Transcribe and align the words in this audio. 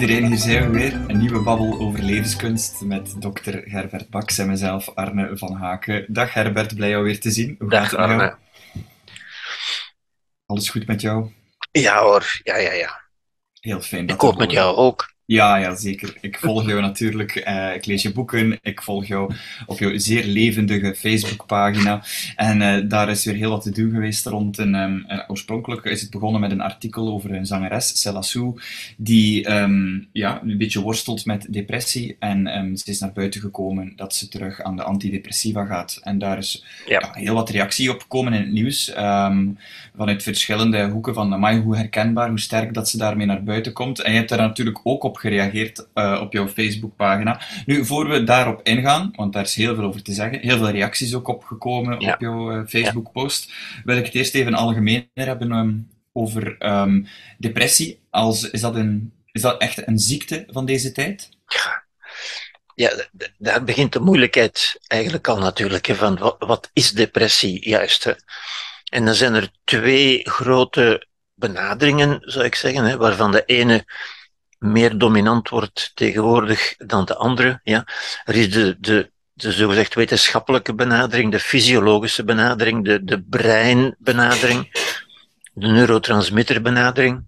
iedereen, 0.00 0.26
hier 0.26 0.36
zijn 0.36 0.70
we 0.70 0.78
weer. 0.78 0.92
Een 0.92 1.18
nieuwe 1.18 1.40
babbel 1.40 1.78
over 1.78 2.02
levenskunst 2.02 2.80
met 2.80 3.22
dokter 3.22 3.62
Herbert 3.64 4.10
Baks 4.10 4.38
en 4.38 4.46
mezelf, 4.46 4.90
Arne 4.94 5.36
van 5.36 5.54
Haken. 5.54 6.04
Dag 6.08 6.34
Herbert, 6.34 6.74
blij 6.74 6.88
jou 6.88 7.04
weer 7.04 7.20
te 7.20 7.30
zien. 7.30 7.56
Hoe 7.58 7.70
Dag, 7.70 7.88
gaat 7.88 8.08
het 8.08 8.20
jou? 8.20 8.34
Alles 10.46 10.68
goed 10.68 10.86
met 10.86 11.00
jou? 11.00 11.32
Ja 11.70 12.02
hoor, 12.02 12.40
ja, 12.42 12.56
ja, 12.56 12.72
ja. 12.72 13.00
Heel 13.60 13.80
fijn. 13.80 14.08
Ik 14.08 14.20
hoop 14.20 14.38
met 14.38 14.50
jou 14.50 14.76
ook. 14.76 15.14
Ja, 15.30 15.56
ja, 15.56 15.74
zeker. 15.74 16.16
Ik 16.20 16.38
volg 16.38 16.66
jou 16.66 16.80
natuurlijk. 16.80 17.46
Uh, 17.48 17.74
ik 17.74 17.86
lees 17.86 18.02
je 18.02 18.12
boeken. 18.12 18.58
Ik 18.62 18.82
volg 18.82 19.06
jou 19.06 19.34
op 19.66 19.78
jouw 19.78 19.98
zeer 19.98 20.24
levendige 20.24 20.94
Facebookpagina. 20.94 22.02
En 22.36 22.60
uh, 22.60 22.88
daar 22.88 23.10
is 23.10 23.24
weer 23.24 23.34
heel 23.34 23.50
wat 23.50 23.62
te 23.62 23.70
doen 23.70 23.90
geweest 23.90 24.26
rond. 24.26 24.58
En, 24.58 24.74
um, 24.74 25.04
uh, 25.08 25.20
oorspronkelijk 25.26 25.84
is 25.84 26.00
het 26.00 26.10
begonnen 26.10 26.40
met 26.40 26.50
een 26.50 26.60
artikel 26.60 27.08
over 27.08 27.32
een 27.32 27.46
zangeres, 27.46 28.00
Selassou, 28.00 28.60
die 28.96 29.50
um, 29.50 30.08
ja, 30.12 30.40
een 30.42 30.58
beetje 30.58 30.80
worstelt 30.80 31.24
met 31.24 31.46
depressie. 31.50 32.16
En 32.18 32.58
um, 32.58 32.76
ze 32.76 32.90
is 32.90 33.00
naar 33.00 33.12
buiten 33.12 33.40
gekomen 33.40 33.92
dat 33.96 34.14
ze 34.14 34.28
terug 34.28 34.62
aan 34.62 34.76
de 34.76 34.82
antidepressiva 34.82 35.64
gaat. 35.64 36.00
En 36.02 36.18
daar 36.18 36.38
is 36.38 36.64
ja. 36.86 36.98
Ja, 37.00 37.20
heel 37.20 37.34
wat 37.34 37.50
reactie 37.50 37.90
op 37.90 38.00
gekomen 38.00 38.32
in 38.32 38.40
het 38.40 38.52
nieuws. 38.52 38.92
vanuit 39.96 40.22
verschillende 40.22 40.88
hoeken 40.88 41.14
van, 41.14 41.32
amai, 41.32 41.60
hoe 41.60 41.76
herkenbaar, 41.76 42.28
hoe 42.28 42.40
sterk 42.40 42.74
dat 42.74 42.88
ze 42.88 42.96
daarmee 42.96 43.26
naar 43.26 43.42
buiten 43.42 43.72
komt. 43.72 44.00
En 44.00 44.10
je 44.10 44.16
hebt 44.16 44.28
daar 44.28 44.38
natuurlijk 44.38 44.80
ook 44.82 45.02
op 45.02 45.18
gereageerd 45.20 45.88
uh, 45.94 46.18
op 46.22 46.32
jouw 46.32 46.48
Facebookpagina. 46.48 47.40
Nu, 47.66 47.84
voor 47.84 48.08
we 48.08 48.24
daarop 48.24 48.60
ingaan, 48.62 49.12
want 49.16 49.32
daar 49.32 49.42
is 49.42 49.54
heel 49.54 49.74
veel 49.74 49.84
over 49.84 50.02
te 50.02 50.12
zeggen, 50.12 50.40
heel 50.40 50.56
veel 50.56 50.70
reacties 50.70 51.14
ook 51.14 51.28
opgekomen 51.28 52.00
ja. 52.00 52.12
op 52.12 52.20
jouw 52.20 52.52
uh, 52.52 52.66
Facebook-post, 52.66 53.52
wil 53.84 53.96
ik 53.96 54.04
het 54.04 54.14
eerst 54.14 54.34
even 54.34 54.54
algemeen 54.54 55.10
hebben 55.14 55.52
um, 55.52 55.88
over 56.12 56.56
um, 56.58 57.06
depressie. 57.38 58.00
Als, 58.10 58.50
is, 58.50 58.60
dat 58.60 58.74
een, 58.74 59.12
is 59.32 59.42
dat 59.42 59.60
echt 59.60 59.86
een 59.86 59.98
ziekte 59.98 60.46
van 60.48 60.66
deze 60.66 60.92
tijd? 60.92 61.28
Ja. 61.46 61.88
Ja, 62.74 62.92
daar 63.38 63.64
begint 63.64 63.92
de 63.92 64.00
moeilijkheid 64.00 64.80
eigenlijk 64.86 65.28
al 65.28 65.38
natuurlijk. 65.38 65.86
Van 65.86 66.18
wat, 66.18 66.36
wat 66.38 66.70
is 66.72 66.92
depressie 66.92 67.68
juist? 67.68 68.04
Hè? 68.04 68.12
En 68.84 69.04
dan 69.04 69.14
zijn 69.14 69.34
er 69.34 69.50
twee 69.64 70.30
grote 70.30 71.06
benaderingen, 71.34 72.18
zou 72.20 72.44
ik 72.44 72.54
zeggen, 72.54 72.84
hè, 72.84 72.96
waarvan 72.96 73.32
de 73.32 73.44
ene 73.44 73.84
meer 74.60 74.98
dominant 74.98 75.48
wordt 75.48 75.90
tegenwoordig 75.94 76.74
dan 76.76 77.04
de 77.04 77.16
andere. 77.16 77.60
Ja. 77.62 77.86
Er 78.24 78.34
is 78.34 78.50
de, 78.50 78.76
de, 78.80 79.10
de 79.32 79.52
zogezegd 79.52 79.94
wetenschappelijke 79.94 80.74
benadering, 80.74 81.32
de 81.32 81.40
fysiologische 81.40 82.24
benadering, 82.24 82.84
de, 82.84 83.04
de 83.04 83.22
breinbenadering, 83.22 84.70
de 85.52 85.66
neurotransmitterbenadering. 85.66 87.24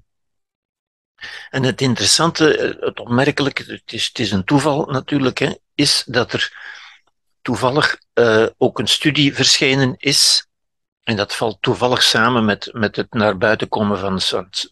En 1.51 1.63
het 1.63 1.81
interessante, 1.81 2.77
het 2.81 3.01
opmerkelijke, 3.01 3.63
het 3.63 3.93
is, 3.93 4.07
het 4.07 4.19
is 4.19 4.31
een 4.31 4.45
toeval 4.45 4.87
natuurlijk, 4.87 5.39
hè, 5.39 5.55
is 5.75 6.03
dat 6.07 6.33
er 6.33 6.53
toevallig 7.43 7.99
uh, 8.15 8.47
ook 8.59 8.79
een 8.79 8.89
studie 8.89 9.35
verschenen 9.35 9.95
is, 9.99 10.47
en 11.03 11.17
dat 11.17 11.35
valt 11.35 11.57
toevallig 11.61 12.03
samen 12.03 12.45
met, 12.45 12.69
met 12.73 12.97
het 12.97 13.13
naar 13.13 13.39
buiten 13.39 13.69
komen 13.69 13.99
van, 13.99 14.21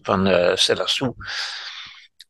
van 0.03 0.29
uh, 0.29 0.57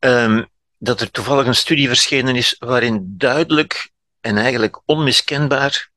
um, 0.00 0.48
dat 0.78 1.00
er 1.00 1.10
toevallig 1.10 1.46
een 1.46 1.54
studie 1.54 1.88
verschenen 1.88 2.36
is 2.36 2.56
waarin 2.58 3.14
duidelijk 3.16 3.90
en 4.20 4.36
eigenlijk 4.36 4.82
onmiskenbaar, 4.84 5.90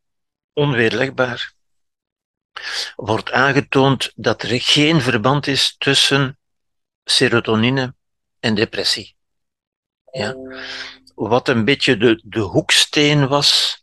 onweerlegbaar, 0.53 1.53
wordt 2.95 3.31
aangetoond 3.31 4.11
dat 4.15 4.43
er 4.43 4.61
geen 4.61 5.01
verband 5.01 5.47
is 5.47 5.75
tussen 5.77 6.37
serotonine 7.03 7.95
en 8.39 8.55
depressie. 8.55 9.15
Ja? 10.11 10.35
Wat 11.15 11.47
een 11.47 11.65
beetje 11.65 11.97
de, 11.97 12.21
de 12.25 12.39
hoeksteen 12.39 13.27
was 13.27 13.81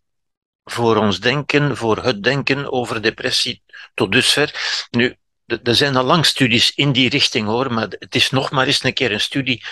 voor 0.64 0.96
ons 0.96 1.20
denken, 1.20 1.76
voor 1.76 1.96
het 1.96 2.22
denken 2.22 2.72
over 2.72 3.02
depressie 3.02 3.62
tot 3.94 4.12
dusver. 4.12 4.54
Nu, 4.90 5.16
er 5.46 5.74
zijn 5.74 5.96
al 5.96 6.04
lang 6.04 6.26
studies 6.26 6.74
in 6.74 6.92
die 6.92 7.08
richting 7.08 7.46
hoor, 7.46 7.72
maar 7.72 7.88
het 7.88 8.14
is 8.14 8.30
nog 8.30 8.50
maar 8.50 8.66
eens 8.66 8.84
een 8.84 8.92
keer 8.92 9.12
een 9.12 9.20
studie 9.20 9.64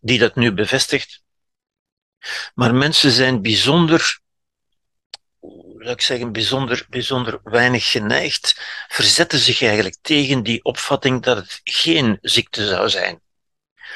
die 0.00 0.18
dat 0.18 0.34
nu 0.34 0.52
bevestigt. 0.52 1.22
Maar 2.54 2.74
mensen 2.74 3.10
zijn 3.10 3.42
bijzonder, 3.42 4.20
zou 5.78 5.90
ik 5.90 6.00
zeggen, 6.00 6.32
bijzonder, 6.32 6.86
bijzonder 6.88 7.40
weinig 7.42 7.90
geneigd, 7.90 8.60
verzetten 8.88 9.38
zich 9.38 9.62
eigenlijk 9.62 9.96
tegen 10.00 10.42
die 10.42 10.64
opvatting 10.64 11.22
dat 11.22 11.36
het 11.36 11.60
geen 11.64 12.18
ziekte 12.20 12.66
zou 12.66 12.88
zijn. 12.88 13.20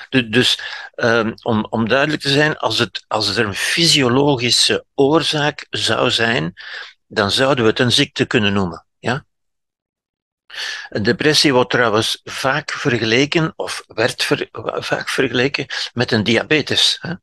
Dus 0.09 0.59
um, 0.97 1.35
om, 1.43 1.67
om 1.71 1.89
duidelijk 1.89 2.23
te 2.23 2.31
zijn, 2.31 2.57
als, 2.57 2.79
het, 2.79 3.05
als 3.09 3.37
er 3.37 3.47
een 3.47 3.55
fysiologische 3.55 4.85
oorzaak 4.95 5.67
zou 5.71 6.11
zijn, 6.11 6.53
dan 7.07 7.31
zouden 7.31 7.65
we 7.65 7.71
het 7.71 7.79
een 7.79 7.93
ziekte 7.93 8.25
kunnen 8.25 8.53
noemen. 8.53 8.87
Een 10.89 11.03
depressie 11.03 11.53
wordt 11.53 11.71
trouwens 11.71 12.21
vaak 12.25 12.71
vergeleken, 12.71 13.53
of 13.57 13.85
werd 13.87 14.23
ver, 14.23 14.49
vaak 14.63 15.09
vergeleken, 15.09 15.67
met 15.93 16.13
een 16.13 16.23
diabetes. 16.23 16.99
Hè? 17.01 17.15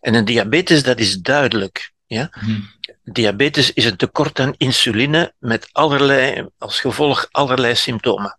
En 0.00 0.14
een 0.14 0.24
diabetes, 0.24 0.82
dat 0.82 0.98
is 0.98 1.16
duidelijk. 1.16 1.92
Ja? 2.06 2.28
Hmm. 2.30 2.70
Diabetes 3.02 3.72
is 3.72 3.84
een 3.84 3.96
tekort 3.96 4.40
aan 4.40 4.54
insuline 4.56 5.34
met 5.38 5.68
allerlei, 5.72 6.48
als 6.58 6.80
gevolg 6.80 7.28
allerlei 7.30 7.74
symptomen. 7.74 8.38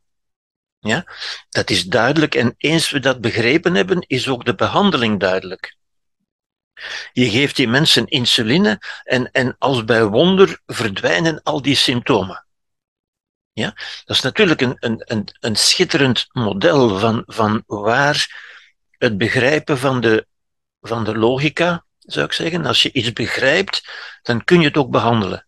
Ja? 0.79 1.05
Dat 1.49 1.69
is 1.69 1.83
duidelijk 1.83 2.35
en 2.35 2.53
eens 2.57 2.89
we 2.89 2.99
dat 2.99 3.21
begrepen 3.21 3.75
hebben, 3.75 4.03
is 4.07 4.27
ook 4.27 4.45
de 4.45 4.55
behandeling 4.55 5.19
duidelijk. 5.19 5.75
Je 7.13 7.29
geeft 7.29 7.55
die 7.55 7.67
mensen 7.67 8.07
insuline 8.07 8.79
en, 9.03 9.31
en 9.31 9.55
als 9.59 9.83
bij 9.85 10.05
wonder 10.05 10.59
verdwijnen 10.65 11.43
al 11.43 11.61
die 11.61 11.75
symptomen. 11.75 12.46
Ja? 13.57 13.73
Dat 14.05 14.15
is 14.15 14.21
natuurlijk 14.21 14.61
een, 14.61 14.75
een, 14.79 15.03
een, 15.05 15.27
een 15.39 15.55
schitterend 15.55 16.27
model 16.31 16.99
van, 16.99 17.23
van 17.25 17.63
waar 17.65 18.45
het 18.97 19.17
begrijpen 19.17 19.77
van 19.77 20.01
de, 20.01 20.27
van 20.81 21.03
de 21.03 21.17
logica, 21.17 21.85
zou 21.99 22.25
ik 22.25 22.33
zeggen, 22.33 22.65
als 22.65 22.81
je 22.81 22.91
iets 22.91 23.13
begrijpt, 23.13 23.89
dan 24.21 24.43
kun 24.43 24.59
je 24.59 24.67
het 24.67 24.77
ook 24.77 24.89
behandelen. 24.89 25.47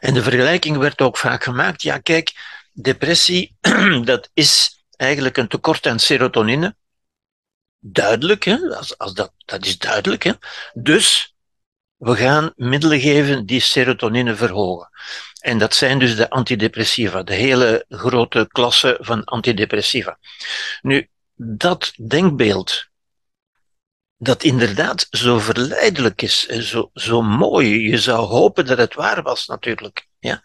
En 0.00 0.14
de 0.14 0.22
vergelijking 0.22 0.76
werd 0.76 1.00
ook 1.00 1.16
vaak 1.16 1.44
gemaakt, 1.44 1.82
ja 1.82 1.98
kijk, 1.98 2.32
depressie, 2.72 3.56
dat 4.04 4.30
is 4.32 4.82
eigenlijk 4.96 5.36
een 5.36 5.48
tekort 5.48 5.86
aan 5.86 5.98
serotonine. 5.98 6.76
Duidelijk, 7.78 8.44
hè? 8.44 8.76
Als, 8.76 8.98
als 8.98 9.14
dat, 9.14 9.32
dat 9.36 9.66
is 9.66 9.78
duidelijk. 9.78 10.22
Hè? 10.22 10.32
Dus 10.72 11.36
we 11.98 12.16
gaan 12.16 12.52
middelen 12.56 13.00
geven 13.00 13.46
die 13.46 13.60
serotonine 13.60 14.34
verhogen. 14.34 14.90
En 15.40 15.58
dat 15.58 15.74
zijn 15.74 15.98
dus 15.98 16.16
de 16.16 16.30
antidepressiva, 16.30 17.22
de 17.22 17.34
hele 17.34 17.84
grote 17.88 18.46
klasse 18.48 18.98
van 19.00 19.24
antidepressiva. 19.24 20.18
Nu, 20.80 21.08
dat 21.34 21.92
denkbeeld, 21.96 22.86
dat 24.16 24.42
inderdaad 24.42 25.06
zo 25.10 25.38
verleidelijk 25.38 26.22
is 26.22 26.46
en 26.46 26.62
zo, 26.62 26.90
zo 26.94 27.22
mooi, 27.22 27.90
je 27.90 27.98
zou 27.98 28.26
hopen 28.26 28.66
dat 28.66 28.78
het 28.78 28.94
waar 28.94 29.22
was 29.22 29.46
natuurlijk. 29.46 30.06
Ja? 30.18 30.42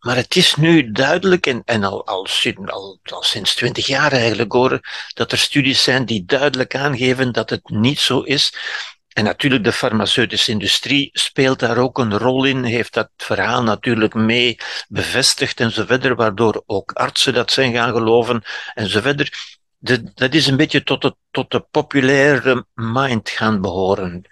Maar 0.00 0.16
het 0.16 0.36
is 0.36 0.54
nu 0.54 0.92
duidelijk, 0.92 1.46
en, 1.46 1.62
en 1.64 1.84
al, 1.84 2.06
al, 2.06 2.26
al, 2.66 2.98
al 3.02 3.22
sinds 3.22 3.54
twintig 3.54 3.86
jaar 3.86 4.12
eigenlijk 4.12 4.52
horen, 4.52 4.80
dat 5.14 5.32
er 5.32 5.38
studies 5.38 5.82
zijn 5.82 6.04
die 6.04 6.24
duidelijk 6.24 6.74
aangeven 6.74 7.32
dat 7.32 7.50
het 7.50 7.68
niet 7.68 7.98
zo 7.98 8.20
is. 8.20 8.54
En 9.10 9.24
natuurlijk, 9.24 9.64
de 9.64 9.72
farmaceutische 9.72 10.50
industrie 10.50 11.10
speelt 11.12 11.58
daar 11.58 11.76
ook 11.76 11.98
een 11.98 12.18
rol 12.18 12.44
in, 12.44 12.64
heeft 12.64 12.94
dat 12.94 13.10
verhaal 13.16 13.62
natuurlijk 13.62 14.14
mee 14.14 14.56
bevestigd 14.88 15.60
en 15.60 15.70
zo 15.70 15.84
verder, 15.84 16.14
waardoor 16.14 16.62
ook 16.66 16.92
artsen 16.92 17.34
dat 17.34 17.52
zijn 17.52 17.72
gaan 17.72 17.92
geloven 17.92 18.42
en 18.74 18.88
zo 18.88 19.00
verder. 19.00 19.58
De, 19.78 20.12
dat 20.14 20.34
is 20.34 20.46
een 20.46 20.56
beetje 20.56 20.82
tot, 20.82 21.02
het, 21.02 21.14
tot 21.30 21.50
de 21.50 21.60
populaire 21.60 22.66
mind 22.74 23.30
gaan 23.30 23.60
behoren. 23.60 24.24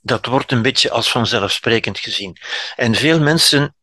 Dat 0.00 0.26
wordt 0.26 0.52
een 0.52 0.62
beetje 0.62 0.90
als 0.90 1.10
vanzelfsprekend 1.10 1.98
gezien. 1.98 2.36
En 2.76 2.94
veel 2.94 3.20
mensen 3.20 3.74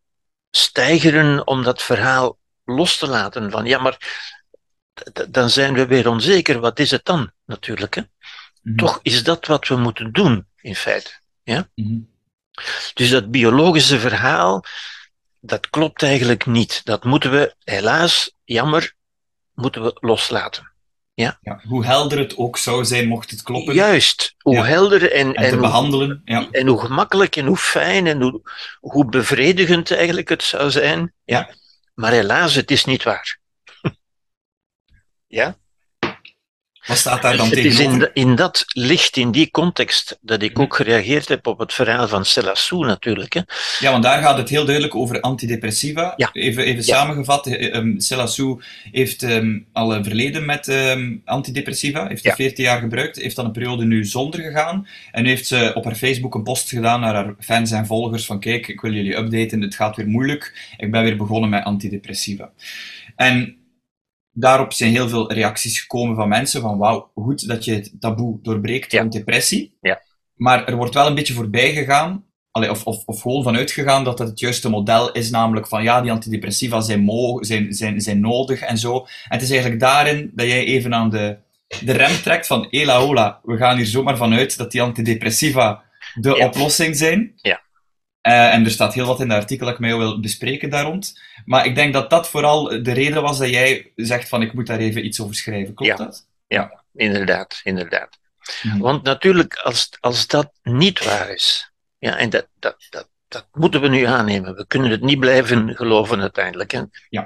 stijgeren 0.52 1.48
om 1.48 1.64
dat 1.64 1.82
verhaal 1.82 2.38
los 2.64 2.98
te 2.98 3.08
laten. 3.08 3.52
Van 3.52 3.66
ja, 3.66 3.80
maar 3.80 3.98
dan 5.30 5.50
zijn 5.50 5.74
we 5.74 5.86
weer 5.86 6.10
onzeker. 6.10 6.60
Wat 6.60 6.80
is 6.80 6.92
het 6.92 7.06
dan, 7.06 7.32
natuurlijk? 7.46 7.96
Hè? 7.96 8.02
Mhm. 8.62 8.76
Toch 8.76 9.00
is 9.02 9.24
dat 9.24 9.46
wat 9.46 9.68
we 9.68 9.76
moeten 9.76 10.12
doen, 10.12 10.48
in 10.62 10.76
feite. 10.76 11.12
Ja? 11.44 11.70
Mhm. 11.76 12.00
Dus 12.94 13.10
dat 13.10 13.32
biologische 13.32 14.00
verhaal, 14.00 14.64
dat 15.40 15.70
klopt 15.70 16.04
eigenlijk 16.04 16.46
niet. 16.46 16.82
Dat 16.86 17.04
moeten 17.04 17.32
we, 17.32 17.56
helaas, 17.64 18.36
jammer, 18.44 18.94
moeten 19.54 19.84
we 19.84 19.98
loslaten. 20.00 20.72
Ja. 21.14 21.40
ja. 21.42 21.62
hoe 21.68 21.86
helder 21.86 22.18
het 22.18 22.38
ook 22.38 22.58
zou 22.58 22.86
zijn 22.86 23.08
mocht 23.08 23.30
het 23.30 23.42
kloppen. 23.42 23.74
Juist, 23.74 24.36
hoe 24.38 24.66
helder 24.66 25.12
en, 25.12 25.34
en, 25.34 25.50
te 25.50 25.58
behandelen. 25.58 26.22
Ja. 26.26 26.48
En 26.52 26.68
hoe 26.68 26.80
gemakkelijk 26.80 27.36
en 27.36 27.46
hoe 27.46 27.58
fijn 27.58 28.08
en 28.08 28.22
hoe, 28.22 28.42
hoe 28.80 29.06
bevredigend 29.06 29.92
eigenlijk 29.92 30.30
het 30.30 30.44
zou 30.44 30.72
zijn. 30.72 31.14
Ja. 31.24 31.50
Maar 31.94 32.12
helaas, 32.12 32.56
het 32.56 32.72
is 32.72 32.86
niet 32.86 33.04
waar. 33.04 33.40
ja? 35.28 35.58
Wat 36.90 36.98
staat 36.98 37.22
daar 37.22 37.38
dan 37.38 37.50
het 37.50 37.58
is 37.58 37.80
in, 37.80 38.10
in 38.14 38.36
dat 38.36 38.64
licht, 38.68 39.18
in 39.18 39.32
die 39.32 39.52
context, 39.52 40.18
dat 40.22 40.42
ik 40.42 40.54
Mhm. 40.54 40.62
ook 40.62 40.76
gereageerd 40.76 41.28
heb 41.28 41.48
op 41.48 41.60
het 41.60 41.74
verhaal 41.74 42.08
van 42.08 42.26
Selassou 42.26 42.86
natuurlijk. 42.86 43.34
Hè. 43.34 43.42
Ja, 43.80 43.92
want 43.92 44.04
daar 44.04 44.22
gaat 44.22 44.38
het 44.38 44.50
heel 44.50 44.64
duidelijk 44.66 44.96
over 44.96 45.22
antidepressiva. 45.22 46.14
Ja. 46.18 46.30
Even, 46.34 46.64
even 46.64 46.86
Ja. 46.86 46.96
samengevat, 46.98 47.48
eh, 47.48 47.76
um, 47.76 48.00
Selassou 48.00 48.62
heeft 48.92 49.24
ehm, 49.24 49.60
al 49.74 49.96
een 49.96 50.04
verleden 50.04 50.46
met 50.46 50.68
ehm, 50.68 51.16
antidepressiva, 51.26 52.08
heeft 52.08 52.24
Ja. 52.24 52.30
er 52.30 52.36
14 52.36 52.64
jaar 52.64 52.80
gebruikt, 52.80 53.16
heeft 53.22 53.36
dan 53.36 53.46
een 53.46 53.52
periode 53.52 53.86
nu 53.86 54.06
zonder 54.06 54.40
gegaan. 54.42 54.88
En 55.12 55.24
nu 55.24 55.30
heeft 55.30 55.48
ze 55.48 55.72
op 55.76 55.84
haar 55.86 55.96
Facebook 55.96 56.36
een 56.36 56.44
post 56.44 56.70
gedaan 56.70 57.00
naar 57.00 57.14
haar 57.14 57.34
fans 57.40 57.72
en 57.72 57.86
volgers 57.86 58.26
van 58.26 58.40
kijk, 58.40 58.68
ik 58.68 58.82
wil 58.82 58.94
jullie 58.94 59.18
updaten, 59.18 59.62
het 59.62 59.76
gaat 59.76 59.96
weer 59.96 60.08
moeilijk, 60.08 60.74
ik 60.78 60.92
ben 60.92 61.04
weer 61.04 61.18
begonnen 61.18 61.50
met 61.50 61.64
antidepressiva. 61.64 62.50
En 63.16 63.56
daarop 64.40 64.74
zijn 64.74 64.92
heel 64.92 65.10
veel 65.10 65.34
reacties 65.34 65.80
gekomen 65.80 66.16
van 66.16 66.28
mensen 66.30 66.62
van 66.62 66.78
wauw, 66.78 67.12
goed 67.16 67.48
dat 67.48 67.66
je 67.66 67.74
het 67.74 67.92
taboe 68.00 68.40
doorbreekt 68.42 68.92
Ja. 68.92 69.00
rond 69.02 69.14
depressie. 69.14 69.78
Ja. 69.82 70.02
Maar 70.36 70.66
er 70.66 70.76
wordt 70.76 70.94
wel 70.94 71.08
een 71.08 71.16
beetje 71.16 71.34
voorbij 71.34 71.74
gegaan, 71.74 72.24
allee, 72.52 72.70
of, 72.72 72.84
of, 72.86 73.04
of 73.06 73.22
gewoon 73.22 73.44
vanuit 73.44 73.72
gegaan 73.72 74.04
dat 74.04 74.20
het 74.20 74.28
het 74.30 74.40
juiste 74.40 74.70
model 74.70 75.12
is, 75.12 75.30
namelijk 75.30 75.68
van 75.68 75.84
ja, 75.84 76.02
die 76.02 76.12
antidepressiva 76.12 76.82
zijn, 76.82 77.00
mo 77.00 77.44
zijn, 77.44 77.74
zijn, 77.74 78.02
zijn 78.02 78.20
nodig 78.20 78.62
en 78.62 78.78
zo. 78.78 78.98
En 78.98 79.06
het 79.28 79.42
is 79.42 79.50
eigenlijk 79.50 79.80
daarin 79.82 80.32
dat 80.34 80.48
jij 80.48 80.64
even 80.66 80.94
aan 80.94 81.10
de, 81.10 81.38
de 81.84 81.92
rem 81.92 82.22
trekt 82.22 82.48
van 82.48 82.68
hela 82.70 83.00
hola, 83.00 83.40
we 83.44 83.58
gaan 83.58 83.78
hier 83.78 83.86
zomaar 83.86 84.18
vanuit 84.18 84.58
dat 84.58 84.72
die 84.72 84.82
antidepressiva 84.82 85.84
de 86.14 86.36
Ja. 86.36 86.46
oplossing 86.48 86.96
zijn. 86.98 87.32
Ja. 87.36 87.62
Eh, 88.30 88.54
en 88.54 88.66
er 88.66 88.72
staat 88.72 88.94
heel 88.94 89.06
wat 89.06 89.20
in 89.20 89.30
het 89.30 89.40
artikel 89.42 89.66
dat 89.66 89.76
ik 89.76 89.82
mij 89.82 89.98
wil 89.98 90.20
bespreken 90.20 90.70
daar 90.70 90.84
rond. 90.84 91.20
Maar 91.46 91.66
ik 91.66 91.76
denk 91.76 91.94
dat 91.94 92.10
dat 92.10 92.30
vooral 92.30 92.64
de 92.84 92.92
reden 92.92 93.22
was 93.22 93.38
dat 93.38 93.50
jij 93.50 93.92
zegt 93.96 94.30
van 94.30 94.42
ik 94.42 94.54
moet 94.54 94.68
daar 94.68 94.80
even 94.80 95.06
iets 95.06 95.22
over 95.22 95.36
schrijven. 95.36 95.74
Klopt 95.74 95.98
Ja. 95.98 96.06
dat? 96.06 96.78
Inderdaad, 96.94 97.62
inderdaad. 97.64 98.18
Mhm. 98.64 98.78
Want 98.78 99.04
natuurlijk, 99.04 99.56
als, 99.56 99.90
als 100.00 100.28
dat 100.28 100.52
niet 100.64 101.06
waar 101.06 101.30
is, 101.30 101.72
ja, 101.98 102.18
en 102.18 102.30
dat, 102.30 102.48
dat, 102.60 102.76
dat, 102.90 103.08
dat 103.28 103.48
moeten 103.52 103.82
we 103.82 103.88
nu 103.88 104.04
aannemen, 104.04 104.56
we 104.56 104.68
kunnen 104.68 104.92
het 104.92 105.02
niet 105.02 105.20
blijven 105.20 105.76
geloven 105.76 106.22
uiteindelijk, 106.22 106.72
hè, 106.72 106.82
Ja. 107.10 107.26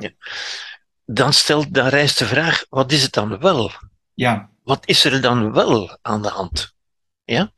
dan, 1.06 1.34
stelt, 1.34 1.74
dan 1.74 1.88
rijst 1.88 2.18
de 2.18 2.26
vraag, 2.26 2.66
wat 2.70 2.92
is 2.92 3.04
het 3.04 3.14
dan 3.14 3.40
wel? 3.40 3.72
Ja. 4.14 4.50
Wat 4.64 4.88
is 4.88 5.04
er 5.06 5.22
dan 5.22 5.54
wel 5.54 5.98
aan 6.02 6.22
de 6.22 6.30
hand? 6.30 6.74
Ja? 7.24 7.52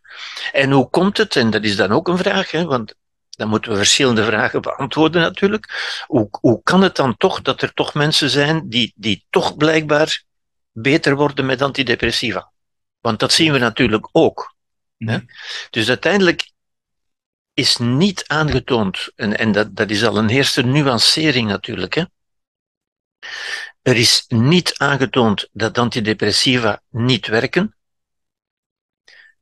En 0.52 0.72
hoe 0.72 0.90
komt 0.90 1.18
het, 1.18 1.36
en 1.36 1.50
dat 1.50 1.64
is 1.64 1.76
dan 1.76 1.92
ook 1.92 2.08
een 2.08 2.18
vraag, 2.18 2.52
hè, 2.52 2.66
want 2.66 2.96
dan 3.36 3.50
moeten 3.50 3.72
we 3.72 3.78
verschillende 3.78 4.24
vragen 4.26 4.62
beantwoorden 4.62 5.22
natuurlijk. 5.22 6.04
Hoe, 6.08 6.28
hoe 6.32 6.64
kan 6.64 6.82
het 6.82 6.96
dan 6.96 7.18
toch 7.18 7.42
dat 7.42 7.62
er 7.62 7.74
toch 7.74 7.94
mensen 7.94 8.30
zijn 8.30 8.70
die, 8.70 8.94
die 8.96 9.26
toch 9.30 9.58
blijkbaar 9.58 10.24
beter 10.72 11.16
worden 11.16 11.46
met 11.46 11.62
antidepressiva? 11.62 12.52
Want 13.00 13.20
dat 13.20 13.34
zien 13.34 13.52
we 13.52 13.58
natuurlijk 13.58 14.10
ook. 14.12 14.56
Dus 15.70 15.88
uiteindelijk 15.90 16.52
is 17.54 17.78
niet 17.78 18.28
aangetoond, 18.28 19.12
en, 19.16 19.38
en 19.38 19.52
dat, 19.52 19.76
dat 19.76 19.90
is 19.90 20.04
al 20.06 20.18
een 20.18 20.30
eerste 20.30 20.62
nuancering 20.62 21.48
natuurlijk, 21.48 21.94
hè. 21.94 22.04
er 23.82 23.96
is 23.96 24.26
niet 24.28 24.78
aangetoond 24.78 25.50
dat 25.52 25.78
antidepressiva 25.78 26.82
niet 26.90 27.28
werken. 27.28 27.76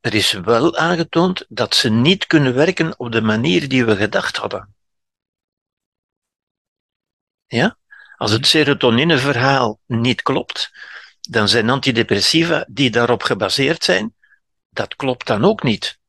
Er 0.04 0.14
is 0.14 0.32
wel 0.32 0.78
aangetoond 0.78 1.46
dat 1.50 1.76
ze 1.76 1.90
niet 1.90 2.28
kunnen 2.28 2.54
werken 2.54 3.00
op 3.00 3.12
de 3.12 3.22
manier 3.22 3.70
die 3.70 3.86
we 3.86 3.96
gedacht 3.96 4.38
hadden. 4.38 4.76
Ja? 7.46 7.78
Als 8.18 8.32
het 8.32 8.48
serotonineverhaal 8.48 9.80
niet 9.86 10.22
klopt, 10.22 10.72
dan 11.22 11.48
zijn 11.50 11.70
antidepressiva 11.70 12.66
die 12.70 12.90
daarop 12.90 13.24
gebaseerd 13.24 13.84
zijn, 13.84 14.16
dat 14.70 14.96
klopt 14.96 15.28
dan 15.28 15.46
ook 15.46 15.64
niet. 15.64 16.00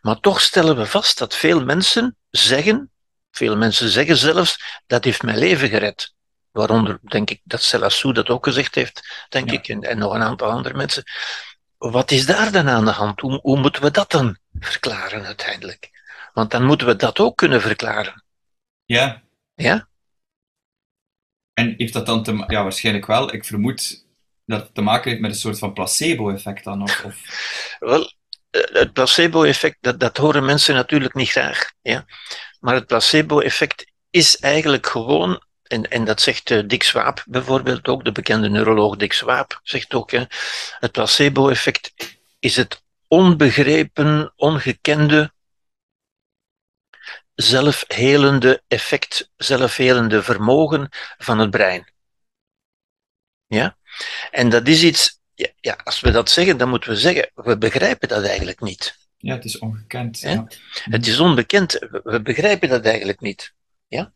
Maar 0.00 0.20
toch 0.20 0.40
stellen 0.40 0.76
we 0.76 0.86
vast 0.86 1.18
dat 1.18 1.36
veel 1.36 1.64
mensen 1.64 2.16
zeggen, 2.30 2.90
veel 3.30 3.56
mensen 3.56 3.88
zeggen 3.88 4.16
zelfs, 4.16 4.80
dat 4.86 5.04
heeft 5.04 5.22
mijn 5.22 5.38
leven 5.38 5.68
gered. 5.68 6.14
Waaronder 6.50 6.98
denk 7.02 7.30
ik 7.30 7.40
dat 7.44 7.62
Selassou 7.62 8.12
dat 8.14 8.28
ook 8.28 8.44
gezegd 8.44 8.74
heeft, 8.74 9.26
denk 9.28 9.50
Ja. 9.50 9.56
ik, 9.56 9.68
en, 9.68 9.82
en 9.82 9.98
nog 9.98 10.14
een 10.14 10.22
aantal 10.22 10.50
andere 10.50 10.74
mensen. 10.74 11.02
Wat 11.80 12.10
is 12.10 12.26
daar 12.26 12.52
dan 12.52 12.68
aan 12.68 12.84
de 12.84 12.90
hand? 12.90 13.20
Hoe, 13.20 13.38
hoe 13.42 13.58
moeten 13.58 13.82
we 13.82 13.90
dat 13.90 14.10
dan 14.10 14.38
verklaren 14.58 15.24
uiteindelijk? 15.24 15.90
Want 16.32 16.50
dan 16.50 16.64
moeten 16.64 16.86
we 16.86 16.96
dat 16.96 17.18
ook 17.18 17.36
kunnen 17.36 17.60
verklaren. 17.60 18.24
Ja. 18.84 19.22
Ja? 19.54 19.88
En 21.52 21.74
heeft 21.76 21.92
dat 21.92 22.06
dan 22.06 22.22
te 22.22 22.44
Ja, 22.46 22.62
waarschijnlijk 22.62 23.06
wel. 23.06 23.34
Ik 23.34 23.44
vermoed 23.44 24.04
dat 24.44 24.62
het 24.62 24.74
te 24.74 24.80
maken 24.80 25.10
heeft 25.10 25.22
met 25.22 25.30
een 25.30 25.36
soort 25.36 25.58
van 25.58 25.72
placebo-effect 25.72 26.64
dan. 26.64 26.82
Of, 26.82 27.04
of... 27.04 27.16
Wel, 27.78 28.12
eh, 28.50 28.60
het 28.72 28.92
placebo-effect, 28.92 29.76
dat, 29.80 30.00
dat 30.00 30.16
horen 30.16 30.44
mensen 30.44 30.74
natuurlijk 30.74 31.14
niet 31.14 31.30
graag. 31.30 31.72
Ja? 31.82 32.04
Maar 32.60 32.74
het 32.74 32.86
placebo-effect 32.86 33.92
is 34.10 34.38
eigenlijk 34.38 34.86
gewoon, 34.86 35.44
en, 35.70 35.90
en 35.90 36.04
dat 36.04 36.20
zegt 36.20 36.50
eh, 36.50 36.62
Dick 36.66 36.82
Swaap 36.82 37.24
bijvoorbeeld 37.26 37.88
ook, 37.88 38.04
de 38.04 38.12
bekende 38.12 38.48
neuroloog 38.48 38.96
Dick 38.96 39.12
Swaap 39.12 39.60
zegt 39.62 39.94
ook, 39.94 40.10
hè, 40.10 40.24
het 40.78 40.92
placebo-effect 40.92 41.92
is 42.38 42.56
het 42.56 42.82
onbegrepen, 43.08 44.32
ongekende, 44.36 45.32
zelfhelende 47.34 48.62
effect, 48.68 49.30
zelfhelende 49.36 50.22
vermogen 50.22 50.88
van 51.18 51.38
het 51.38 51.50
brein. 51.50 51.92
Ja? 53.46 53.76
En 54.30 54.48
dat 54.48 54.68
is 54.68 54.82
iets, 54.82 55.20
ja, 55.34 55.48
ja, 55.60 55.80
als 55.84 56.00
we 56.00 56.10
dat 56.10 56.30
zeggen, 56.30 56.56
dan 56.56 56.68
moeten 56.68 56.90
we 56.90 56.96
zeggen, 56.96 57.30
we 57.34 57.58
begrijpen 57.58 58.08
dat 58.08 58.24
eigenlijk 58.24 58.60
niet. 58.60 58.98
Ja, 59.16 59.34
het 59.34 59.44
is 59.44 59.58
ongekend. 59.58 60.20
Ja. 60.20 60.46
Het 60.84 61.06
is 61.06 61.18
onbekend, 61.18 61.72
we 62.02 62.20
begrijpen 62.22 62.68
dat 62.68 62.84
eigenlijk 62.84 63.20
niet. 63.20 63.54
Ja? 63.88 64.12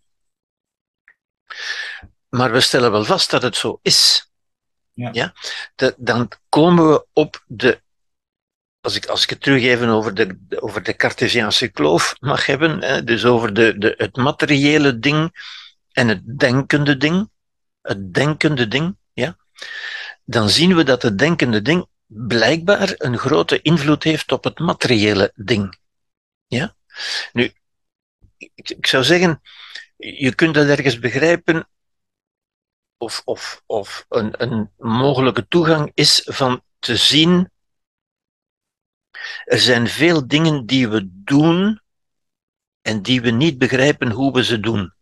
Maar 2.28 2.52
we 2.52 2.60
stellen 2.60 2.90
wel 2.90 3.04
vast 3.04 3.30
dat 3.30 3.42
het 3.42 3.56
zo 3.56 3.78
is. 3.82 4.30
Ja. 4.92 5.34
De- 5.74 5.94
dan 5.96 6.28
komen 6.48 6.88
we 6.90 7.06
op 7.12 7.44
de. 7.46 7.82
Als 8.80 8.96
ik, 8.96 9.06
als 9.06 9.22
ik 9.22 9.30
het 9.30 9.40
terug 9.40 9.62
even 9.62 9.88
over 9.88 10.14
de, 10.14 10.46
de- 10.48 10.62
over 10.62 10.82
de 10.82 10.96
Cartesiaanse 10.96 11.68
kloof 11.68 12.16
mag 12.20 12.46
hebben, 12.46 12.82
hè, 12.82 13.04
dus 13.04 13.24
over 13.24 13.54
de, 13.54 13.78
de, 13.78 13.94
het 13.96 14.16
materiële 14.16 14.98
ding 14.98 15.48
en 15.92 16.08
het 16.08 16.38
denkende 16.38 16.96
ding, 16.96 17.30
het 17.80 18.14
denkende 18.14 18.68
ding, 18.68 18.96
ja, 19.12 19.36
dan 20.24 20.48
zien 20.50 20.76
we 20.76 20.82
dat 20.82 21.02
het 21.02 21.18
denkende 21.18 21.62
ding 21.62 21.86
blijkbaar 22.06 22.94
een 22.96 23.18
grote 23.18 23.62
invloed 23.62 24.02
heeft 24.02 24.32
op 24.32 24.44
het 24.44 24.58
materiële 24.58 25.32
ding. 25.34 25.78
Ja? 26.46 26.74
Nu, 27.32 27.52
ik, 28.36 28.70
ik 28.70 28.86
zou 28.86 29.04
zeggen, 29.04 29.40
je 29.96 30.34
kunt 30.34 30.54
dat 30.54 30.68
ergens 30.68 30.98
begrijpen, 30.98 31.68
of, 32.96 33.22
of, 33.24 33.62
of 33.66 34.06
een, 34.08 34.42
een 34.42 34.70
mogelijke 34.76 35.48
toegang 35.48 35.90
is 35.94 36.22
van 36.24 36.62
te 36.78 36.96
zien, 36.96 37.50
er 39.44 39.58
zijn 39.58 39.88
veel 39.88 40.26
dingen 40.26 40.66
die 40.66 40.88
we 40.88 41.08
doen 41.10 41.80
en 42.82 43.02
die 43.02 43.20
we 43.20 43.30
niet 43.30 43.58
begrijpen 43.58 44.10
hoe 44.10 44.32
we 44.32 44.44
ze 44.44 44.60
doen. 44.60 44.94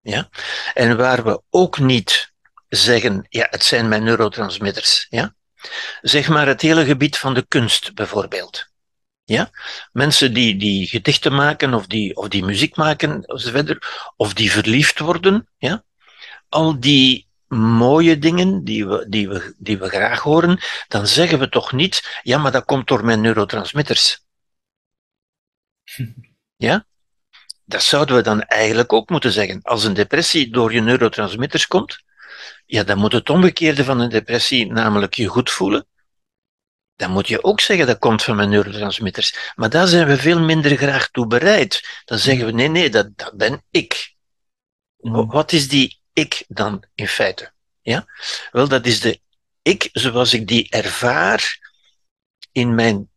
Ja? 0.00 0.28
En 0.74 0.96
waar 0.96 1.24
we 1.24 1.42
ook 1.50 1.78
niet 1.78 2.32
zeggen, 2.68 3.26
ja, 3.28 3.46
het 3.50 3.64
zijn 3.64 3.88
mijn 3.88 4.04
neurotransmitters. 4.04 5.06
Ja? 5.10 5.34
Zeg 6.00 6.28
maar 6.28 6.46
het 6.46 6.60
hele 6.60 6.84
gebied 6.84 7.18
van 7.18 7.34
de 7.34 7.46
kunst 7.46 7.94
bijvoorbeeld. 7.94 8.69
Ja? 9.30 9.50
Mensen 9.92 10.32
die, 10.32 10.56
die 10.56 10.86
gedichten 10.86 11.34
maken 11.34 11.74
of 11.74 11.86
die, 11.86 12.16
of 12.16 12.28
die 12.28 12.44
muziek 12.44 12.76
maken 12.76 13.24
of 14.16 14.34
die 14.34 14.50
verliefd 14.50 14.98
worden. 14.98 15.48
Ja? 15.58 15.84
Al 16.48 16.80
die 16.80 17.28
mooie 17.48 18.18
dingen 18.18 18.64
die 18.64 18.86
we, 18.86 19.06
die, 19.08 19.28
we, 19.28 19.54
die 19.58 19.78
we 19.78 19.88
graag 19.88 20.20
horen, 20.20 20.58
dan 20.88 21.06
zeggen 21.06 21.38
we 21.38 21.48
toch 21.48 21.72
niet, 21.72 22.20
ja, 22.22 22.38
maar 22.38 22.52
dat 22.52 22.64
komt 22.64 22.88
door 22.88 23.04
mijn 23.04 23.20
neurotransmitters. 23.20 24.18
Ja? 26.56 26.86
Dat 27.64 27.82
zouden 27.82 28.16
we 28.16 28.22
dan 28.22 28.42
eigenlijk 28.42 28.92
ook 28.92 29.10
moeten 29.10 29.32
zeggen. 29.32 29.62
Als 29.62 29.84
een 29.84 29.94
depressie 29.94 30.52
door 30.52 30.72
je 30.72 30.80
neurotransmitters 30.80 31.66
komt, 31.66 32.02
ja, 32.66 32.82
dan 32.82 32.98
moet 32.98 33.12
het 33.12 33.30
omgekeerde 33.30 33.84
van 33.84 34.00
een 34.00 34.08
depressie, 34.08 34.72
namelijk 34.72 35.14
je 35.14 35.26
goed 35.26 35.50
voelen, 35.50 35.86
dan 37.00 37.10
moet 37.10 37.28
je 37.28 37.44
ook 37.44 37.60
zeggen 37.60 37.86
dat 37.86 37.98
komt 37.98 38.22
van 38.22 38.36
mijn 38.36 38.48
neurotransmitters. 38.48 39.52
Maar 39.54 39.70
daar 39.70 39.86
zijn 39.86 40.06
we 40.06 40.16
veel 40.16 40.40
minder 40.40 40.76
graag 40.76 41.10
toe 41.10 41.26
bereid. 41.26 42.02
Dan 42.04 42.18
zeggen 42.18 42.46
we 42.46 42.52
nee, 42.52 42.68
nee, 42.68 42.90
dat, 42.90 43.16
dat 43.16 43.36
ben 43.36 43.64
ik. 43.70 44.14
Mhm. 44.98 45.26
Wat 45.26 45.52
is 45.52 45.68
die 45.68 46.00
ik 46.12 46.44
dan 46.48 46.84
in 46.94 47.08
feite? 47.08 47.52
Ja? 47.82 48.06
Wel, 48.50 48.68
dat 48.68 48.86
is 48.86 49.00
de 49.00 49.20
ik 49.62 49.88
zoals 49.92 50.34
ik 50.34 50.46
die 50.46 50.70
ervaar 50.70 51.58
in 52.52 52.74
mijn, 52.74 53.10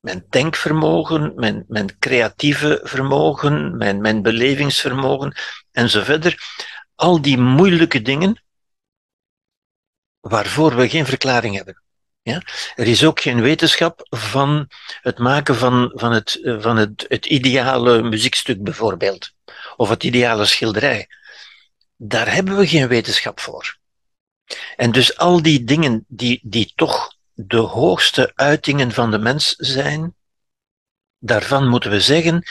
mijn 0.00 0.26
denkvermogen, 0.28 1.32
mijn, 1.34 1.64
mijn 1.68 1.98
creatieve 1.98 2.80
vermogen, 2.82 3.76
mijn, 3.76 4.00
mijn 4.00 4.22
belevingsvermogen 4.22 5.34
enzovoort. 5.72 6.36
Al 6.94 7.22
die 7.22 7.38
moeilijke 7.38 8.02
dingen 8.02 8.42
waarvoor 10.20 10.76
we 10.76 10.88
geen 10.88 11.06
verklaring 11.06 11.56
hebben. 11.56 11.82
Ja? 12.28 12.42
Er 12.74 12.86
is 12.86 13.04
ook 13.04 13.20
geen 13.20 13.40
wetenschap 13.40 14.06
van 14.10 14.68
het 15.00 15.18
maken 15.18 15.56
van, 15.56 15.92
van, 15.94 16.12
het, 16.12 16.40
van 16.42 16.76
het, 16.76 17.04
het 17.08 17.26
ideale 17.26 18.02
muziekstuk 18.02 18.62
bijvoorbeeld, 18.62 19.32
of 19.76 19.88
het 19.88 20.04
ideale 20.04 20.44
schilderij. 20.44 21.08
Daar 21.96 22.32
hebben 22.32 22.56
we 22.56 22.66
geen 22.66 22.88
wetenschap 22.88 23.40
voor. 23.40 23.76
En 24.76 24.92
dus 24.92 25.16
al 25.16 25.42
die 25.42 25.64
dingen 25.64 26.04
die, 26.08 26.40
die 26.42 26.72
toch 26.74 27.16
de 27.32 27.56
hoogste 27.56 28.32
uitingen 28.34 28.92
van 28.92 29.10
de 29.10 29.18
mens 29.18 29.54
zijn, 29.56 30.14
daarvan 31.18 31.68
moeten 31.68 31.90
we 31.90 32.00
zeggen, 32.00 32.42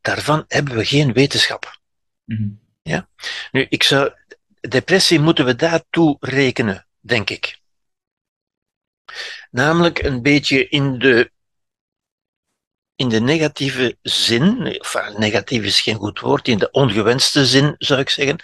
daarvan 0.00 0.44
hebben 0.48 0.76
we 0.76 0.84
geen 0.84 1.12
wetenschap. 1.12 1.80
Mhm. 2.24 2.48
Ja? 2.82 3.08
Nu, 3.52 3.66
ik 3.68 3.82
zou, 3.82 4.12
depressie 4.60 5.20
moeten 5.20 5.44
we 5.44 5.56
daartoe 5.56 6.16
rekenen, 6.20 6.86
denk 7.00 7.30
ik. 7.30 7.62
Namelijk 9.50 10.02
een 10.02 10.22
beetje 10.22 10.68
in 10.68 10.98
de, 10.98 11.30
in 12.94 13.08
de 13.08 13.20
negatieve 13.20 13.96
zin, 14.02 14.66
enfin, 14.66 15.14
negatief 15.18 15.64
is 15.64 15.80
geen 15.80 15.96
goed 15.96 16.20
woord, 16.20 16.48
in 16.48 16.58
de 16.58 16.70
ongewenste 16.70 17.46
zin 17.46 17.74
zou 17.78 18.00
ik 18.00 18.08
zeggen, 18.08 18.38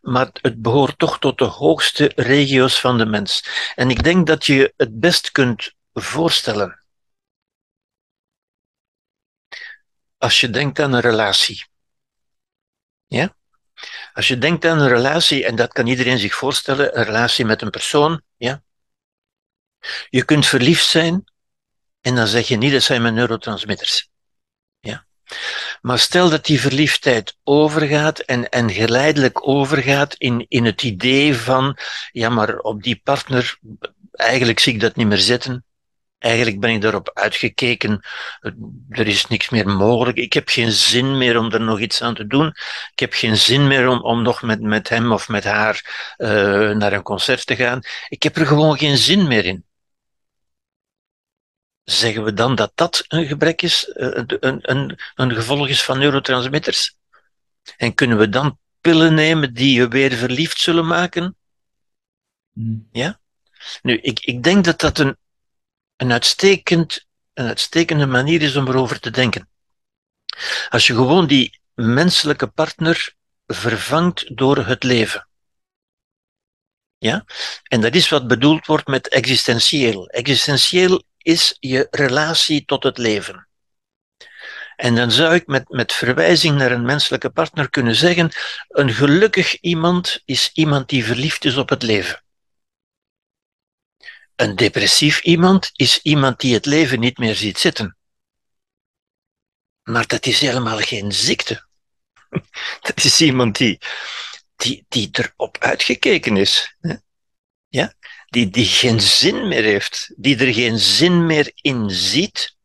maar 0.00 0.28
het 0.32 0.62
behoort 0.62 0.98
toch 0.98 1.18
tot 1.18 1.38
de 1.38 1.44
hoogste 1.44 2.12
regio's 2.14 2.80
van 2.80 2.98
de 2.98 3.06
mens. 3.06 3.44
En 3.74 3.90
ik 3.90 4.02
denk 4.02 4.26
dat 4.26 4.46
je 4.46 4.72
het 4.76 5.00
best 5.00 5.32
kunt 5.32 5.74
voorstellen 5.92 6.86
als 10.18 10.40
je 10.40 10.50
denkt 10.50 10.78
aan 10.78 10.92
een 10.92 11.00
relatie. 11.00 11.66
Ja? 13.06 13.36
Als 14.12 14.28
je 14.28 14.38
denkt 14.38 14.64
aan 14.64 14.78
een 14.78 14.88
relatie, 14.88 15.44
en 15.44 15.56
dat 15.56 15.72
kan 15.72 15.86
iedereen 15.86 16.18
zich 16.18 16.34
voorstellen, 16.34 16.98
een 16.98 17.04
relatie 17.04 17.44
met 17.44 17.62
een 17.62 17.70
persoon, 17.70 18.22
ja? 18.36 18.62
Je 20.08 20.24
kunt 20.24 20.46
verliefd 20.46 20.86
zijn 20.86 21.24
en 22.00 22.14
dan 22.14 22.26
zeg 22.26 22.48
je 22.48 22.56
niet 22.56 22.72
dat 22.72 22.82
zijn 22.82 23.02
mijn 23.02 23.14
neurotransmitters. 23.14 24.08
Ja? 24.80 25.06
Maar 25.80 25.98
stel 25.98 26.30
dat 26.30 26.44
die 26.44 26.60
verliefdheid 26.60 27.36
overgaat 27.44 28.18
en, 28.18 28.48
en 28.48 28.70
geleidelijk 28.70 29.48
overgaat 29.48 30.14
in, 30.14 30.44
in 30.48 30.64
het 30.64 30.82
idee 30.82 31.36
van, 31.36 31.76
ja, 32.12 32.28
maar 32.28 32.58
op 32.58 32.82
die 32.82 33.00
partner, 33.04 33.58
eigenlijk 34.12 34.58
zie 34.58 34.74
ik 34.74 34.80
dat 34.80 34.96
niet 34.96 35.06
meer 35.06 35.18
zitten. 35.18 35.64
Eigenlijk 36.18 36.60
ben 36.60 36.70
ik 36.70 36.80
daarop 36.80 37.10
uitgekeken. 37.14 38.00
Er 38.88 39.06
is 39.06 39.26
niks 39.26 39.48
meer 39.48 39.68
mogelijk. 39.68 40.16
Ik 40.16 40.32
heb 40.32 40.48
geen 40.48 40.72
zin 40.72 41.18
meer 41.18 41.38
om 41.38 41.52
er 41.52 41.60
nog 41.60 41.80
iets 41.80 42.02
aan 42.02 42.14
te 42.14 42.26
doen. 42.26 42.46
Ik 42.92 42.98
heb 42.98 43.12
geen 43.12 43.36
zin 43.36 43.66
meer 43.66 43.88
om, 43.88 44.00
om 44.00 44.22
nog 44.22 44.42
met, 44.42 44.60
met 44.60 44.88
hem 44.88 45.12
of 45.12 45.28
met 45.28 45.44
haar 45.44 45.84
uh, 46.18 46.28
naar 46.70 46.92
een 46.92 47.02
concert 47.02 47.46
te 47.46 47.56
gaan. 47.56 47.80
Ik 48.08 48.22
heb 48.22 48.36
er 48.36 48.46
gewoon 48.46 48.78
geen 48.78 48.96
zin 48.96 49.28
meer 49.28 49.44
in. 49.44 49.64
Zeggen 51.86 52.24
we 52.24 52.32
dan 52.32 52.54
dat 52.54 52.72
dat 52.74 53.04
een 53.08 53.26
gebrek 53.26 53.62
is, 53.62 53.90
een, 53.92 54.36
een, 54.70 54.98
een 55.14 55.34
gevolg 55.34 55.68
is 55.68 55.82
van 55.82 55.98
neurotransmitters? 55.98 56.96
En 57.76 57.94
kunnen 57.94 58.18
we 58.18 58.28
dan 58.28 58.58
pillen 58.80 59.14
nemen 59.14 59.54
die 59.54 59.74
je 59.74 59.88
weer 59.88 60.12
verliefd 60.12 60.60
zullen 60.60 60.86
maken? 60.86 61.36
Mm. 62.52 62.88
Ja? 62.92 63.20
Nu, 63.82 63.98
ik, 63.98 64.20
ik 64.20 64.42
denk 64.42 64.64
dat 64.64 64.80
dat 64.80 64.98
een, 64.98 65.16
een, 65.96 66.12
uitstekend, 66.12 67.06
een 67.32 67.46
uitstekende 67.46 68.06
manier 68.06 68.42
is 68.42 68.56
om 68.56 68.68
erover 68.68 69.00
te 69.00 69.10
denken. 69.10 69.48
Als 70.68 70.86
je 70.86 70.94
gewoon 70.94 71.26
die 71.26 71.60
menselijke 71.74 72.46
partner 72.46 73.14
vervangt 73.46 74.36
door 74.36 74.56
het 74.56 74.82
leven. 74.82 75.28
Ja? 76.98 77.24
En 77.62 77.80
dat 77.80 77.94
is 77.94 78.08
wat 78.08 78.26
bedoeld 78.26 78.66
wordt 78.66 78.86
met 78.86 79.08
existentieel. 79.08 80.08
Existentieel 80.08 81.02
is 81.26 81.56
je 81.60 81.86
relatie 81.90 82.64
tot 82.64 82.82
het 82.82 82.98
leven. 82.98 83.48
En 84.76 84.94
dan 84.94 85.10
zou 85.10 85.34
ik 85.34 85.46
met, 85.46 85.68
met 85.68 85.92
verwijzing 85.92 86.58
naar 86.58 86.72
een 86.72 86.84
menselijke 86.84 87.30
partner 87.30 87.70
kunnen 87.70 87.94
zeggen: 87.94 88.30
een 88.68 88.92
gelukkig 88.92 89.60
iemand 89.60 90.22
is 90.24 90.50
iemand 90.52 90.88
die 90.88 91.04
verliefd 91.04 91.44
is 91.44 91.56
op 91.56 91.68
het 91.68 91.82
leven. 91.82 92.24
Een 94.36 94.56
depressief 94.56 95.20
iemand 95.20 95.70
is 95.72 96.00
iemand 96.02 96.40
die 96.40 96.54
het 96.54 96.66
leven 96.66 97.00
niet 97.00 97.18
meer 97.18 97.34
ziet 97.34 97.58
zitten. 97.58 97.96
Maar 99.82 100.06
dat 100.06 100.26
is 100.26 100.40
helemaal 100.40 100.78
geen 100.78 101.12
ziekte. 101.12 101.66
Dat 102.86 103.04
is 103.04 103.20
iemand 103.20 103.56
die, 103.56 103.78
die, 104.56 104.84
die 104.88 105.08
erop 105.12 105.58
uitgekeken 105.58 106.36
is. 106.36 106.76
Ja? 107.68 107.94
Die, 108.26 108.50
die 108.50 108.64
geen 108.64 109.00
zin 109.00 109.48
meer 109.48 109.62
heeft, 109.62 110.12
die 110.16 110.36
er 110.36 110.54
geen 110.54 110.78
zin 110.78 111.26
meer 111.26 111.52
in 111.54 111.90
ziet 111.90 112.56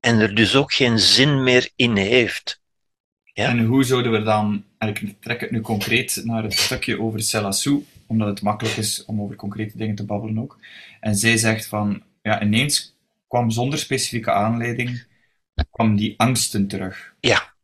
en 0.00 0.18
er 0.18 0.34
dus 0.34 0.54
ook 0.54 0.72
geen 0.72 0.98
zin 0.98 1.42
meer 1.42 1.70
in 1.76 1.96
heeft. 1.96 2.60
Ja? 3.32 3.48
En 3.48 3.64
hoe 3.64 3.84
zouden 3.84 4.12
we 4.12 4.22
dan, 4.22 4.64
en 4.78 4.88
ik 4.88 5.14
trek 5.20 5.40
het 5.40 5.50
nu 5.50 5.60
concreet 5.60 6.20
naar 6.24 6.42
het 6.42 6.52
stukje 6.52 7.00
over 7.00 7.22
Selassou, 7.22 7.84
omdat 8.06 8.28
het 8.28 8.42
makkelijk 8.42 8.76
is 8.76 9.04
om 9.04 9.20
over 9.20 9.36
concrete 9.36 9.76
dingen 9.76 9.94
te 9.94 10.04
babbelen 10.04 10.38
ook. 10.38 10.58
En 11.00 11.16
zij 11.16 11.36
zegt 11.36 11.66
van, 11.66 12.02
ja, 12.22 12.42
ineens 12.42 12.96
kwam 13.28 13.50
zonder 13.50 13.78
specifieke 13.78 14.32
aanleiding, 14.32 15.04
kwam 15.70 15.96
die 15.96 16.14
angsten 16.16 16.68
terug. 16.68 17.14
Ja. 17.20 17.54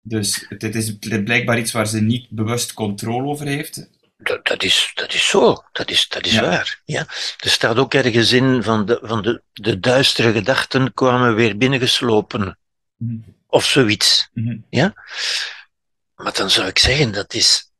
Dus 0.00 0.46
het, 0.48 0.62
het 0.62 0.74
is 0.74 0.98
blijkbaar 0.98 1.58
iets 1.58 1.72
waar 1.72 1.86
ze 1.86 2.00
niet 2.00 2.30
bewust 2.30 2.74
controle 2.74 3.26
over 3.26 3.46
heeft. 3.46 3.90
Dat, 4.18 4.46
dat, 4.46 4.62
is, 4.62 4.90
dat 4.94 5.12
is 5.12 5.28
zo, 5.28 5.64
dat 5.72 5.90
is, 5.90 6.08
dat 6.08 6.26
is 6.26 6.32
ja. 6.32 6.40
waar. 6.40 6.80
Ja. 6.84 7.06
Er 7.38 7.50
staat 7.50 7.76
ook 7.76 7.94
ergens 7.94 8.32
in 8.32 8.62
van, 8.62 8.86
de, 8.86 8.98
van 9.02 9.22
de, 9.22 9.42
de 9.52 9.80
duistere 9.80 10.32
gedachten 10.32 10.94
kwamen 10.94 11.34
weer 11.34 11.56
binnengeslopen. 11.56 12.58
Mm. 12.96 13.24
Of 13.46 13.64
zoiets. 13.64 14.28
Mm. 14.32 14.64
Ja? 14.70 14.94
Maar 16.14 16.32
dan 16.32 16.50
zou 16.50 16.66
ik 16.68 16.78
zeggen, 16.78 17.12
dat 17.12 17.34
is. 17.34 17.70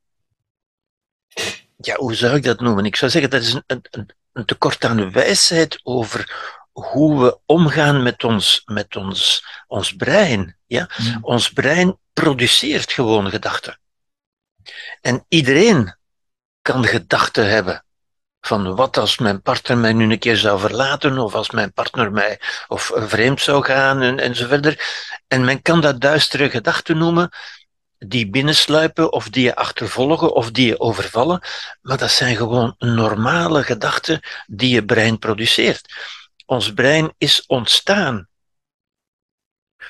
Ja, 1.76 1.96
hoe 1.96 2.14
zou 2.14 2.36
ik 2.36 2.42
dat 2.42 2.60
noemen? 2.60 2.84
Ik 2.84 2.96
zou 2.96 3.10
zeggen, 3.10 3.30
dat 3.30 3.42
is 3.42 3.52
een, 3.52 3.64
een, 3.66 4.08
een 4.32 4.44
tekort 4.44 4.84
aan 4.84 5.12
wijsheid 5.12 5.80
over 5.82 6.34
hoe 6.72 7.22
we 7.22 7.38
omgaan 7.46 8.02
met 8.02 8.24
ons, 8.24 8.62
met 8.64 8.96
ons, 8.96 9.44
ons 9.66 9.96
brein. 9.96 10.56
Ja? 10.66 10.88
Mm. 10.96 11.18
Ons 11.20 11.50
brein 11.50 11.98
produceert 12.12 12.92
gewoon 12.92 13.30
gedachten. 13.30 13.78
En 15.00 15.24
iedereen 15.28 15.96
kan 16.66 16.84
gedachten 16.84 17.48
hebben. 17.48 17.84
Van 18.40 18.74
wat 18.74 18.96
als 18.96 19.18
mijn 19.18 19.42
partner 19.42 19.78
mij 19.78 19.92
nu 19.92 20.12
een 20.12 20.18
keer 20.18 20.36
zou 20.36 20.60
verlaten, 20.60 21.18
of 21.18 21.34
als 21.34 21.50
mijn 21.50 21.72
partner 21.72 22.12
mij 22.12 22.40
of 22.68 22.92
vreemd 22.94 23.40
zou 23.40 23.64
gaan 23.64 24.02
en, 24.02 24.18
en 24.18 24.34
zo 24.34 24.46
verder. 24.46 24.74
En 25.28 25.44
men 25.44 25.62
kan 25.62 25.80
dat 25.80 26.00
duistere 26.00 26.50
gedachten 26.50 26.98
noemen, 26.98 27.30
die 27.98 28.30
binnensluipen, 28.30 29.12
of 29.12 29.28
die 29.28 29.44
je 29.44 29.56
achtervolgen, 29.56 30.34
of 30.34 30.50
die 30.50 30.66
je 30.66 30.80
overvallen. 30.80 31.40
Maar 31.82 31.98
dat 31.98 32.10
zijn 32.10 32.36
gewoon 32.36 32.74
normale 32.78 33.62
gedachten 33.62 34.20
die 34.46 34.74
je 34.74 34.84
brein 34.84 35.18
produceert. 35.18 35.94
Ons 36.46 36.72
brein 36.74 37.14
is 37.18 37.46
ontstaan 37.46 38.28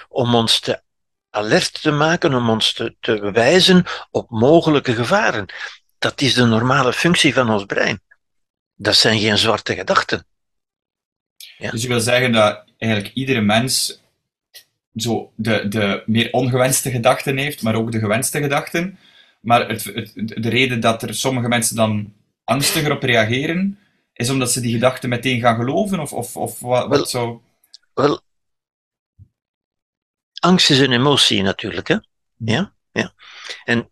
om 0.09 0.35
ons 0.35 0.61
te 0.61 0.83
alert 1.31 1.83
te 1.83 1.91
maken, 1.91 2.35
om 2.35 2.51
ons 2.51 2.73
te, 2.73 2.97
te 3.01 3.31
wijzen 3.31 3.85
op 4.11 4.31
mogelijke 4.31 4.95
gevaren. 4.95 5.47
Dat 5.99 6.21
is 6.21 6.35
de 6.35 6.45
normale 6.45 6.93
functie 6.93 7.35
van 7.35 7.51
ons 7.51 7.65
brein. 7.65 8.01
Dat 8.75 8.95
zijn 8.95 9.21
geen 9.21 9.39
zwarte 9.39 9.75
gedachten. 9.75 10.27
Ja. 11.59 11.71
Dus 11.71 11.83
je 11.83 11.89
wil 11.89 12.01
zeggen 12.01 12.33
dat 12.33 12.65
eigenlijk 12.79 13.15
iedere 13.15 13.41
mens 13.41 14.01
zo 14.95 15.33
de, 15.37 15.69
de 15.69 16.03
meer 16.07 16.33
ongewenste 16.33 16.91
gedachten 16.91 17.37
heeft, 17.37 17.63
maar 17.63 17.75
ook 17.75 17.93
de 17.93 17.99
gewenste 17.99 18.41
gedachten. 18.41 18.99
Maar 19.41 19.69
het, 19.69 19.85
het, 19.85 20.13
de 20.15 20.49
reden 20.49 20.81
dat 20.81 21.03
er 21.03 21.15
sommige 21.15 21.49
mensen 21.49 21.77
dan 21.77 22.15
angstiger 22.45 22.93
op 22.93 23.03
reageren, 23.03 23.79
is 24.13 24.31
omdat 24.31 24.53
ze 24.53 24.61
die 24.61 24.73
gedachten 24.73 25.09
meteen 25.09 25.41
gaan 25.41 25.57
geloven? 25.57 26.01
Of, 26.01 26.13
of, 26.13 26.37
of 26.37 26.61
wat, 26.61 26.89
wat 26.89 27.11
zo? 27.11 27.43
Wel, 27.95 28.21
angst 30.41 30.71
is 30.71 30.79
een 30.79 30.93
emotie 30.93 31.43
natuurlijk, 31.43 31.89
hè? 31.89 31.97
Ja? 32.37 32.75
ja. 32.93 33.15
En 33.65 33.91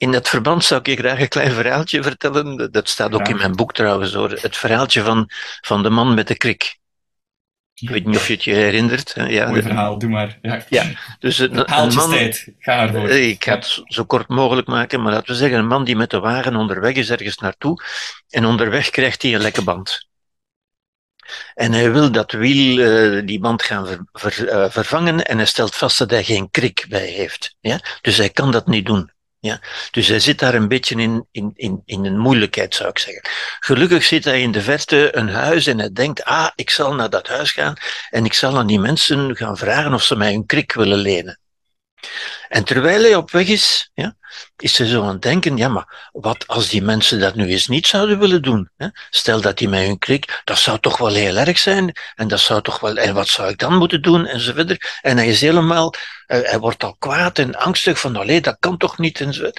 in 0.00 0.12
dat 0.12 0.28
verband 0.28 0.64
zou 0.64 0.80
ik 0.82 0.98
graag 0.98 1.20
een 1.20 1.28
klein 1.28 1.50
verhaaltje 1.52 2.02
vertellen. 2.02 2.72
Dat 2.72 2.88
staat 2.88 3.12
ook 3.12 3.26
Ja. 3.26 3.32
in 3.32 3.36
mijn 3.36 3.56
boek 3.56 3.72
trouwens, 3.72 4.12
hoor. 4.12 4.30
Het 4.30 4.56
verhaaltje 4.56 5.02
van, 5.02 5.30
van 5.60 5.82
de 5.82 5.90
man 5.90 6.14
met 6.14 6.26
de 6.28 6.36
krik. 6.36 6.78
Ik 7.74 7.90
weet 7.90 8.06
niet 8.06 8.16
of 8.16 8.26
je 8.26 8.32
het 8.32 8.44
je 8.44 8.54
herinnert. 8.54 9.12
Ja, 9.28 9.48
Mooi 9.48 9.62
verhaal, 9.62 9.98
doe 9.98 10.10
maar. 10.10 10.38
Ja. 10.42 10.64
Ja, 10.68 10.84
dus 11.18 11.38
een, 11.38 11.58
een 11.82 11.94
man... 11.94 12.32
Ga 12.58 12.80
ervoor. 12.82 13.08
Eh, 13.08 13.28
Ik 13.28 13.44
ga 13.44 13.54
het 13.54 13.82
zo- 13.84 14.04
kort 14.04 14.28
mogelijk 14.28 14.66
maken, 14.66 15.02
maar 15.02 15.12
laten 15.12 15.32
we 15.32 15.38
zeggen, 15.38 15.58
een 15.58 15.66
man 15.66 15.84
die 15.84 15.96
met 15.96 16.10
de 16.10 16.20
wagen 16.20 16.56
onderweg 16.56 16.94
is 16.94 17.10
ergens 17.10 17.36
naartoe 17.38 17.82
en 18.28 18.44
onderweg 18.44 18.90
krijgt 18.90 19.22
hij 19.22 19.34
een 19.34 19.40
lekke 19.40 19.62
band. 19.62 20.08
En 21.54 21.72
hij 21.72 21.92
wil 21.92 22.10
dat 22.12 22.32
wiel, 22.32 22.78
eh, 23.18 23.26
die 23.26 23.40
band 23.40 23.62
gaan 23.62 23.86
ver- 23.86 24.04
ver- 24.12 24.48
eh, 24.48 24.70
vervangen 24.70 25.24
en 25.26 25.36
hij 25.36 25.46
stelt 25.46 25.74
vast 25.74 25.98
dat 25.98 26.10
hij 26.10 26.24
geen 26.24 26.50
krik 26.50 26.86
bij 26.88 27.06
heeft. 27.06 27.56
Ja? 27.60 27.80
Dus 28.00 28.16
hij 28.16 28.30
kan 28.30 28.50
dat 28.50 28.66
niet 28.66 28.86
doen. 28.86 29.10
Ja? 29.40 29.60
Dus 29.90 30.08
hij 30.08 30.20
zit 30.20 30.38
daar 30.38 30.54
een 30.54 30.68
beetje 30.68 30.94
in, 30.94 31.26
in, 31.30 31.52
in, 31.54 31.82
in 31.84 32.04
een 32.04 32.18
moeilijkheid, 32.18 32.74
zou 32.74 32.88
ik 32.88 32.98
zeggen. 32.98 33.22
Gelukkig 33.60 34.04
zit 34.04 34.24
hij 34.24 34.40
in 34.40 34.52
de 34.52 34.62
verte 34.62 35.16
een 35.16 35.28
huis 35.28 35.66
en 35.66 35.78
hij 35.78 35.92
denkt, 35.92 36.24
ah, 36.24 36.50
ik 36.54 36.70
zal 36.70 36.94
naar 36.94 37.10
dat 37.10 37.28
huis 37.28 37.52
gaan 37.52 37.74
en 38.10 38.24
ik 38.24 38.34
zal 38.34 38.58
aan 38.58 38.66
die 38.66 38.80
mensen 38.80 39.36
gaan 39.36 39.56
vragen 39.56 39.94
of 39.94 40.02
ze 40.02 40.16
mij 40.16 40.34
een 40.34 40.46
krik 40.46 40.72
willen 40.72 40.98
lenen. 40.98 41.40
En 42.48 42.64
terwijl 42.64 43.02
hij 43.02 43.14
op 43.14 43.30
weg 43.30 43.46
is, 43.46 43.90
ja, 43.94 44.16
is 44.56 44.74
ze 44.74 44.86
zo 44.86 45.02
aan 45.02 45.08
het 45.08 45.22
denken, 45.22 45.56
ja, 45.56 45.68
maar 45.68 46.10
wat 46.12 46.46
als 46.46 46.68
die 46.68 46.82
mensen 46.82 47.20
dat 47.20 47.34
nu 47.34 47.46
eens 47.46 47.66
niet 47.66 47.86
zouden 47.86 48.18
willen 48.18 48.42
doen? 48.42 48.70
Hè? 48.76 48.86
Stel 49.10 49.40
dat 49.40 49.58
die 49.58 49.68
mij 49.68 49.86
hun 49.86 49.98
krik, 49.98 50.40
dat 50.44 50.58
zou 50.58 50.78
toch 50.78 50.98
wel 50.98 51.14
heel 51.14 51.36
erg 51.36 51.58
zijn, 51.58 51.96
en 52.14 52.28
dat 52.28 52.40
zou 52.40 52.62
toch 52.62 52.80
wel, 52.80 52.96
en 52.96 53.14
wat 53.14 53.28
zou 53.28 53.48
ik 53.48 53.58
dan 53.58 53.74
moeten 53.74 54.02
doen, 54.02 54.26
en 54.26 54.40
zo 54.40 54.52
verder. 54.52 54.98
En 55.00 55.16
hij 55.16 55.28
is 55.28 55.40
helemaal, 55.40 55.94
hij, 56.26 56.40
hij 56.40 56.58
wordt 56.58 56.84
al 56.84 56.96
kwaad 56.98 57.38
en 57.38 57.54
angstig 57.54 58.00
van, 58.00 58.16
allee, 58.16 58.40
dat 58.40 58.56
kan 58.58 58.76
toch 58.76 58.98
niet, 58.98 59.20
en. 59.20 59.52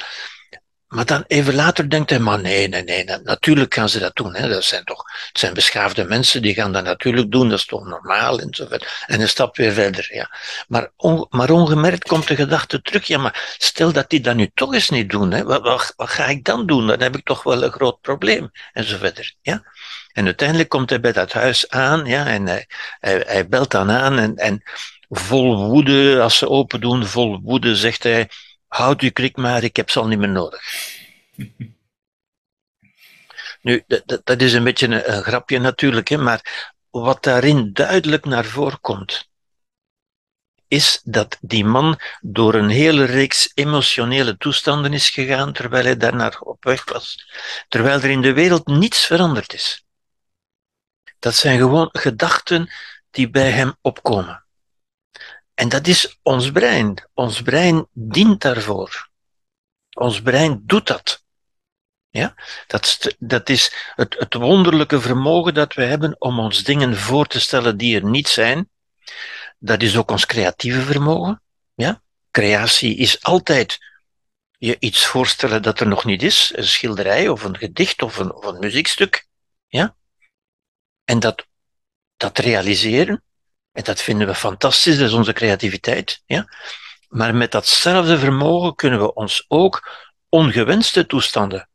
Maar 0.92 1.06
dan 1.06 1.24
even 1.28 1.56
later 1.56 1.90
denkt 1.90 2.10
hij, 2.10 2.20
maar 2.20 2.42
nee, 2.42 2.68
nee, 2.68 2.84
nee, 2.84 3.06
natuurlijk 3.24 3.74
gaan 3.74 3.90
ze 3.90 4.00
dat 4.00 4.16
doen. 4.16 4.36
Hè. 4.36 4.50
Dat 4.50 4.64
zijn 4.64 4.84
toch, 4.84 5.04
het 5.28 5.40
zijn 5.40 5.54
beschaafde 5.54 6.04
mensen, 6.04 6.42
die 6.42 6.54
gaan 6.54 6.72
dat 6.72 6.84
natuurlijk 6.84 7.32
doen, 7.32 7.50
dat 7.50 7.60
is 7.60 7.66
toch 7.66 7.86
normaal 7.86 8.40
en 8.40 8.48
zo 8.54 8.66
verder. 8.68 9.04
En 9.08 9.22
een 9.22 9.30
stap 9.30 9.56
weer 9.56 9.72
verder, 9.72 10.10
ja. 10.14 10.30
Maar, 10.68 10.92
maar 11.30 11.50
ongemerkt 11.50 12.08
komt 12.08 12.28
de 12.28 12.36
gedachte 12.36 12.82
terug, 12.82 13.08
ja, 13.08 13.18
maar 13.18 13.56
stel 13.58 13.92
dat 13.92 14.10
die 14.10 14.20
dat 14.20 14.36
nu 14.36 14.52
toch 14.54 14.74
eens 14.74 14.90
niet 14.90 15.10
doen, 15.10 15.32
hè. 15.32 15.44
Wat, 15.44 15.94
ga 15.98 16.26
ik 16.26 16.44
dan 16.44 16.66
doen? 16.66 16.88
Dan 16.88 17.02
heb 17.02 17.16
ik 17.16 17.26
toch 17.26 17.44
wel 17.44 17.64
een 17.64 17.72
groot 17.72 18.02
probleem, 18.02 18.52
en 18.74 18.84
zo 18.84 18.98
verder, 18.98 19.34
ja. 19.42 19.64
En 20.14 20.26
uiteindelijk 20.26 20.70
komt 20.70 20.90
hij 20.90 21.00
bij 21.00 21.12
dat 21.12 21.32
huis 21.32 21.70
aan, 21.70 22.06
ja, 22.06 22.26
en 22.26 22.66
hij 23.00 23.48
belt 23.50 23.72
dan 23.72 23.92
aan 23.92 24.18
en, 24.18 24.36
en 24.36 24.64
vol 25.10 25.68
woede, 25.70 26.22
als 26.22 26.38
ze 26.38 26.50
open 26.50 26.82
doen, 26.82 27.06
vol 27.06 27.40
woede, 27.44 27.76
zegt 27.76 28.04
hij, 28.04 28.30
houd 28.74 29.01
u 29.01 29.10
krik 29.10 29.38
maar, 29.38 29.63
ik 29.63 29.75
heb 29.75 29.90
ze 29.90 30.00
al 30.00 30.08
niet 30.08 30.20
meer 30.20 30.30
nodig. 30.30 30.63
nu, 33.62 33.84
dat, 33.88 34.22
dat 34.24 34.42
is 34.42 34.54
een 34.54 34.63
beetje 34.63 34.88
een, 34.88 35.13
een 35.13 35.24
grapje 35.24 35.60
natuurlijk, 35.60 36.08
hè, 36.08 36.18
maar 36.18 36.72
wat 36.90 37.24
daarin 37.24 37.74
duidelijk 37.74 38.25
naar 38.25 38.46
voren 38.46 38.80
komt, 38.82 39.30
is 40.68 41.01
dat 41.04 41.38
die 41.42 41.66
man 41.66 42.00
door 42.22 42.54
een 42.54 42.70
hele 42.70 43.04
reeks 43.04 43.51
emotionele 43.54 44.38
toestanden 44.38 44.94
is 44.94 45.10
gegaan 45.10 45.54
terwijl 45.54 45.84
hij 45.84 45.98
daarnaar 45.98 46.40
op 46.40 46.63
weg 46.63 46.86
was, 46.86 47.32
terwijl 47.68 48.01
er 48.01 48.10
in 48.10 48.22
de 48.22 48.34
wereld 48.34 48.68
niets 48.68 49.06
veranderd 49.06 49.54
is. 49.54 49.86
Dat 51.20 51.36
zijn 51.36 51.58
gewoon 51.58 51.90
gedachten 51.92 52.72
die 53.10 53.30
bij 53.30 53.51
hem 53.51 53.75
opkomen. 53.82 54.46
En 55.62 55.70
dat 55.70 55.88
is 55.88 56.20
ons 56.22 56.51
brein. 56.51 57.10
Ons 57.13 57.41
brein 57.41 57.88
dient 57.94 58.41
daarvoor. 58.41 59.10
Ons 59.94 60.22
brein 60.22 60.62
doet 60.65 60.88
dat. 60.88 61.24
Ja? 62.10 62.36
Dat, 62.68 63.15
dat 63.20 63.50
is 63.50 63.74
het, 63.96 64.15
het 64.20 64.34
wonderlijke 64.34 65.01
vermogen 65.01 65.53
dat 65.53 65.74
we 65.74 65.84
hebben 65.84 66.15
om 66.22 66.39
ons 66.39 66.63
dingen 66.63 66.98
voor 66.98 67.27
te 67.27 67.39
stellen 67.39 67.77
die 67.77 67.96
er 67.96 68.06
niet 68.06 68.27
zijn. 68.27 68.70
Dat 69.60 69.82
is 69.82 69.98
ook 69.98 70.12
ons 70.12 70.25
creatieve 70.25 70.82
vermogen. 70.82 71.41
Ja? 71.74 72.01
Creatie 72.32 72.96
is 72.98 73.24
altijd 73.24 73.77
je 74.58 74.77
iets 74.79 75.05
voorstellen 75.05 75.62
dat 75.62 75.79
er 75.79 75.88
nog 75.88 76.05
niet 76.05 76.24
is. 76.24 76.51
Een 76.55 76.68
schilderij 76.68 77.27
of 77.27 77.44
een 77.44 77.57
gedicht 77.57 78.01
of 78.01 78.18
een, 78.18 78.33
of 78.33 78.46
een 78.46 78.59
muziekstuk. 78.59 79.27
Ja? 79.68 79.96
En 81.03 81.20
dat, 81.20 81.46
dat 82.18 82.38
realiseren 82.38 83.24
en 83.72 83.84
dat 83.84 84.01
vinden 84.01 84.27
we 84.27 84.36
fantastisch, 84.36 84.98
dat 84.98 85.07
is 85.07 85.14
onze 85.14 85.34
creativiteit. 85.34 86.22
Ja? 86.25 86.48
Maar 87.10 87.36
met 87.36 87.51
datzelfde 87.51 88.20
vermogen 88.20 88.75
kunnen 88.75 89.00
we 89.00 89.14
ons 89.14 89.46
ook 89.48 89.90
ongewenste 90.29 91.05
toestanden. 91.05 91.70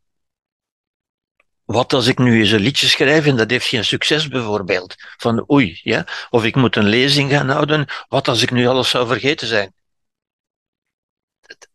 Wat 1.64 1.92
als 1.92 2.06
ik 2.06 2.18
nu 2.18 2.38
eens 2.38 2.50
een 2.50 2.60
liedje 2.60 2.86
schrijf 2.86 3.26
en 3.26 3.36
dat 3.36 3.50
heeft 3.50 3.66
geen 3.66 3.84
succes 3.84 4.28
bijvoorbeeld? 4.28 4.94
Van 5.16 5.50
oei, 5.50 5.80
ja? 5.82 6.06
Of 6.30 6.44
ik 6.44 6.54
moet 6.54 6.76
een 6.76 6.88
lezing 6.88 7.30
gaan 7.30 7.48
houden, 7.48 7.86
wat 8.08 8.28
als 8.28 8.42
ik 8.42 8.50
nu 8.50 8.66
alles 8.66 8.90
zou 8.90 9.06
vergeten 9.06 9.46
zijn? 9.46 9.74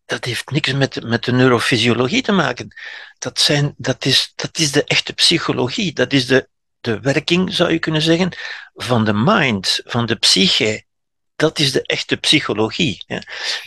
Dat, 0.05 0.25
heeft 0.25 0.49
niks 0.49 0.73
met, 0.73 1.03
met 1.03 1.23
de 1.23 1.31
neurofysiologie 1.31 2.21
te 2.21 2.31
maken. 2.31 2.75
Dat, 3.19 3.39
zijn, 3.39 3.73
dat, 3.77 4.05
is, 4.05 4.33
dat 4.35 4.57
is 4.57 4.71
de 4.71 4.83
echte 4.83 5.13
psychologie. 5.13 5.93
Dat 5.93 6.13
is 6.13 6.27
de 6.27 6.49
de 6.81 6.99
werking, 6.99 7.53
zou 7.53 7.71
je 7.71 7.79
kunnen 7.79 8.01
zeggen, 8.01 8.29
van 8.75 9.05
de 9.05 9.13
mind, 9.13 9.81
van 9.83 10.05
de 10.05 10.15
psyche. 10.15 10.83
Dat 11.35 11.59
is 11.59 11.71
de 11.71 11.81
echte 11.81 12.17
psychologie. 12.17 13.03
Hè. 13.05 13.17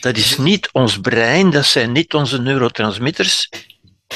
Dat 0.00 0.16
is 0.16 0.38
niet 0.38 0.68
ons 0.72 1.00
brein, 1.00 1.50
dat 1.50 1.66
zijn 1.66 1.92
niet 1.92 2.14
onze 2.14 2.40
neurotransmitters. 2.40 3.48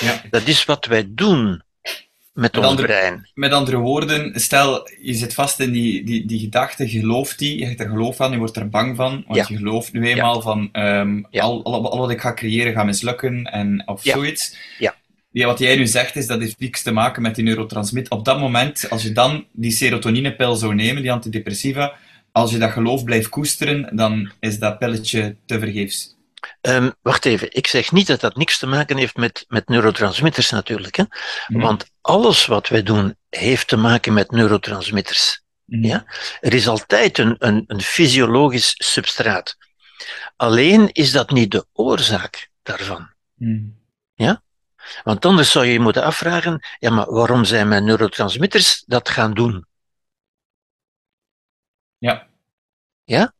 Ja. 0.00 0.22
Dat 0.30 0.46
is 0.46 0.64
wat 0.64 0.86
wij 0.86 1.04
doen 1.08 1.62
met, 2.32 2.56
ons 2.56 2.80
brein. 2.80 3.28
Met 3.34 3.52
andere 3.52 3.76
woorden, 3.76 4.40
stel 4.40 4.90
je 5.02 5.14
zit 5.14 5.34
vast 5.34 5.60
in 5.60 5.72
die, 5.72 6.04
die, 6.04 6.26
die 6.26 6.40
gedachte, 6.40 6.88
gelooft 6.88 7.38
die, 7.38 7.58
je 7.58 7.66
hebt 7.66 7.80
er 7.80 7.88
geloof 7.88 8.20
aan, 8.20 8.30
je 8.30 8.38
wordt 8.38 8.56
er 8.56 8.68
bang 8.68 8.96
van, 8.96 9.24
want 9.26 9.48
je 9.48 9.56
gelooft 9.56 9.92
nu 9.92 10.08
eenmaal 10.08 10.40
van 10.40 10.68
um, 10.72 11.26
al, 11.30 11.64
al, 11.64 11.90
al, 11.90 11.98
wat 11.98 12.10
ik 12.10 12.20
ga 12.20 12.34
creëren 12.34 12.72
gaat 12.72 12.86
mislukken 12.86 13.44
en, 13.44 13.82
of 13.86 14.02
zoiets. 14.02 14.56
Ja 14.78 14.94
ja, 15.38 15.46
wat 15.46 15.58
jij 15.58 15.76
nu 15.76 15.86
zegt 15.86 16.16
is 16.16 16.26
dat 16.26 16.40
heeft 16.40 16.58
niks 16.58 16.82
te 16.82 16.92
maken 16.92 17.22
met 17.22 17.34
die 17.34 17.44
neurotransmitter. 17.44 18.12
Op 18.12 18.24
dat 18.24 18.38
moment, 18.38 18.90
als 18.90 19.02
je 19.02 19.12
dan 19.12 19.46
die 19.52 19.70
serotoninepil 19.70 20.56
zou 20.56 20.74
nemen, 20.74 21.02
die 21.02 21.12
antidepressiva, 21.12 21.96
als 22.32 22.50
je 22.50 22.58
dat 22.58 22.70
geloof 22.70 23.04
blijft 23.04 23.28
koesteren, 23.28 23.96
dan 23.96 24.32
is 24.40 24.58
dat 24.58 24.78
pilletje 24.78 25.36
te 25.46 25.58
vergeefs. 25.58 26.16
Um, 26.60 26.92
wacht 27.02 27.24
even, 27.24 27.48
ik 27.56 27.66
zeg 27.66 27.92
niet 27.92 28.06
dat 28.06 28.20
dat 28.20 28.36
niks 28.36 28.58
te 28.58 28.66
maken 28.66 28.96
heeft 28.96 29.16
met, 29.16 29.44
met 29.48 29.68
neurotransmitters 29.68 30.50
natuurlijk. 30.50 30.96
Hè? 30.96 31.02
Mhm. 31.48 31.60
Want 31.60 31.90
alles 32.00 32.46
wat 32.46 32.68
wij 32.68 32.82
doen 32.82 33.16
heeft 33.28 33.68
te 33.68 33.76
maken 33.76 34.12
met 34.12 34.30
neurotransmitters. 34.30 35.42
Mhm. 35.64 35.84
Ja? 35.84 36.04
Er 36.40 36.54
is 36.54 36.68
altijd 36.68 37.18
een, 37.18 37.36
een, 37.38 37.64
een 37.66 37.80
fysiologisch 37.80 38.74
substraat. 38.76 39.56
Alleen 40.36 40.92
is 40.92 41.12
dat 41.12 41.30
niet 41.30 41.50
de 41.50 41.66
oorzaak 41.72 42.48
daarvan. 42.62 43.08
Mhm. 43.34 43.64
Ja? 44.14 44.42
Want 45.04 45.24
anders 45.24 45.50
zou 45.50 45.64
je 45.64 45.72
je 45.72 45.80
moeten 45.80 46.02
afvragen, 46.02 46.66
ja, 46.78 46.90
maar 46.90 47.12
waarom 47.12 47.44
zijn 47.44 47.68
mijn 47.68 47.84
neurotransmitters 47.84 48.84
dat 48.86 49.08
gaan 49.08 49.34
doen? 49.34 49.66
Ja. 51.98 52.28
Ja? 53.04 53.34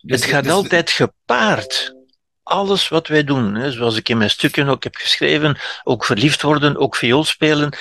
Dus, 0.00 0.20
het 0.20 0.30
gaat 0.30 0.44
dus, 0.44 0.52
altijd 0.52 0.90
gepaard. 0.90 1.94
Alles 2.42 2.88
wat 2.88 3.06
wij 3.06 3.24
doen, 3.24 3.54
hè, 3.54 3.70
zoals 3.72 3.96
ik 3.96 4.08
in 4.08 4.18
mijn 4.18 4.30
stukken 4.30 4.68
ook 4.68 4.84
heb 4.84 4.94
geschreven, 4.94 5.58
ook 5.82 6.04
verliefd 6.04 6.42
worden, 6.42 6.76
ook 6.76 6.96
viool 6.96 7.24
spelen, 7.24 7.76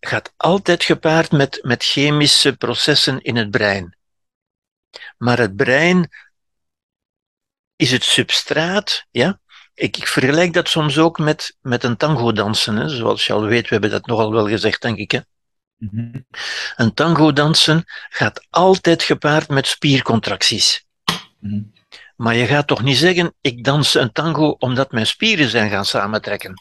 gaat 0.00 0.32
altijd 0.36 0.84
gepaard 0.84 1.30
met, 1.30 1.58
met 1.62 1.84
chemische 1.84 2.56
processen 2.56 3.20
in 3.20 3.36
het 3.36 3.50
brein. 3.50 3.96
Maar 5.18 5.38
het 5.38 5.56
brein 5.56 6.08
is 7.76 7.90
het 7.90 8.04
substraat, 8.04 9.06
ja, 9.10 9.40
ik, 9.80 9.96
ik, 9.96 10.06
vergelijk 10.06 10.52
dat 10.52 10.68
soms 10.68 10.98
ook 10.98 11.18
met, 11.18 11.56
met 11.60 11.84
een 11.84 11.96
tango 11.96 12.32
dansen. 12.32 12.76
Hè. 12.76 12.88
Zoals 12.88 13.26
je 13.26 13.32
al 13.32 13.44
weet, 13.44 13.62
we 13.62 13.68
hebben 13.68 13.90
dat 13.90 14.06
nogal 14.06 14.32
wel 14.32 14.48
gezegd, 14.48 14.82
denk 14.82 14.98
ik. 14.98 15.10
Hè. 15.10 15.20
Mm 15.76 16.26
Een 16.76 16.94
tango 16.94 17.32
dansen 17.32 17.84
gaat 18.08 18.46
altijd 18.50 19.02
gepaard 19.02 19.48
met 19.48 19.66
spiercontracties. 19.66 20.86
Mm 21.38 21.72
Maar 22.16 22.34
je 22.34 22.46
gaat 22.46 22.66
toch 22.66 22.82
niet 22.82 22.96
zeggen, 22.96 23.34
ik 23.40 23.64
dans 23.64 23.94
een 23.94 24.12
tango 24.12 24.56
omdat 24.58 24.92
mijn 24.92 25.06
spieren 25.06 25.48
zijn 25.48 25.70
gaan 25.70 25.84
samentrekken. 25.84 26.54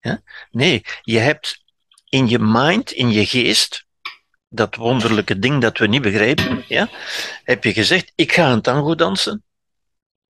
Ja? 0.00 0.20
Nee, 0.50 0.84
je 1.02 1.18
hebt 1.18 1.62
in 2.08 2.28
je 2.28 2.38
mind, 2.38 2.90
in 2.90 3.10
je 3.10 3.26
geest, 3.26 3.86
dat 4.48 4.74
wonderlijke 4.74 5.38
ding 5.38 5.60
dat 5.60 5.78
we 5.78 5.86
niet 5.86 6.02
begrijpen, 6.02 6.64
ja, 6.68 6.88
heb 7.44 7.64
je 7.64 7.72
gezegd, 7.72 8.12
ik 8.14 8.32
ga 8.32 8.52
een 8.52 8.62
tango 8.62 8.94
dansen. 8.94 9.42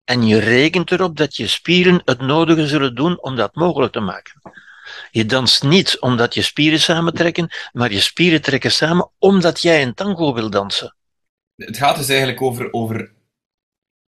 En 0.08 0.26
je 0.26 0.38
rekent 0.38 0.90
erop 0.90 1.16
dat 1.16 1.36
je 1.36 1.46
spieren 1.46 2.02
het 2.04 2.20
nodige 2.20 2.66
zullen 2.66 2.94
doen 2.94 3.22
om 3.22 3.36
dat 3.36 3.54
mogelijk 3.54 3.92
te 3.92 4.00
maken. 4.00 4.40
Je 5.10 5.26
danst 5.26 5.62
niet 5.62 6.00
omdat 6.00 6.34
je 6.34 6.42
spieren 6.42 6.80
samentrekken, 6.80 7.48
maar 7.72 7.92
je 7.92 8.00
spieren 8.00 8.42
trekken 8.42 8.72
samen 8.72 9.10
omdat 9.18 9.60
jij 9.60 9.82
een 9.82 9.94
tango 9.94 10.34
wil 10.34 10.50
dansen. 10.50 10.96
Het 11.56 11.76
gaat 11.76 11.96
dus 11.96 12.08
eigenlijk 12.08 12.42
over, 12.42 12.72
over 12.72 13.12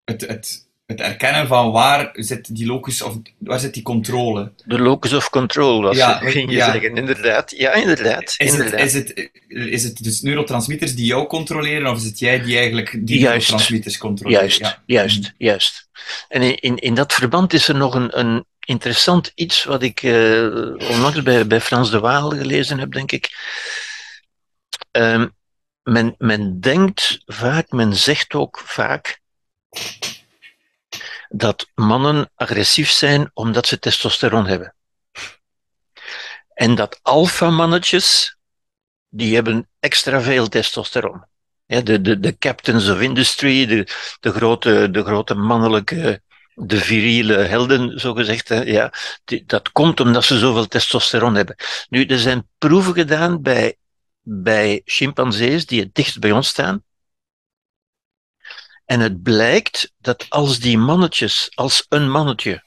het, 0.03 0.27
het, 0.27 0.68
het 0.89 1.01
erkennen 1.01 1.47
van 1.47 1.71
waar 1.71 2.09
zit 2.13 2.55
die 2.55 2.65
locus 2.65 3.01
of 3.01 3.17
waar 3.37 3.59
zit 3.59 3.73
die 3.73 3.83
controle. 3.83 4.51
De 4.65 4.79
locus 4.79 5.13
of 5.13 5.29
control, 5.29 5.81
was 5.81 5.97
ja, 5.97 6.17
ging 6.17 6.49
je 6.49 6.55
ja. 6.55 6.71
zeggen, 6.71 6.95
inderdaad. 6.95 7.51
Ja, 7.57 7.73
inderdaad. 7.73 8.35
Is, 8.37 8.51
inderdaad. 8.51 8.79
Het, 8.79 8.87
is, 8.87 8.93
het, 8.93 9.29
is 9.47 9.83
het 9.83 10.03
dus 10.03 10.21
neurotransmitters 10.21 10.95
die 10.95 11.05
jou 11.05 11.27
controleren, 11.27 11.87
of 11.87 11.97
is 11.97 12.03
het 12.03 12.19
jij 12.19 12.41
die 12.41 12.57
eigenlijk 12.57 12.91
die 12.91 13.19
juist, 13.19 13.29
neurotransmitters 13.29 13.97
controleert? 13.97 14.39
Juist, 14.39 14.59
ja. 14.59 14.83
juist, 14.85 15.33
juist. 15.37 15.89
En 16.27 16.41
in, 16.41 16.55
in, 16.55 16.77
in 16.77 16.93
dat 16.93 17.13
verband 17.13 17.53
is 17.53 17.67
er 17.67 17.75
nog 17.75 17.93
een, 17.93 18.19
een 18.19 18.45
interessant 18.59 19.31
iets 19.35 19.63
wat 19.63 19.83
ik 19.83 20.03
uh, 20.03 20.43
onlangs 20.89 21.23
bij, 21.23 21.47
bij 21.47 21.61
Frans 21.61 21.91
de 21.91 21.99
Waal 21.99 22.29
gelezen 22.29 22.79
heb, 22.79 22.91
denk 22.91 23.11
ik. 23.11 23.29
Um, 24.91 25.35
men, 25.83 26.15
men 26.17 26.59
denkt 26.59 27.21
vaak, 27.25 27.71
men 27.71 27.95
zegt 27.95 28.33
ook 28.33 28.61
vaak 28.65 29.19
dat 31.29 31.71
mannen 31.75 32.31
agressief 32.35 32.89
zijn 32.89 33.31
omdat 33.33 33.67
ze 33.67 33.79
testosteron 33.79 34.47
hebben. 34.47 34.75
En 36.53 36.75
dat 36.75 36.99
alpha-mannetjes, 37.01 38.37
die 39.09 39.35
hebben 39.35 39.69
extra 39.79 40.21
veel 40.21 40.47
testosteron. 40.47 41.25
Ja, 41.65 41.81
de, 41.81 42.01
de, 42.01 42.19
de 42.19 42.37
captains 42.37 42.89
of 42.89 43.01
industry, 43.01 43.65
de, 43.65 43.87
de, 44.19 44.31
grote, 44.31 44.91
de 44.91 45.03
grote 45.03 45.35
mannelijke, 45.35 46.21
de 46.53 46.77
viriele 46.77 47.37
helden, 47.37 47.99
zogezegd, 47.99 48.47
ja, 48.47 48.93
dat 49.45 49.71
komt 49.71 49.99
omdat 49.99 50.23
ze 50.23 50.37
zoveel 50.37 50.67
testosteron 50.67 51.35
hebben. 51.35 51.55
Nu, 51.89 52.05
er 52.05 52.19
zijn 52.19 52.47
proeven 52.57 52.93
gedaan 52.93 53.41
bij, 53.41 53.77
bij 54.21 54.81
chimpansees 54.85 55.65
die 55.65 55.81
het 55.81 55.93
dichtst 55.93 56.19
bij 56.19 56.31
ons 56.31 56.47
staan. 56.47 56.83
En 58.89 58.99
het 58.99 59.23
blijkt 59.23 59.93
dat 59.97 60.25
als 60.29 60.59
die 60.59 60.77
mannetjes, 60.77 61.51
als 61.55 61.85
een 61.89 62.11
mannetje 62.11 62.63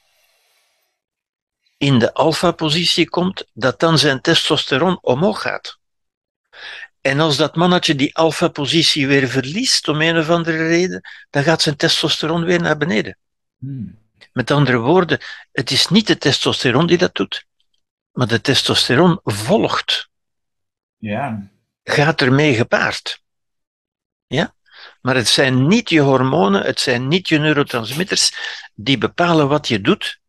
in 1.77 1.99
de 1.99 2.13
alfa-positie 2.13 3.09
komt, 3.09 3.45
dat 3.53 3.79
dan 3.79 3.97
zijn 3.97 4.21
testosteron 4.21 4.97
omhoog 5.01 5.41
gaat. 5.41 5.79
En 7.01 7.19
als 7.19 7.37
dat 7.37 7.55
mannetje 7.55 7.95
die 7.95 8.15
alfa-positie 8.15 9.07
weer 9.07 9.27
verliest, 9.27 9.87
om 9.87 10.01
een 10.01 10.17
of 10.17 10.29
andere 10.29 10.67
reden, 10.67 11.01
dan 11.29 11.43
gaat 11.43 11.61
zijn 11.61 11.75
testosteron 11.75 12.43
weer 12.43 12.61
naar 12.61 12.77
beneden. 12.77 13.17
Hmm. 13.57 13.99
Met 14.33 14.51
andere 14.51 14.77
woorden, 14.77 15.21
het 15.51 15.71
is 15.71 15.87
niet 15.87 16.07
de 16.07 16.17
testosteron 16.17 16.87
die 16.87 16.97
dat 16.97 17.15
doet, 17.15 17.45
maar 18.11 18.27
de 18.27 18.41
testosteron 18.41 19.19
volgt. 19.23 20.09
Ja. 20.97 21.51
Gaat 21.83 22.21
ermee 22.21 22.55
gepaard. 22.55 23.23
Ja? 24.27 24.55
Maar 25.03 25.15
het 25.15 25.27
zijn 25.27 25.67
niet 25.67 25.89
je 25.89 25.99
hormonen, 25.99 26.61
het 26.61 26.79
zijn 26.79 27.07
niet 27.07 27.27
je 27.27 27.37
neurotransmitters 27.37 28.33
die 28.75 28.97
bepalen 28.97 29.47
wat 29.47 29.67
je 29.67 29.81
doet. 29.81 30.19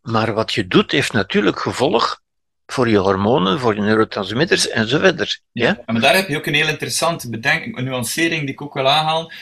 Maar 0.00 0.34
wat 0.34 0.52
je 0.52 0.66
doet 0.66 0.90
heeft 0.92 1.12
natuurlijk 1.12 1.60
gevolg 1.60 2.20
voor 2.66 2.88
je 2.88 2.96
hormonen, 2.96 3.60
voor 3.60 3.74
je 3.74 3.80
neurotransmitters 3.80 4.68
en 4.68 4.88
zo 4.88 4.98
verder. 4.98 5.40
Ja? 5.52 5.66
ja? 5.66 5.92
Maar 5.92 6.00
daar 6.00 6.14
heb 6.14 6.28
je 6.28 6.36
ook 6.36 6.46
een 6.46 6.54
heel 6.54 6.68
interessante 6.68 7.30
bedenking, 7.30 7.76
een 7.76 7.84
nuancering 7.84 8.40
die 8.40 8.52
ik 8.52 8.62
ook 8.62 8.74
wil 8.74 8.88
aanhalen. 8.88 9.34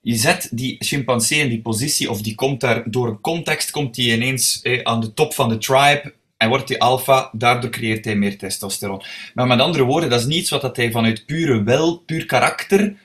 Je 0.00 0.14
zet 0.14 0.48
die 0.50 0.76
chimpansee 0.78 1.40
in 1.40 1.48
die 1.48 1.62
positie, 1.62 2.10
of 2.10 2.22
die 2.22 2.34
komt 2.34 2.60
daar 2.60 2.90
door 2.90 3.08
een 3.08 3.20
context, 3.20 3.70
komt 3.70 3.94
die 3.94 4.14
ineens 4.14 4.62
eh, 4.62 4.80
aan 4.82 5.00
de 5.00 5.14
top 5.14 5.34
van 5.34 5.48
de 5.48 5.58
tribe 5.58 6.14
en 6.36 6.48
wordt 6.48 6.68
hij 6.68 6.78
alfa, 6.78 7.30
daardoor 7.32 7.70
creëert 7.70 8.04
hij 8.04 8.16
meer 8.16 8.38
testosteron. 8.38 9.02
Maar 9.34 9.46
met 9.46 9.60
andere 9.60 9.84
woorden, 9.84 10.10
dat 10.10 10.20
is 10.20 10.26
niet 10.26 10.48
wat 10.48 10.60
dat 10.60 10.76
hij 10.76 10.90
vanuit 10.90 11.26
pure 11.26 11.62
wil, 11.62 11.96
puur 11.96 12.26
karakter 12.26 12.96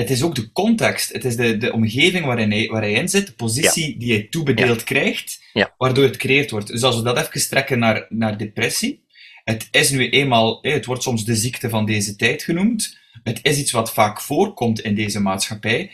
het 0.00 0.10
is 0.10 0.22
ook 0.22 0.34
de 0.34 0.52
context, 0.52 1.12
het 1.12 1.24
is 1.24 1.36
de, 1.36 1.56
de 1.56 1.72
omgeving 1.72 2.24
waarin 2.24 2.50
hij, 2.50 2.68
waar 2.68 2.82
hij 2.82 2.92
in 2.92 3.08
zit, 3.08 3.26
de 3.26 3.32
positie 3.32 3.98
die 3.98 4.12
hij 4.12 4.22
toebedeeld 4.22 4.84
krijgt, 4.84 5.42
waardoor 5.78 6.04
het 6.04 6.12
gecreëerd 6.12 6.50
wordt. 6.50 6.66
Dus 6.66 6.82
als 6.82 6.96
we 6.96 7.02
dat 7.02 7.18
even 7.18 7.48
trekken 7.48 7.78
naar, 7.78 8.06
naar 8.08 8.38
depressie, 8.38 9.04
het 9.44 9.68
is 9.70 9.90
nu 9.90 10.08
eenmaal, 10.08 10.58
het 10.62 10.86
wordt 10.86 11.02
soms 11.02 11.24
de 11.24 11.34
ziekte 11.34 11.68
van 11.68 11.86
deze 11.86 12.16
tijd 12.16 12.42
genoemd, 12.42 12.98
het 13.22 13.38
is 13.42 13.58
iets 13.58 13.72
wat 13.72 13.92
vaak 13.92 14.20
voorkomt 14.20 14.80
in 14.80 14.94
deze 14.94 15.20
maatschappij. 15.20 15.90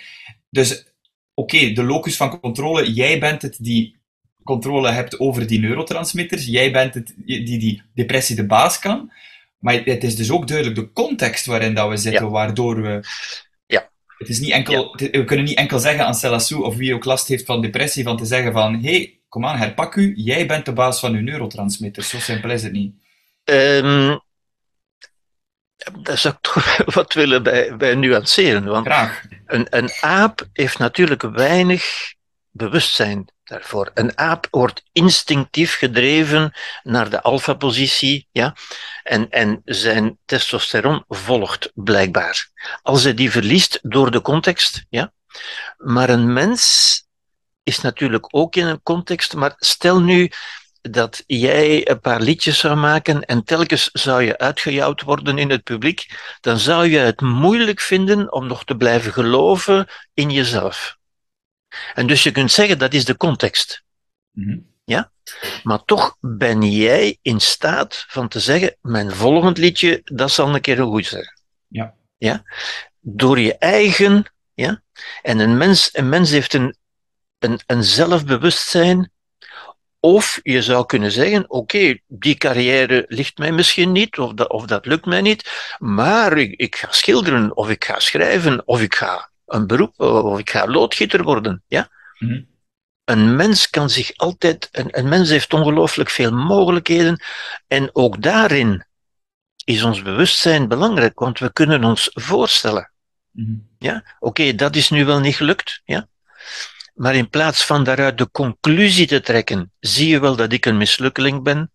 Dus 0.50 0.86
oké, 1.34 1.72
de 1.72 1.82
locus 1.82 2.16
van 2.16 2.40
controle, 2.40 2.92
jij 2.92 3.18
bent 3.18 3.42
het 3.42 3.56
die 3.60 3.96
controle 4.42 4.90
hebt 4.90 5.18
over 5.18 5.46
die 5.46 5.58
neurotransmitters, 5.58 6.46
jij 6.46 6.72
bent 6.72 6.94
het 6.94 7.14
die 7.16 7.58
die 7.58 7.82
depressie 7.94 8.36
de 8.36 8.46
baas 8.46 8.78
kan, 8.78 9.12
maar 9.58 9.84
het 9.84 10.04
is 10.04 10.16
dus 10.16 10.30
ook 10.30 10.48
duidelijk 10.48 10.76
de 10.76 10.92
context 10.92 11.46
waarin 11.46 11.74
dat 11.74 11.88
we 11.88 11.96
zitten, 11.96 12.30
waardoor 12.30 12.82
we 12.82 13.00
het 14.16 14.28
is 14.28 14.40
niet 14.40 14.50
enkel, 14.50 14.94
We 14.96 15.24
kunnen 15.24 15.44
niet 15.44 15.58
enkel 15.58 15.78
zeggen 15.78 16.06
aan 16.06 16.14
Celassou 16.14 16.62
of 16.62 16.76
wie 16.76 16.94
ook 16.94 17.04
last 17.04 17.28
heeft 17.28 17.44
van 17.44 17.60
depressie, 17.60 18.04
van 18.04 18.16
te 18.16 18.24
zeggen 18.24 18.52
van 18.52 18.74
hé, 18.74 18.90
hey, 18.90 19.20
kom 19.28 19.46
aan, 19.46 19.56
herpak 19.56 19.94
u, 19.94 20.12
jij 20.16 20.46
bent 20.46 20.64
de 20.64 20.72
baas 20.72 21.00
van 21.00 21.14
uw 21.14 21.22
neurotransmitters. 21.22 22.08
Zo 22.08 22.18
simpel 22.18 22.50
is 22.50 22.62
het 22.62 22.72
niet. 22.72 22.94
Um, 23.44 24.20
daar 26.02 26.18
zou 26.18 26.34
ik 26.34 26.40
toch 26.40 26.76
wat 26.94 27.12
willen 27.12 27.42
bij, 27.42 27.76
bij 27.76 27.94
nuanceren. 27.94 28.64
Want 28.64 28.86
Graag. 28.86 29.24
Een, 29.46 29.66
een 29.70 29.90
aap 30.00 30.48
heeft 30.52 30.78
natuurlijk 30.78 31.22
weinig 31.22 32.14
bewustzijn 32.50 33.28
daarvoor. 33.46 33.90
Een 33.94 34.18
aap 34.18 34.46
wordt 34.50 34.82
instinctief 34.92 35.76
gedreven 35.76 36.52
naar 36.82 37.10
de 37.10 37.22
alfa-positie, 37.22 38.28
ja, 38.32 38.56
en, 39.02 39.30
en 39.30 39.62
zijn 39.64 40.18
testosteron 40.24 41.04
volgt 41.08 41.70
blijkbaar. 41.74 42.50
Als 42.82 43.02
hij 43.02 43.14
die 43.14 43.30
verliest 43.30 43.78
door 43.82 44.10
de 44.10 44.20
context, 44.20 44.84
ja. 44.88 45.12
Maar 45.76 46.08
een 46.08 46.32
mens 46.32 46.94
is 47.62 47.80
natuurlijk 47.80 48.26
ook 48.30 48.56
in 48.56 48.66
een 48.66 48.82
context, 48.82 49.34
maar 49.34 49.54
stel 49.56 50.00
nu 50.00 50.30
dat 50.80 51.22
jij 51.26 51.90
een 51.90 52.00
paar 52.00 52.20
liedjes 52.20 52.58
zou 52.58 52.76
maken 52.76 53.24
en 53.24 53.44
telkens 53.44 53.90
zou 53.92 54.22
je 54.22 54.38
uitgejouwd 54.38 55.02
worden 55.02 55.38
in 55.38 55.50
het 55.50 55.62
publiek, 55.62 56.06
dan 56.40 56.58
zou 56.58 56.88
je 56.88 56.98
het 56.98 57.20
moeilijk 57.20 57.80
vinden 57.80 58.32
om 58.32 58.46
nog 58.46 58.64
te 58.64 58.76
blijven 58.76 59.12
geloven 59.12 59.86
in 60.14 60.30
jezelf. 60.30 60.96
En 61.94 62.06
dus 62.06 62.22
je 62.22 62.30
kunt 62.30 62.52
zeggen 62.52 62.78
dat 62.78 62.94
is 62.94 63.04
de 63.04 63.16
context. 63.16 63.84
Mhm. 64.30 64.58
Ja? 64.84 65.10
Maar 65.62 65.84
toch 65.84 66.16
ben 66.20 66.62
jij 66.62 67.18
in 67.22 67.40
staat 67.40 68.04
van 68.08 68.28
te 68.28 68.40
zeggen, 68.40 68.76
mijn 68.80 69.12
volgend 69.12 69.58
liedje, 69.58 70.00
dat 70.04 70.30
zal 70.30 70.54
een 70.54 70.60
keer 70.60 70.82
goed 70.82 71.06
zijn. 71.06 71.32
Ja. 71.66 71.94
Ja? 72.16 72.42
Door 73.00 73.40
je 73.40 73.58
eigen, 73.58 74.32
ja? 74.54 74.82
En 75.22 75.38
een 75.38 75.56
mens, 75.56 75.88
een 75.92 76.08
mens 76.08 76.30
heeft 76.30 76.54
een, 76.54 76.76
een, 77.38 77.60
een 77.66 77.84
zelfbewustzijn 77.84 79.10
of 80.00 80.40
je 80.42 80.62
zou 80.62 80.86
kunnen 80.86 81.12
zeggen, 81.12 81.50
oké, 81.50 81.98
die 82.06 82.34
carrière 82.36 83.04
ligt 83.08 83.38
mij 83.38 83.52
misschien 83.52 83.92
niet, 83.92 84.18
of 84.18 84.32
dat, 84.32 84.50
of 84.50 84.64
dat 84.64 84.86
lukt 84.86 85.06
mij 85.06 85.20
niet, 85.20 85.74
maar 85.78 86.38
ik, 86.38 86.60
ik 86.60 86.76
ga 86.76 86.92
schilderen, 86.92 87.56
of 87.56 87.70
ik 87.70 87.84
ga 87.84 87.98
schrijven, 87.98 88.66
of 88.66 88.80
ik 88.80 88.94
ga 88.94 89.30
een 89.46 89.66
beroep, 89.66 90.00
of 90.00 90.38
ik 90.38 90.50
ga 90.50 90.66
loodgieter 90.66 91.22
worden. 91.22 91.62
Ja? 91.66 91.88
Mhm. 92.18 92.42
Een 93.04 93.36
mens 93.36 93.70
kan 93.70 93.90
zich 93.90 94.16
altijd, 94.16 94.68
een, 94.72 94.98
een 94.98 95.08
mens 95.08 95.28
heeft 95.28 95.54
ongelooflijk 95.54 96.10
veel 96.10 96.32
mogelijkheden, 96.32 97.22
en 97.66 97.90
ook 97.92 98.22
daarin 98.22 98.86
is 99.64 99.82
ons 99.82 100.02
bewustzijn 100.02 100.68
belangrijk, 100.68 101.18
want 101.18 101.38
we 101.38 101.52
kunnen 101.52 101.84
ons 101.84 102.10
voorstellen. 102.12 102.92
Mhm. 103.30 103.54
Ja? 103.78 104.16
Oké, 104.18 104.54
dat 104.54 104.76
is 104.76 104.90
nu 104.90 105.04
wel 105.04 105.20
niet 105.20 105.36
gelukt, 105.36 105.80
ja? 105.84 106.08
maar 106.96 107.14
in 107.14 107.28
plaats 107.28 107.64
van 107.64 107.84
daaruit 107.84 108.18
de 108.18 108.30
conclusie 108.30 109.06
te 109.06 109.20
trekken, 109.20 109.72
zie 109.80 110.08
je 110.08 110.20
wel 110.20 110.36
dat 110.36 110.52
ik 110.52 110.66
een 110.66 110.76
mislukkeling 110.76 111.42
ben, 111.42 111.70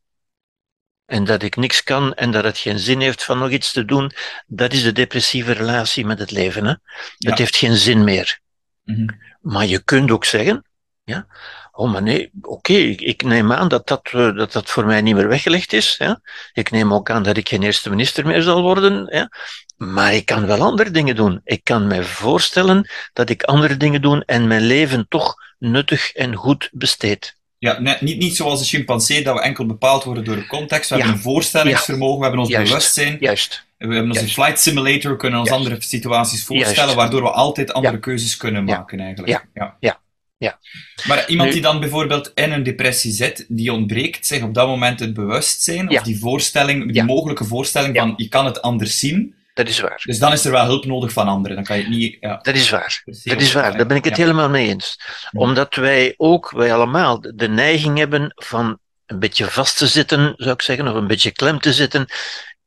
en 1.12 1.24
dat 1.24 1.44
ik 1.44 1.56
niks 1.56 1.84
kan 1.84 2.14
en 2.14 2.32
dat 2.32 2.44
het 2.44 2.58
geen 2.58 2.80
zin 2.80 3.00
heeft 3.00 3.24
van 3.24 3.38
nog 3.38 3.50
iets 3.50 3.72
te 3.72 3.86
doen, 3.86 4.12
dat 4.48 4.74
is 4.74 4.84
de 4.84 4.92
depressieve 4.92 5.52
relatie 5.52 6.06
met 6.06 6.20
het 6.20 6.32
leven. 6.32 6.66
Hè? 6.66 6.74
Het 7.18 7.38
heeft 7.38 7.56
geen 7.56 7.76
zin 7.76 8.04
meer. 8.04 8.40
Mhm. 8.84 9.08
Maar 9.42 9.66
je 9.66 9.84
kunt 9.84 10.12
ook 10.12 10.26
zeggen, 10.26 10.66
ja, 11.04 11.28
oh 11.72 11.92
maar 11.92 12.02
nee, 12.02 12.32
oké, 12.42 12.74
ik 12.74 13.24
neem 13.24 13.52
aan 13.52 13.68
dat 13.68 13.88
dat, 13.88 14.10
eh, 14.12 14.36
dat 14.36 14.52
dat 14.52 14.70
voor 14.70 14.86
mij 14.86 15.02
niet 15.02 15.16
meer 15.16 15.28
weggelegd 15.28 15.74
is. 15.74 15.96
Ja? 15.98 16.22
Ik 16.54 16.72
neem 16.72 16.94
ook 16.94 17.10
aan 17.10 17.24
dat 17.24 17.38
ik 17.38 17.50
geen 17.50 17.64
eerste 17.64 17.90
minister 17.90 18.26
meer 18.26 18.42
zal 18.42 18.62
worden. 18.62 19.08
Ja? 19.10 19.30
Maar 19.78 20.14
ik 20.14 20.26
kan 20.26 20.46
wel 20.46 20.62
andere 20.62 20.92
dingen 20.92 21.16
doen. 21.16 21.42
Ik 21.44 21.64
kan 21.64 21.88
me 21.88 22.04
voorstellen 22.04 22.90
dat 23.14 23.30
ik 23.30 23.44
andere 23.44 23.78
dingen 23.78 24.02
doe 24.02 24.24
en 24.26 24.48
mijn 24.48 24.64
leven 24.64 25.08
toch 25.08 25.36
nuttig 25.58 26.12
en 26.12 26.36
goed 26.36 26.70
besteed. 26.72 27.40
Ja, 27.62 27.80
net, 27.80 28.02
niet, 28.02 28.18
niet 28.18 28.36
zoals 28.36 28.60
de 28.60 28.66
chimpansee, 28.66 29.24
dat 29.24 29.36
we 29.36 29.42
enkel 29.42 29.66
bepaald 29.66 30.04
worden 30.04 30.24
door 30.24 30.36
de 30.36 30.48
context. 30.48 30.90
We 30.90 30.96
hebben 30.96 31.14
een 31.14 31.22
voorstellingsvermogen, 31.22 32.18
we 32.18 32.24
hebben 32.24 32.40
ons 32.40 32.50
bewustzijn. 32.50 33.18
Juist. 33.20 33.66
We 33.78 33.94
hebben 33.94 34.12
onze 34.12 34.28
flight 34.28 34.60
simulator, 34.60 35.18
kunnen 35.18 35.40
ons 35.40 35.50
andere 35.50 35.76
situaties 35.80 36.44
voorstellen, 36.44 36.96
waardoor 36.96 37.22
we 37.22 37.30
altijd 37.30 37.74
andere 37.74 38.00
keuzes 38.00 38.38
kunnen 38.38 38.64
maken 38.64 39.00
eigenlijk. 39.00 39.48
Ja. 39.54 39.78
Ja. 39.80 40.00
ja. 40.38 40.60
Maar 41.08 41.30
iemand 41.30 41.52
die 41.52 41.62
dan 41.62 41.80
bijvoorbeeld 41.80 42.32
in 42.36 42.52
een 42.52 42.64
depressie 42.64 43.12
zit, 43.12 43.46
die 43.48 43.74
ontbreekt 43.74 44.28
zich 44.28 44.44
op 44.44 44.54
dat 44.54 44.68
moment 44.68 45.00
het 45.00 45.14
bewustzijn, 45.14 45.90
of 45.90 46.02
die 46.02 46.20
voorstelling, 46.20 46.92
die 46.92 47.04
mogelijke 47.04 47.46
voorstelling 47.46 47.98
van 47.98 48.14
je 48.16 48.28
kan 48.28 48.46
het 48.46 48.62
anders 48.62 49.00
zien. 49.00 49.36
Dat 49.54 49.68
is 49.68 49.80
waar. 49.80 50.02
Dus 50.04 50.20
dan 50.20 50.32
is 50.32 50.46
er 50.46 50.52
wel 50.52 50.66
hulp 50.66 50.86
nodig 50.86 51.12
van 51.12 51.28
anderen. 51.28 51.56
Dan 51.56 51.66
kan 51.66 51.78
je 51.78 51.84
het 51.84 51.92
niet. 51.92 52.18
Ja. 52.20 52.40
Dat 52.42 52.56
is 52.56 52.70
waar. 52.70 53.02
Dat 53.24 53.42
is 53.42 53.54
waar. 53.54 53.78
Daar 53.78 53.86
ben 53.86 53.98
ik 53.98 54.06
het 54.06 54.18
helemaal 54.18 54.50
mee 54.50 54.68
eens. 54.68 55.00
Omdat 55.32 55.76
wij 55.76 56.14
ook, 56.18 56.52
wij 56.52 56.74
allemaal, 56.74 57.22
de 57.22 57.50
neiging 57.50 57.98
hebben 57.98 58.32
van 58.36 58.80
een 59.06 59.20
beetje 59.20 59.46
vast 59.46 59.78
te 59.78 59.88
zitten, 59.88 60.34
zou 60.38 60.54
ik 60.54 60.62
zeggen, 60.62 60.88
of 60.88 60.94
een 60.94 61.08
beetje 61.08 61.32
klem 61.32 61.60
te 61.60 61.74
zitten 61.74 62.08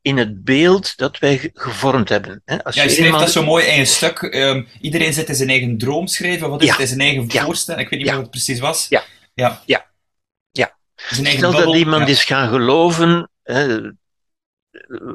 in 0.05 0.17
het 0.17 0.45
beeld 0.45 0.97
dat 0.97 1.19
wij 1.19 1.51
gevormd 1.55 2.09
hebben. 2.09 2.43
Als 2.63 2.75
ja, 2.75 2.83
je, 2.83 2.89
schrijft 2.89 3.19
dat 3.19 3.31
zo 3.31 3.45
mooi 3.45 3.67
in 3.67 3.79
een 3.79 3.87
stuk. 3.87 4.23
Um, 4.23 4.69
iedereen 4.81 5.13
zit 5.13 5.29
in 5.29 5.35
zijn 5.35 5.49
eigen 5.49 5.79
droom 5.79 6.07
schrijven. 6.07 6.51
Wat 6.51 6.63
is 6.63 6.71
het? 6.71 6.79
In 6.79 6.87
zijn 6.87 7.01
eigen 7.01 7.25
ja. 7.29 7.45
voorstelling? 7.45 7.83
Ik 7.83 7.91
weet 7.91 7.99
niet 7.99 8.09
meer 8.09 8.17
wat 8.17 8.27
het 8.27 8.35
precies 8.35 8.61
was. 8.61 8.87
Ja. 8.89 9.03
Ja. 9.35 9.63
ja. 9.67 9.87
ja. 10.51 10.77
Stel 10.97 11.53
dat 11.53 11.75
iemand 11.75 12.09
is 12.09 12.25
gaan 12.25 12.49
geloven, 12.49 13.31
hè, 13.43 13.79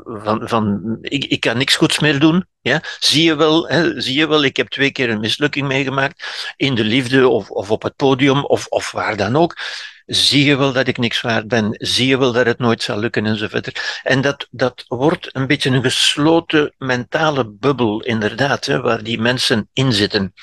van, 0.03 0.47
van 0.47 0.97
ik, 1.01 1.25
ik 1.25 1.39
kan 1.39 1.57
niks 1.57 1.75
goeds 1.75 1.99
meer 1.99 2.19
doen. 2.19 2.45
Ja? 2.61 2.81
Zie, 2.99 3.23
je 3.23 3.35
wel, 3.35 3.67
hè, 3.67 4.01
zie 4.01 4.17
je 4.17 4.27
wel, 4.27 4.43
ik 4.43 4.57
heb 4.57 4.67
twee 4.67 4.91
keer 4.91 5.09
een 5.09 5.19
mislukking 5.19 5.67
meegemaakt 5.67 6.53
in 6.55 6.75
de 6.75 6.83
liefde 6.83 7.27
of, 7.27 7.49
of 7.49 7.71
op 7.71 7.83
het 7.83 7.95
podium 7.95 8.45
of, 8.45 8.67
of 8.67 8.91
waar 8.91 9.17
dan 9.17 9.35
ook. 9.35 9.57
Zie 10.05 10.45
je 10.45 10.55
wel 10.55 10.73
dat 10.73 10.87
ik 10.87 10.97
niks 10.97 11.21
waard 11.21 11.47
ben? 11.47 11.75
Zie 11.77 12.07
je 12.07 12.17
wel 12.17 12.31
dat 12.31 12.45
het 12.45 12.59
nooit 12.59 12.83
zal 12.83 12.99
lukken 12.99 13.25
enzovoort. 13.25 13.99
En 14.03 14.21
dat, 14.21 14.47
dat 14.51 14.85
wordt 14.87 15.35
een 15.35 15.47
beetje 15.47 15.69
een 15.69 15.83
gesloten 15.83 16.73
mentale 16.77 17.49
bubbel, 17.49 18.01
inderdaad, 18.01 18.65
hè, 18.65 18.81
waar 18.81 19.03
die 19.03 19.19
mensen 19.19 19.69
in 19.73 19.93
zitten. 19.93 20.33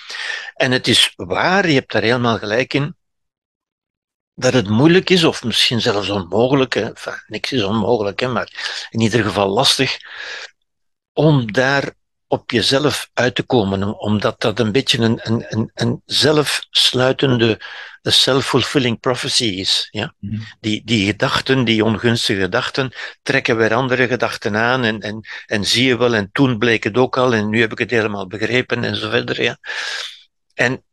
En 0.54 0.72
het 0.72 0.88
is 0.88 1.12
waar, 1.16 1.68
je 1.68 1.74
hebt 1.74 1.92
daar 1.92 2.02
helemaal 2.02 2.38
gelijk 2.38 2.74
in 2.74 2.96
dat 4.38 4.52
het 4.52 4.68
moeilijk 4.68 5.10
is, 5.10 5.24
of 5.24 5.44
misschien 5.44 5.80
zelfs 5.80 6.08
onmogelijk, 6.08 6.74
hè. 6.74 6.82
Enfin, 6.82 7.22
niks 7.26 7.52
is 7.52 7.62
onmogelijk, 7.62 8.20
hè, 8.20 8.28
maar 8.28 8.86
in 8.90 9.00
ieder 9.00 9.22
geval 9.22 9.48
lastig, 9.48 9.98
om 11.12 11.52
daar 11.52 11.94
op 12.28 12.50
jezelf 12.50 13.10
uit 13.14 13.34
te 13.34 13.42
komen, 13.42 13.98
omdat 13.98 14.40
dat 14.40 14.58
een 14.58 14.72
beetje 14.72 14.98
een, 14.98 15.20
een, 15.22 15.44
een, 15.48 15.70
een 15.74 16.02
zelfsluitende, 16.04 17.60
self-fulfilling 18.02 19.00
prophecy 19.00 19.44
is. 19.44 19.88
Ja? 19.90 20.14
Mhm. 20.18 20.40
Die, 20.60 20.82
die 20.84 21.06
gedachten, 21.06 21.64
die 21.64 21.84
ongunstige 21.84 22.40
gedachten, 22.40 22.92
trekken 23.22 23.56
weer 23.56 23.74
andere 23.74 24.06
gedachten 24.06 24.56
aan 24.56 24.84
en, 24.84 25.00
en, 25.00 25.26
en 25.46 25.64
zie 25.64 25.84
je 25.84 25.96
wel, 25.98 26.14
en 26.14 26.28
toen 26.32 26.58
bleek 26.58 26.84
het 26.84 26.96
ook 26.96 27.16
al, 27.16 27.34
en 27.34 27.48
nu 27.48 27.60
heb 27.60 27.72
ik 27.72 27.78
het 27.78 27.90
helemaal 27.90 28.26
begrepen 28.26 28.84
en 28.84 28.96
zo 28.96 29.10
verder. 29.10 29.42
Ja? 29.42 29.58
En 30.54 30.84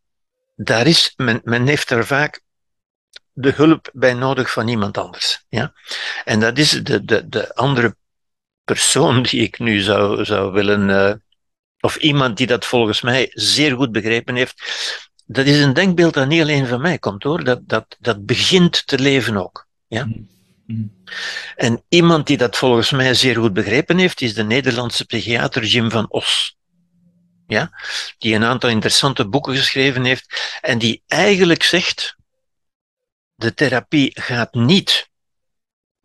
daar 0.56 0.88
is, 0.88 1.14
men, 1.16 1.42
men 1.44 1.68
heeft 1.68 1.90
er 1.90 2.06
vaak 2.06 2.42
de 3.34 3.52
hulp 3.56 3.90
bij 3.94 4.14
nodig 4.14 4.52
van 4.52 4.68
iemand 4.68 4.98
anders. 4.98 5.46
Ja? 5.50 5.74
En 6.24 6.40
dat 6.40 6.58
is 6.58 6.70
de, 6.70 7.06
de, 7.06 7.30
de 7.30 7.56
andere 7.56 7.96
persoon 8.64 9.24
die 9.24 9.42
ik 9.42 9.60
nu 9.60 9.80
zou, 9.80 10.26
zou 10.26 10.52
willen, 10.52 10.90
uh, 10.90 11.14
of 11.80 11.96
iemand 11.96 12.38
die 12.38 12.48
dat 12.48 12.66
volgens 12.66 13.02
mij 13.02 13.32
zeer 13.34 13.76
goed 13.76 13.92
begrepen 13.92 14.36
heeft. 14.36 14.64
Dat 15.26 15.46
is 15.46 15.60
een 15.60 15.74
denkbeeld 15.74 16.14
dat 16.14 16.28
niet 16.28 16.42
alleen 16.42 16.68
van 16.68 16.82
mij 16.82 17.00
komt 17.00 17.24
hoor, 17.24 17.44
dat, 17.44 17.60
dat, 17.68 17.96
dat 18.00 18.26
begint 18.26 18.88
te 18.88 19.00
leven 19.00 19.38
ook. 19.38 19.68
Ja? 19.88 20.06
Mm-hmm. 20.06 21.04
En 21.56 21.84
iemand 21.90 22.28
die 22.28 22.38
dat 22.38 22.58
volgens 22.58 22.92
mij 22.92 23.14
zeer 23.14 23.36
goed 23.36 23.54
begrepen 23.54 23.98
heeft, 23.98 24.22
is 24.22 24.34
de 24.34 24.44
Nederlandse 24.44 25.06
psychiater 25.06 25.64
Jim 25.64 25.92
van 25.92 26.06
Os. 26.10 26.58
Ja? 27.48 27.72
Die 28.18 28.36
een 28.36 28.44
aantal 28.44 28.70
interessante 28.70 29.28
boeken 29.28 29.56
geschreven 29.56 30.04
heeft 30.04 30.58
en 30.62 30.78
die 30.78 31.04
eigenlijk 31.08 31.64
zegt, 31.64 32.16
de 33.36 33.54
therapie 33.54 34.12
gaat 34.22 34.54
niet 34.54 35.12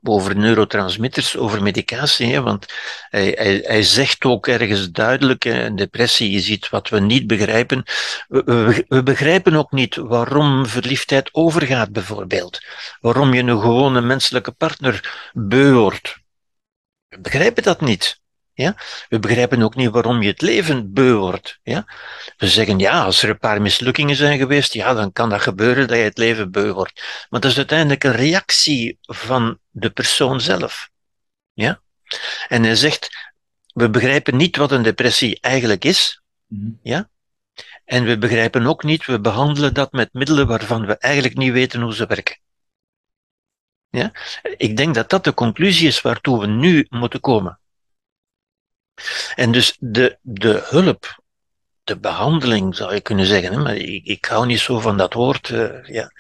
over 0.03 0.37
neurotransmitters, 0.37 1.37
over 1.37 1.63
medicatie, 1.63 2.33
hè, 2.33 2.43
want 2.43 2.67
hij, 3.09 3.35
hij, 3.37 3.61
hij 3.65 3.83
zegt 3.83 4.25
ook 4.25 4.47
ergens 4.47 4.91
duidelijk, 4.91 5.43
hè, 5.43 5.75
depressie 5.75 6.31
is 6.31 6.49
iets 6.49 6.69
wat 6.69 6.89
we 6.89 7.01
niet 7.01 7.27
begrijpen. 7.27 7.83
We, 8.29 8.43
we, 8.45 8.85
we, 8.89 9.03
begrijpen 9.03 9.55
ook 9.55 9.73
niet 9.73 9.97
waarom 9.97 10.67
verliefdheid 10.67 11.29
overgaat, 11.35 11.93
bijvoorbeeld. 11.93 12.61
Waarom 13.01 13.35
je 13.35 13.43
een 13.43 13.61
gewone 13.61 14.01
menselijke 14.01 14.53
partner 14.53 15.31
beu 15.33 15.73
wordt. 15.73 16.17
We 17.09 17.21
begrijpen 17.21 17.63
dat 17.63 17.81
niet. 17.81 18.21
Ja? 18.59 18.77
We 19.09 19.19
begrijpen 19.19 19.63
ook 19.63 19.75
niet 19.75 19.91
waarom 19.91 20.23
je 20.23 20.29
het 20.29 20.41
leven 20.41 20.93
beu 20.93 21.13
wordt. 21.13 21.59
Ja? 21.63 21.87
We 22.37 22.49
zeggen, 22.49 22.79
ja, 22.79 23.05
als 23.05 23.23
er 23.23 23.29
een 23.29 23.39
paar 23.39 23.63
mislukkingen 23.63 24.17
zijn 24.17 24.39
geweest, 24.39 24.73
ja, 24.73 24.95
dan 24.95 25.13
kan 25.13 25.29
dat 25.29 25.41
gebeuren 25.41 25.89
dat 25.89 25.97
je 25.97 26.03
het 26.03 26.19
leven 26.19 26.51
beu 26.51 26.73
wordt. 26.73 27.27
Maar 27.29 27.41
dat 27.41 27.51
is 27.51 27.57
uiteindelijk 27.57 28.05
een 28.05 28.13
reactie 28.13 28.99
van 29.01 29.59
de 29.71 29.91
persoon 29.91 30.41
zelf. 30.41 30.91
Ja? 31.53 31.81
En 32.49 32.63
hij 32.63 32.75
zegt, 32.75 33.09
we 33.73 33.91
begrijpen 33.91 34.37
niet 34.37 34.57
wat 34.57 34.73
een 34.73 34.83
depressie 34.83 35.39
eigenlijk 35.41 35.85
is. 35.85 36.23
Mhm. 36.47 36.71
Ja? 36.83 37.09
En 37.85 38.05
we 38.05 38.19
begrijpen 38.19 38.67
ook 38.67 38.83
niet, 38.83 39.07
we 39.07 39.21
behandelen 39.21 39.75
dat 39.75 39.93
met 39.93 40.13
middelen 40.13 40.47
waarvan 40.47 40.87
we 40.87 40.99
eigenlijk 40.99 41.37
niet 41.37 41.53
weten 41.53 41.81
hoe 41.81 41.95
ze 41.95 42.07
werken. 42.07 42.39
Ja? 43.91 44.13
Ik 44.57 44.77
denk 44.77 44.95
dat 44.95 45.11
dat 45.11 45.25
de 45.25 45.35
conclusie 45.35 45.87
is 45.87 46.01
waartoe 46.01 46.41
we 46.41 46.47
nu 46.47 46.87
moeten 46.89 47.21
komen. 47.21 47.59
En 49.35 49.53
dus 49.53 49.77
de, 49.81 50.19
de 50.23 50.63
hulp, 50.65 51.23
de 51.85 51.99
behandeling 51.99 52.77
zou 52.77 52.95
je 52.95 53.01
kunnen 53.01 53.27
zeggen, 53.27 53.53
hè, 53.53 53.59
maar 53.59 53.77
ik, 53.77 54.05
ik 54.05 54.25
hou 54.25 54.47
niet 54.47 54.61
zo 54.61 54.81
van 54.81 54.97
dat 54.97 55.13
woord. 55.13 55.49
Uh, 55.49 55.85
ja. 55.85 56.13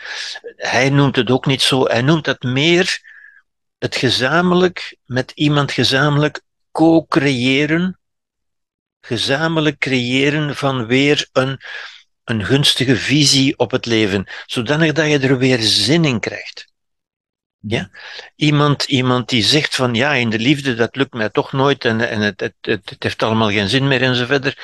Hij 0.56 0.90
noemt 0.90 1.16
het 1.16 1.30
ook 1.30 1.46
niet 1.46 1.62
zo, 1.62 1.86
hij 1.86 2.02
noemt 2.02 2.26
het 2.26 2.42
meer 2.42 3.00
het 3.78 3.96
gezamenlijk, 3.96 4.96
met 5.04 5.32
iemand 5.34 5.72
gezamenlijk 5.72 6.40
co-creëren, 6.70 7.98
gezamenlijk 9.00 9.78
creëren 9.78 10.56
van 10.56 10.86
weer 10.86 11.28
een, 11.32 11.60
een 12.24 12.44
gunstige 12.44 12.96
visie 12.96 13.58
op 13.58 13.70
het 13.70 13.86
leven, 13.86 14.26
zodanig 14.46 14.92
dat 14.92 15.06
je 15.06 15.18
er 15.18 15.38
weer 15.38 15.58
zin 15.60 16.04
in 16.04 16.20
krijgt. 16.20 16.72
Ja? 17.68 17.90
Iemand, 18.36 18.84
iemand 18.84 19.28
die 19.28 19.42
zegt 19.42 19.74
van 19.74 19.94
ja, 19.94 20.12
in 20.12 20.30
de 20.30 20.38
liefde, 20.38 20.74
dat 20.74 20.96
lukt 20.96 21.12
mij 21.12 21.28
toch 21.28 21.52
nooit 21.52 21.84
en, 21.84 22.08
en 22.08 22.20
het, 22.20 22.40
het, 22.40 22.54
het, 22.60 22.90
het 22.90 23.02
heeft 23.02 23.22
allemaal 23.22 23.50
geen 23.50 23.68
zin 23.68 23.88
meer 23.88 24.02
en 24.02 24.14
zo 24.14 24.24
verder. 24.24 24.58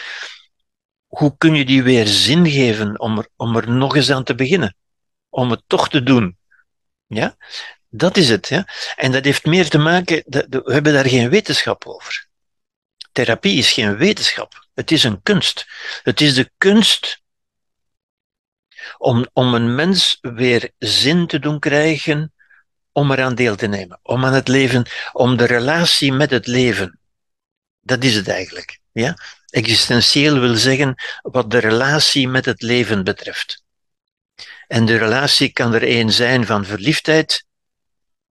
Hoe 1.07 1.35
kun 1.39 1.55
je 1.55 1.65
die 1.65 1.83
weer 1.83 2.07
zin 2.07 2.51
geven 2.51 3.01
om 3.01 3.19
er, 3.19 3.29
om 3.37 3.57
er 3.57 3.71
nog 3.71 3.97
eens 3.97 4.11
aan 4.11 4.25
te 4.25 4.35
beginnen? 4.35 4.77
Om 5.29 5.51
het 5.51 5.63
toch 5.67 5.89
te 5.89 6.03
doen. 6.03 6.39
Ja? 7.07 7.37
Dat 7.89 8.17
is 8.17 8.29
het. 8.29 8.49
Ja? 8.49 8.69
En 8.97 9.13
dat 9.13 9.25
heeft 9.25 9.45
meer 9.45 9.69
te 9.69 9.79
maken, 9.79 10.23
we 10.27 10.63
hebben 10.65 10.93
daar 10.93 11.09
geen 11.09 11.31
wetenschap 11.31 11.87
over. 11.87 12.27
Therapie 13.13 13.59
is 13.59 13.73
geen 13.73 13.97
wetenschap. 13.97 14.67
Het 14.75 14.91
is 14.91 15.05
een 15.05 15.23
kunst. 15.23 15.67
Het 16.03 16.21
is 16.21 16.35
de 16.35 16.51
kunst 16.59 17.23
om, 18.99 19.27
om 19.33 19.55
een 19.55 19.75
mens 19.75 20.19
weer 20.21 20.71
zin 20.79 21.27
te 21.27 21.39
doen 21.39 21.59
krijgen 21.59 22.34
om 22.95 23.11
eraan 23.11 23.35
deel 23.35 23.57
te 23.57 23.67
nemen, 23.67 23.99
om 24.03 24.25
aan 24.25 24.33
het 24.33 24.49
leven, 24.49 24.87
om 25.13 25.37
de 25.37 25.45
relatie 25.45 26.13
met 26.13 26.31
het 26.31 26.47
leven. 26.47 26.99
Dat 27.81 28.05
is 28.05 28.15
het 28.15 28.29
eigenlijk. 28.29 28.81
Ja? 28.93 29.17
Existentieel 29.51 30.41
wil 30.41 30.55
zeggen 30.55 30.95
wat 31.23 31.51
de 31.51 31.59
relatie 31.59 32.29
met 32.29 32.45
het 32.45 32.63
leven 32.63 33.05
betreft. 33.05 33.65
En 34.67 34.85
de 34.85 34.97
relatie 34.97 35.53
kan 35.53 35.75
er 35.75 35.83
één 35.83 36.13
zijn 36.13 36.47
van 36.47 36.65
verliefdheid 36.65 37.47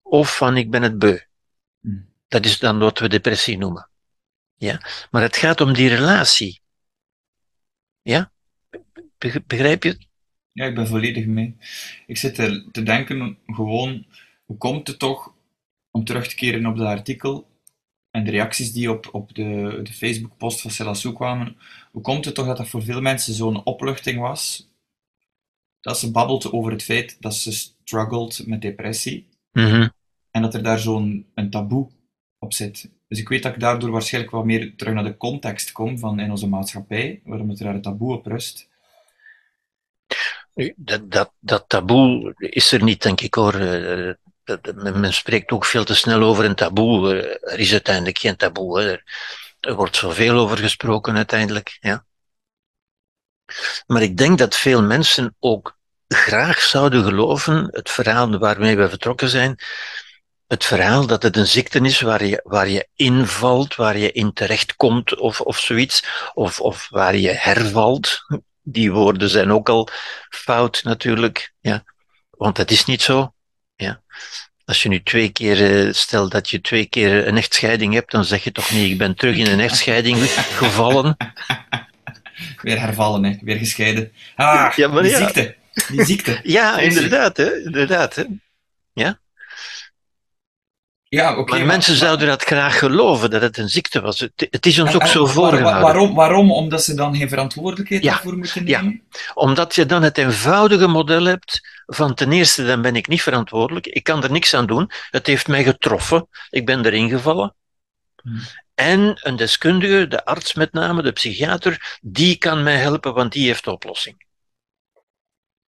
of 0.03 0.37
van 0.37 0.57
ik 0.57 0.71
ben 0.71 0.83
het 0.83 0.99
beu. 0.99 1.19
Dat 2.29 2.45
is 2.45 2.59
dan 2.59 2.79
wat 2.79 2.99
we 2.99 3.09
depressie 3.09 3.59
noemen. 3.59 3.91
Ja? 4.57 4.81
Maar 5.11 5.23
het 5.23 5.37
gaat 5.37 5.61
om 5.61 5.73
die 5.73 5.89
relatie. 5.89 6.61
Ja? 8.03 8.33
Begrijp 9.47 9.83
je 9.83 9.89
het? 9.89 10.07
Ja, 10.53 10.67
ik 10.67 10.75
ben 10.75 10.87
volledig 10.87 11.27
mee. 11.27 11.57
Ik 12.07 12.17
zit 12.17 12.39
er 12.39 12.65
te 12.73 12.83
denken 12.83 13.39
gewoon 13.47 14.07
hoe 14.51 14.59
komt 14.59 14.87
het 14.87 14.99
toch, 14.99 15.35
om 15.91 16.05
terug 16.05 16.29
te 16.29 16.35
keren 16.35 16.67
op 16.67 16.77
dat 16.77 16.87
artikel 16.87 17.47
en 18.11 18.25
de 18.25 18.31
reacties 18.31 18.73
die 18.73 18.91
op, 18.91 19.09
op 19.13 19.35
de, 19.35 19.81
de 19.83 19.93
Facebook-post 19.93 20.61
van 20.61 20.71
Selassou 20.71 21.15
kwamen, 21.15 21.57
hoe 21.93 22.03
komt 22.03 22.25
het 22.25 22.35
toch 22.35 22.47
dat 22.47 22.57
dat 22.57 22.69
voor 22.69 22.83
veel 22.83 23.01
mensen 23.01 23.35
zo'n 23.35 23.65
opluchting 23.65 24.21
was? 24.21 24.71
Dat 25.81 25.99
ze 25.99 26.11
babbelt 26.11 26.53
over 26.53 26.73
het 26.73 26.83
feit 26.83 27.17
dat 27.21 27.35
ze 27.35 27.53
struggled 27.53 28.47
met 28.47 28.63
depressie. 28.63 29.29
Mhm. 29.53 29.89
En 30.31 30.43
dat 30.43 30.55
er 30.55 30.63
daar 30.63 30.79
zo'n 30.79 31.27
een 31.35 31.51
taboe 31.51 31.89
op 32.39 32.53
zit. 32.53 32.91
Dus 33.09 33.19
ik 33.19 33.29
weet 33.29 33.43
dat 33.43 33.55
ik 33.55 33.61
daardoor 33.61 33.91
waarschijnlijk 33.91 34.35
wat 34.35 34.45
meer 34.45 34.77
terug 34.77 34.95
naar 34.95 35.05
de 35.05 35.17
context 35.17 35.73
kom 35.73 35.99
van 35.99 36.21
in 36.21 36.31
onze 36.31 36.49
maatschappij, 36.49 37.21
waarom 37.25 37.49
het 37.49 37.59
er 37.59 37.65
daar 37.65 37.75
een 37.75 37.83
taboe 37.83 38.17
op 38.17 38.27
rust. 38.27 38.69
Dat, 40.77 41.11
dat, 41.11 41.33
dat 41.39 41.65
taboe 41.69 42.35
is 42.37 42.73
er 42.73 42.83
niet, 42.83 43.03
denk 43.03 43.21
ik 43.21 43.35
hoor. 43.35 43.55
Eh, 44.45 44.55
men 44.75 45.13
spreekt 45.13 45.51
ook 45.51 45.65
veel 45.65 45.85
te 45.85 45.95
snel 45.95 46.23
over 46.23 46.45
een 46.45 46.55
taboe. 46.55 47.23
Er 47.41 47.59
is 47.59 47.73
uiteindelijk 47.73 48.19
geen 48.19 48.37
taboe. 48.37 48.83
Er, 48.83 49.05
er 49.61 49.75
wordt 49.75 49.97
zoveel 49.97 50.39
over 50.39 50.59
gesproken 50.59 51.17
uiteindelijk. 51.17 51.79
Ja. 51.81 52.05
Maar 53.87 54.03
ik 54.03 54.17
denk 54.17 54.39
dat 54.39 54.57
veel 54.57 54.83
mensen 54.83 55.37
ook 55.39 55.79
graag 56.09 56.61
zouden 56.61 57.05
geloven, 57.05 57.69
het 57.71 57.91
verhaal 57.91 58.39
waarmee 58.39 58.77
we 58.77 58.89
vertrokken 58.89 59.29
zijn, 59.29 59.59
het 60.47 60.65
verhaal 60.65 61.07
dat 61.07 61.23
het 61.23 61.37
een 61.37 61.47
ziekte 61.47 61.81
is 61.81 62.01
waar 62.01 62.25
je, 62.25 62.41
waar 62.45 62.69
je 62.69 62.89
invalt, 62.95 63.75
waar 63.75 63.99
je 63.99 64.13
in 64.13 64.33
terechtkomt 64.33 65.19
of, 65.19 65.41
of 65.41 65.59
zoiets, 65.59 66.05
of, 66.35 66.61
of 66.61 66.89
waar 66.91 67.17
je 67.17 67.31
hervalt. 67.31 68.27
Die 68.63 68.93
woorden 68.93 69.29
zijn 69.29 69.53
ook 69.53 69.69
al 69.69 69.89
fout 70.29 70.83
natuurlijk, 70.83 71.53
ja. 71.61 71.85
Want 72.31 72.57
het 72.57 72.71
is 72.71 72.85
niet 72.85 73.03
zo. 73.03 73.35
Ja. 73.81 74.01
Als 74.65 74.83
je 74.83 74.89
nu 74.89 75.03
twee 75.03 75.29
keer, 75.29 75.87
uh, 75.87 75.93
stel 75.93 76.29
dat 76.29 76.51
je 76.51 76.61
twee 76.61 76.87
keer 76.87 77.27
een 77.27 77.37
echtscheiding 77.37 77.95
hebt, 77.95 78.11
dan 78.11 78.25
zeg 78.25 78.45
je 78.45 78.53
toch 78.53 78.71
niet, 78.71 78.91
ik 78.91 78.99
ben 78.99 79.15
terug 79.15 79.37
in 79.37 79.47
een 79.47 79.61
echtscheiding 79.61 80.19
gevallen. 80.63 81.17
Weer 82.63 82.81
hervallen, 82.81 83.25
hè. 83.25 83.37
weer 83.41 83.57
gescheiden. 83.57 84.13
Ah, 84.37 84.73
ja, 84.77 84.89
maar 84.89 85.03
die 85.03 85.17
ziekte. 85.17 85.57
Die 85.89 86.05
ziekte. 86.05 86.41
ja, 86.43 86.79
inderdaad, 86.79 87.37
hè. 87.37 87.63
inderdaad. 87.63 88.15
Hè. 88.15 88.25
Ja. 88.93 89.19
Ja, 91.11 91.37
oké. 91.37 91.57
maar 91.57 91.67
mensen 91.67 91.97
zouden 91.97 92.27
dat 92.29 92.43
graag 92.43 92.79
geloven, 92.79 93.31
dat 93.31 93.43
het 93.43 93.57
een 93.59 93.69
ziekte 93.69 94.01
was. 94.01 94.21
Het, 94.21 94.47
het 94.51 94.67
is 94.67 94.79
ons 94.79 94.95
ook 94.95 95.07
zo 95.07 95.25
waar- 95.25 95.33
voorgehouden. 95.33 95.83
waarom, 95.83 96.15
waarom? 96.15 96.53
Omdat 96.53 96.85
ze 96.85 96.95
dan 96.95 97.17
geen 97.17 97.29
verantwoordelijkheid 97.29 98.03
Ja, 98.03 98.11
daarvoor 98.13 98.37
moeten 98.37 98.67
ja. 98.67 98.81
nemen? 98.81 99.03
Omdat 99.35 99.75
je 99.75 99.87
dan 99.87 100.03
het 100.03 100.19
eenvoudige 100.19 100.87
model 100.87 101.25
hebt 101.25 101.61
van 101.87 102.15
ten 102.15 102.33
eerste, 102.33 102.67
dan 102.67 102.83
ben 102.83 102.97
ik 102.97 103.09
niet 103.09 103.23
verantwoordelijk, 103.23 103.87
ik 103.87 104.05
kan 104.05 104.23
er 104.23 104.31
niks 104.31 104.55
aan 104.55 104.67
doen, 104.67 104.91
het 105.11 105.27
heeft 105.27 105.49
mij 105.49 105.65
getroffen, 105.65 106.29
ik 106.51 106.67
ben 106.67 106.85
erin 106.87 107.09
gevallen. 107.09 107.55
Hmm. 108.23 108.41
En 108.75 109.19
een 109.27 109.37
deskundige, 109.37 110.09
de 110.09 110.25
arts 110.25 110.55
met 110.55 110.73
name, 110.73 111.03
de 111.03 111.13
psychiater, 111.13 111.99
die 112.03 112.37
kan 112.37 112.63
mij 112.63 112.77
helpen, 112.77 113.15
want 113.15 113.33
die 113.33 113.47
heeft 113.47 113.65
de 113.65 113.71
oplossing. 113.73 114.27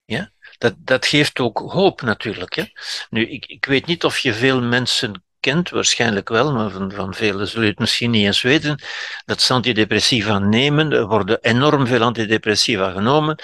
Ja? 0.06 0.32
Dat, 0.58 0.74
dat 0.78 1.06
geeft 1.06 1.40
ook 1.40 1.58
hoop 1.60 2.02
natuurlijk. 2.02 2.56
Hè? 2.56 2.64
Nu, 3.10 3.30
ik, 3.30 3.46
ik 3.46 3.66
weet 3.66 3.86
niet 3.86 4.04
of 4.04 4.20
je 4.20 4.34
veel 4.34 4.62
mensen 4.62 5.22
kent, 5.40 5.70
waarschijnlijk 5.70 6.30
wel, 6.30 6.54
maar 6.54 6.70
van, 6.70 6.92
van 6.92 7.14
velen 7.14 7.48
zullen 7.48 7.68
het 7.68 7.80
misschien 7.80 8.12
niet 8.12 8.26
eens 8.26 8.42
weten, 8.42 8.82
dat 9.26 9.42
ze 9.42 9.54
antidepressiva 9.54 10.40
nemen. 10.40 10.92
Er 10.92 11.08
worden 11.08 11.42
enorm 11.42 11.88
veel 11.88 12.02
antidepressiva 12.02 12.92
genomen, 12.92 13.40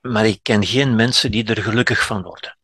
maar 0.00 0.26
ik 0.26 0.38
ken 0.42 0.66
geen 0.66 0.94
mensen 0.94 1.30
die 1.30 1.44
er 1.44 1.62
gelukkig 1.62 2.06
van 2.06 2.22
worden. 2.22 2.56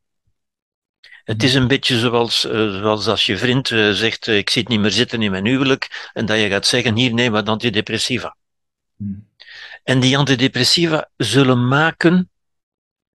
Het 1.29 1.43
is 1.43 1.55
een 1.55 1.69
beetje 1.69 1.99
zoals, 1.99 2.45
eh, 2.45 2.53
zoals 2.53 3.07
als 3.07 3.27
je 3.27 3.39
vriend 3.39 3.71
eh, 3.71 3.91
zegt, 3.91 4.29
eh, 4.29 4.37
ik 4.37 4.51
zit 4.51 4.69
niet 4.69 4.81
meer 4.81 4.91
zitten 4.91 5.23
in 5.23 5.31
mijn 5.31 5.47
huwelijk, 5.47 6.11
en 6.13 6.27
dat 6.27 6.39
je 6.39 6.49
gaat 6.49 6.67
zeggen, 6.67 6.97
hier 6.97 7.15
neem 7.15 7.33
wat 7.33 7.49
antidepressiva. 7.49 8.37
Hmm. 8.97 9.29
En 9.85 10.01
die 10.01 10.19
antidepressiva 10.19 11.11
zullen 11.17 11.69
maken, 11.69 12.31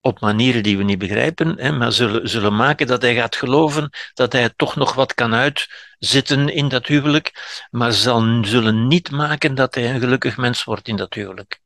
op 0.01 0.19
manieren 0.19 0.63
die 0.63 0.77
we 0.77 0.83
niet 0.83 0.97
begrijpen, 0.97 1.57
hè, 1.57 1.71
maar 1.71 1.91
zullen, 1.91 2.29
zullen 2.29 2.55
maken 2.55 2.87
dat 2.87 3.01
hij 3.01 3.15
gaat 3.15 3.35
geloven 3.35 3.89
dat 4.13 4.31
hij 4.33 4.49
toch 4.55 4.75
nog 4.75 4.93
wat 4.93 5.13
kan 5.13 5.33
uitzitten 5.33 6.49
in 6.49 6.67
dat 6.67 6.85
huwelijk, 6.87 7.31
maar 7.71 7.91
zal, 7.93 8.45
zullen 8.45 8.87
niet 8.87 9.11
maken 9.11 9.55
dat 9.55 9.75
hij 9.75 9.93
een 9.93 9.99
gelukkig 9.99 10.37
mens 10.37 10.63
wordt 10.63 10.87
in 10.87 10.95
dat 10.95 11.13
huwelijk. 11.13 11.59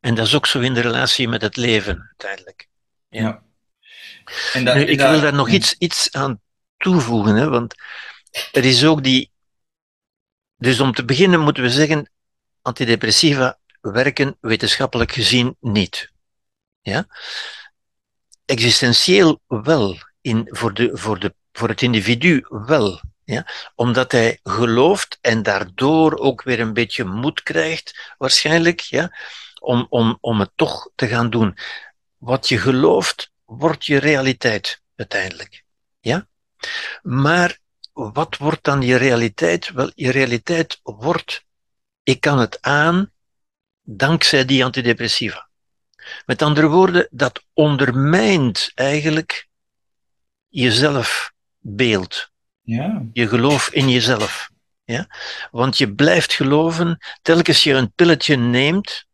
En 0.00 0.14
dat 0.14 0.26
is 0.26 0.34
ook 0.34 0.46
zo 0.46 0.60
in 0.60 0.74
de 0.74 0.80
relatie 0.80 1.28
met 1.28 1.42
het 1.42 1.56
leven, 1.56 2.00
uiteindelijk. 2.08 2.68
Ja. 3.08 3.20
Ja. 3.20 3.42
En 4.52 4.64
dat- 4.64 4.74
Nu, 4.74 4.84
ik 4.84 4.98
dat- 4.98 5.10
wil 5.10 5.20
daar 5.20 5.34
nog 5.34 5.48
ja. 5.48 5.54
iets, 5.54 5.74
iets 5.78 6.12
aan 6.12 6.40
toevoegen, 6.76 7.34
hè, 7.34 7.48
want 7.48 7.74
er 8.52 8.64
is 8.64 8.84
ook 8.84 9.02
die. 9.02 9.30
Dus 10.56 10.80
om 10.80 10.92
te 10.92 11.04
beginnen 11.04 11.40
moeten 11.40 11.62
we 11.62 11.70
zeggen: 11.70 12.10
antidepressiva 12.62 13.58
werken 13.80 14.36
wetenschappelijk 14.40 15.12
gezien 15.12 15.56
niet. 15.60 16.11
Ja? 16.82 17.06
Existentieel 18.44 19.40
wel, 19.46 19.96
in, 20.20 20.48
voor, 20.50 20.74
de, 20.74 20.90
voor, 20.92 21.18
de, 21.18 21.34
voor 21.52 21.68
het 21.68 21.82
individu 21.82 22.46
wel. 22.48 23.00
Ja? 23.24 23.46
Omdat 23.74 24.12
hij 24.12 24.38
gelooft 24.42 25.18
en 25.20 25.42
daardoor 25.42 26.18
ook 26.18 26.42
weer 26.42 26.60
een 26.60 26.72
beetje 26.72 27.04
moed 27.04 27.42
krijgt, 27.42 28.14
waarschijnlijk, 28.18 28.80
ja? 28.80 29.16
om, 29.60 29.86
om, 29.88 30.18
om 30.20 30.40
het 30.40 30.50
toch 30.54 30.90
te 30.94 31.08
gaan 31.08 31.30
doen. 31.30 31.58
Wat 32.16 32.48
je 32.48 32.58
gelooft, 32.58 33.30
wordt 33.44 33.86
je 33.86 33.98
realiteit 33.98 34.82
uiteindelijk. 34.96 35.64
Ja? 36.00 36.26
Maar 37.02 37.58
wat 37.92 38.36
wordt 38.36 38.64
dan 38.64 38.82
je 38.82 38.96
realiteit? 38.96 39.70
Wel, 39.70 39.92
je 39.94 40.10
realiteit 40.10 40.80
wordt, 40.82 41.44
ik 42.02 42.20
kan 42.20 42.38
het 42.38 42.58
aan 42.60 43.12
dankzij 43.82 44.44
die 44.44 44.64
antidepressiva. 44.64 45.50
Met 46.26 46.42
andere 46.42 46.68
woorden, 46.68 47.08
dat 47.10 47.44
ondermijnt 47.52 48.70
eigenlijk 48.74 49.48
je 50.48 50.72
zelfbeeld, 50.72 52.30
Ja. 52.62 53.06
je 53.12 53.28
geloof 53.28 53.68
in 53.68 53.88
jezelf. 53.88 54.50
Ja? 54.84 55.06
Want 55.50 55.78
je 55.78 55.94
blijft 55.94 56.32
geloven, 56.32 56.98
telkens 57.22 57.62
je 57.62 57.72
een 57.72 57.92
pilletje 57.92 58.36
neemt, 58.36 59.06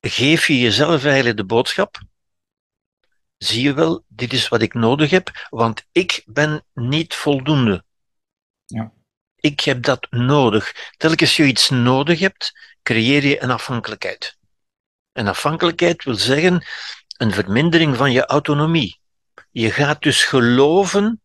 geef 0.00 0.46
je 0.46 0.58
jezelf 0.58 1.04
eigenlijk 1.04 1.36
de 1.36 1.44
boodschap. 1.44 2.00
Zie 3.36 3.62
je 3.62 3.74
wel, 3.74 4.04
dit 4.08 4.32
is 4.32 4.48
wat 4.48 4.62
ik 4.62 4.74
nodig 4.74 5.10
heb, 5.10 5.46
want 5.50 5.86
ik 5.92 6.22
ben 6.26 6.64
niet 6.72 7.14
voldoende. 7.14 7.84
Ja. 8.64 8.92
Ik 9.36 9.60
heb 9.60 9.82
dat 9.82 10.06
nodig. 10.10 10.92
Telkens 10.96 11.36
je 11.36 11.44
iets 11.44 11.70
nodig 11.70 12.18
hebt, 12.18 12.52
creëer 12.82 13.24
je 13.24 13.42
een 13.42 13.50
afhankelijkheid. 13.50 14.38
Een 15.14 15.28
afhankelijkheid 15.28 16.04
wil 16.04 16.14
zeggen 16.14 16.64
een 17.16 17.32
vermindering 17.32 17.96
van 17.96 18.12
je 18.12 18.26
autonomie. 18.26 19.00
Je 19.50 19.70
gaat 19.70 20.02
dus 20.02 20.24
geloven, 20.24 21.22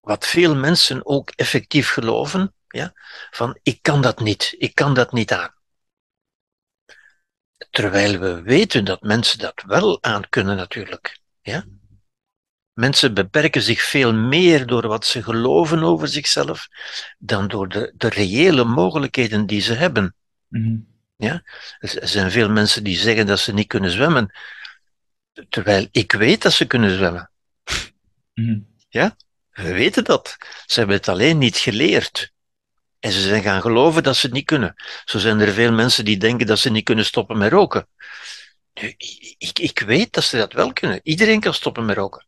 wat 0.00 0.26
veel 0.26 0.56
mensen 0.56 1.06
ook 1.06 1.30
effectief 1.30 1.88
geloven, 1.88 2.54
ja, 2.68 2.92
van 3.30 3.58
ik 3.62 3.78
kan 3.82 4.02
dat 4.02 4.20
niet, 4.20 4.54
ik 4.58 4.74
kan 4.74 4.94
dat 4.94 5.12
niet 5.12 5.32
aan. 5.32 5.54
Terwijl 7.70 8.18
we 8.18 8.42
weten 8.42 8.84
dat 8.84 9.02
mensen 9.02 9.38
dat 9.38 9.62
wel 9.66 10.02
aan 10.02 10.28
kunnen 10.28 10.56
natuurlijk. 10.56 11.18
Ja? 11.40 11.64
Mensen 12.72 13.14
beperken 13.14 13.62
zich 13.62 13.82
veel 13.82 14.14
meer 14.14 14.66
door 14.66 14.86
wat 14.86 15.06
ze 15.06 15.22
geloven 15.22 15.82
over 15.82 16.08
zichzelf 16.08 16.68
dan 17.18 17.48
door 17.48 17.68
de, 17.68 17.92
de 17.96 18.08
reële 18.08 18.64
mogelijkheden 18.64 19.46
die 19.46 19.60
ze 19.60 19.74
hebben. 19.74 20.14
Mhm. 21.16 21.38
Er 21.78 22.08
zijn 22.08 22.30
veel 22.30 22.50
mensen 22.50 22.84
die 22.84 22.96
zeggen 22.96 23.26
dat 23.26 23.38
ze 23.38 23.52
niet 23.52 23.66
kunnen 23.66 23.90
zwemmen, 23.90 24.38
terwijl 25.48 25.88
ik 25.90 26.12
weet 26.12 26.42
dat 26.42 26.52
ze 26.52 26.66
kunnen 26.66 26.90
zwemmen. 26.90 27.30
Mhm. 28.34 28.60
We 29.54 29.72
weten 29.72 30.04
dat. 30.04 30.36
Ze 30.66 30.78
hebben 30.78 30.96
het 30.96 31.08
alleen 31.08 31.38
niet 31.38 31.56
geleerd. 31.56 32.32
En 33.00 33.12
ze 33.12 33.20
zijn 33.20 33.42
gaan 33.42 33.60
geloven 33.60 34.02
dat 34.02 34.16
ze 34.16 34.26
het 34.26 34.34
niet 34.34 34.44
kunnen. 34.44 34.74
Zo 35.04 35.18
zijn 35.18 35.40
er 35.40 35.52
veel 35.52 35.72
mensen 35.72 36.04
die 36.04 36.16
denken 36.16 36.46
dat 36.46 36.58
ze 36.58 36.70
niet 36.70 36.84
kunnen 36.84 37.04
stoppen 37.04 37.38
met 37.38 37.52
roken. 37.52 37.88
Nu, 38.74 38.94
ik, 39.38 39.58
ik 39.58 39.78
weet 39.78 40.12
dat 40.12 40.24
ze 40.24 40.36
dat 40.36 40.52
wel 40.52 40.72
kunnen. 40.72 41.00
Iedereen 41.02 41.40
kan 41.40 41.54
stoppen 41.54 41.84
met 41.84 41.96
roken. 41.96 42.26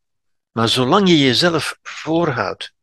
Maar 0.53 0.69
zolang 0.69 1.09
je 1.09 1.19
jezelf 1.19 1.79
voorhoudt 1.83 2.75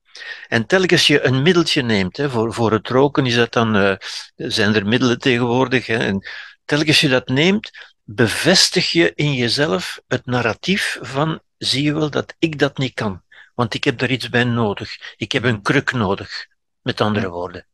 en 0.48 0.66
telkens 0.66 1.08
je 1.08 1.26
een 1.26 1.42
middeltje 1.42 1.82
neemt, 1.82 2.18
hè, 2.18 2.30
voor, 2.30 2.54
voor 2.54 2.72
het 2.72 2.88
roken 2.88 3.26
is 3.26 3.36
dat 3.36 3.52
dan, 3.52 3.76
eh, 3.76 3.96
zijn 4.36 4.76
er 4.76 4.86
middelen 4.86 5.20
tegenwoordig, 5.20 5.86
hè, 5.86 5.98
en 5.98 6.28
telkens 6.66 7.02
je 7.02 7.10
dat 7.10 7.28
neemt, 7.28 7.72
bevestig 8.04 8.92
je 8.92 9.12
in 9.16 9.34
jezelf 9.34 10.02
het 10.08 10.26
narratief 10.26 10.98
van, 11.02 11.42
zie 11.58 11.84
je 11.84 11.94
wel 11.94 12.10
dat 12.10 12.36
ik 12.40 12.60
dat 12.60 12.78
niet 12.78 12.94
kan, 12.94 13.22
want 13.56 13.74
ik 13.74 13.84
heb 13.84 13.98
daar 13.98 14.12
iets 14.12 14.30
bij 14.30 14.44
nodig. 14.44 15.16
Ik 15.16 15.32
heb 15.32 15.44
een 15.44 15.62
kruk 15.62 15.92
nodig, 15.92 16.48
met 16.82 17.02
andere 17.02 17.30
woorden. 17.30 17.68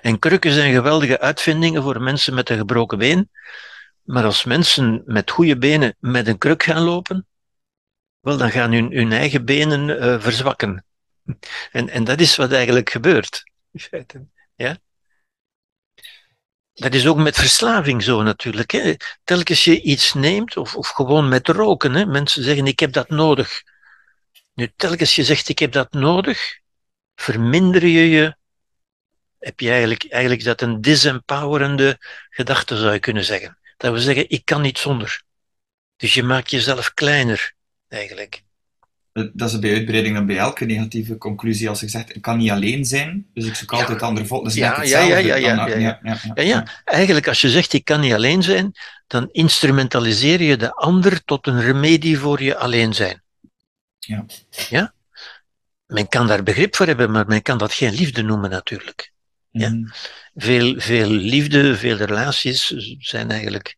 En 0.00 0.18
krukken 0.18 0.52
zijn 0.52 0.72
geweldige 0.72 1.20
uitvindingen 1.20 1.82
voor 1.82 2.02
mensen 2.02 2.34
met 2.34 2.50
een 2.50 2.58
gebroken 2.58 2.98
been, 2.98 3.30
maar 4.02 4.24
als 4.24 4.44
mensen 4.44 5.02
met 5.06 5.30
goede 5.30 5.58
benen 5.58 5.96
met 5.98 6.26
een 6.26 6.38
kruk 6.38 6.62
gaan 6.62 6.82
lopen, 6.82 7.26
wel, 8.20 8.36
dan 8.36 8.50
gaan 8.50 8.72
hun, 8.72 8.92
hun 8.92 9.12
eigen 9.12 9.44
benen 9.44 10.00
eh, 10.00 10.20
verzwakken. 10.20 10.84
En, 11.70 11.88
en 11.88 12.04
dat 12.04 12.20
is 12.20 12.36
wat 12.36 12.52
eigenlijk 12.52 12.90
gebeurt. 12.90 13.42
in 13.72 13.80
feite. 13.80 14.26
Ja? 14.54 14.78
Dat 16.74 16.94
is 16.94 17.06
ook 17.06 17.16
met 17.16 17.36
verslaving 17.36 18.02
zo 18.02 18.22
natuurlijk. 18.22 18.70
Hè. 18.70 18.94
Telkens 19.24 19.64
je 19.64 19.80
iets 19.82 20.14
neemt, 20.14 20.56
of, 20.56 20.76
of 20.76 20.88
gewoon 20.88 21.28
met 21.28 21.48
roken, 21.48 21.94
hè. 21.94 22.06
mensen 22.06 22.42
zeggen 22.42 22.66
ik 22.66 22.80
heb 22.80 22.92
dat 22.92 23.08
nodig. 23.08 23.62
Nu, 24.54 24.72
telkens 24.76 25.14
je 25.14 25.24
zegt 25.24 25.48
ik 25.48 25.58
heb 25.58 25.72
dat 25.72 25.92
nodig, 25.92 26.60
verminder 27.14 27.86
je 27.86 28.08
je, 28.08 28.36
heb 29.38 29.60
je 29.60 29.70
eigenlijk, 29.70 30.06
eigenlijk 30.08 30.44
dat 30.44 30.60
een 30.60 30.80
disempowerende 30.80 31.96
gedachte 32.30 32.76
zou 32.76 32.92
je 32.92 32.98
kunnen 32.98 33.24
zeggen. 33.24 33.58
Dat 33.76 33.92
wil 33.92 34.00
zeggen 34.00 34.30
ik 34.30 34.44
kan 34.44 34.60
niet 34.62 34.78
zonder. 34.78 35.22
Dus 35.96 36.14
je 36.14 36.22
maakt 36.22 36.50
jezelf 36.50 36.94
kleiner, 36.94 37.54
eigenlijk. 37.88 38.41
Dat 39.12 39.50
is 39.52 39.58
bij 39.58 39.72
uitbreiding 39.74 40.14
dan 40.14 40.26
bij 40.26 40.36
elke 40.38 40.64
negatieve 40.64 41.16
conclusie. 41.18 41.68
Als 41.68 41.80
je 41.80 41.88
zegt, 41.88 42.14
ik 42.16 42.22
kan 42.22 42.38
niet 42.38 42.50
alleen 42.50 42.84
zijn, 42.84 43.26
dus 43.34 43.46
ik 43.46 43.54
zoek 43.54 43.70
Ja. 43.70 43.78
altijd 43.78 44.02
andere 44.02 44.26
volk. 44.26 44.42
Dat 44.42 44.52
is 44.52 44.58
Ja, 44.58 44.82
ja, 44.82 44.98
ja, 45.00 45.16
ja, 45.18 45.34
ja, 45.34 45.66
ja. 45.66 45.98
ja, 46.02 46.18
Ja, 46.34 46.42
ja, 46.42 46.66
eigenlijk 46.84 47.28
als 47.28 47.40
je 47.40 47.50
zegt 47.50 47.72
ik 47.72 47.84
kan 47.84 48.00
niet 48.00 48.12
alleen 48.12 48.42
zijn, 48.42 48.72
dan 49.06 49.28
instrumentaliseer 49.32 50.42
je 50.42 50.56
de 50.56 50.72
ander 50.74 51.24
tot 51.24 51.46
een 51.46 51.60
remedie 51.60 52.18
voor 52.18 52.42
je 52.42 52.56
alleen 52.56 52.94
zijn. 52.94 53.22
Ja. 53.98 54.24
Ja? 54.68 54.94
Men 55.86 56.08
kan 56.08 56.26
daar 56.26 56.42
begrip 56.42 56.76
voor 56.76 56.86
hebben, 56.86 57.10
maar 57.10 57.26
men 57.26 57.42
kan 57.42 57.58
dat 57.58 57.72
geen 57.72 57.94
liefde 57.94 58.22
noemen 58.22 58.50
natuurlijk. 58.50 59.12
Ja. 59.50 59.68
Mhm. 59.68 59.88
Veel, 60.34 60.74
veel 60.80 61.08
liefde, 61.10 61.76
veel 61.76 61.96
relaties 61.96 62.66
zijn 62.98 63.30
eigenlijk 63.30 63.74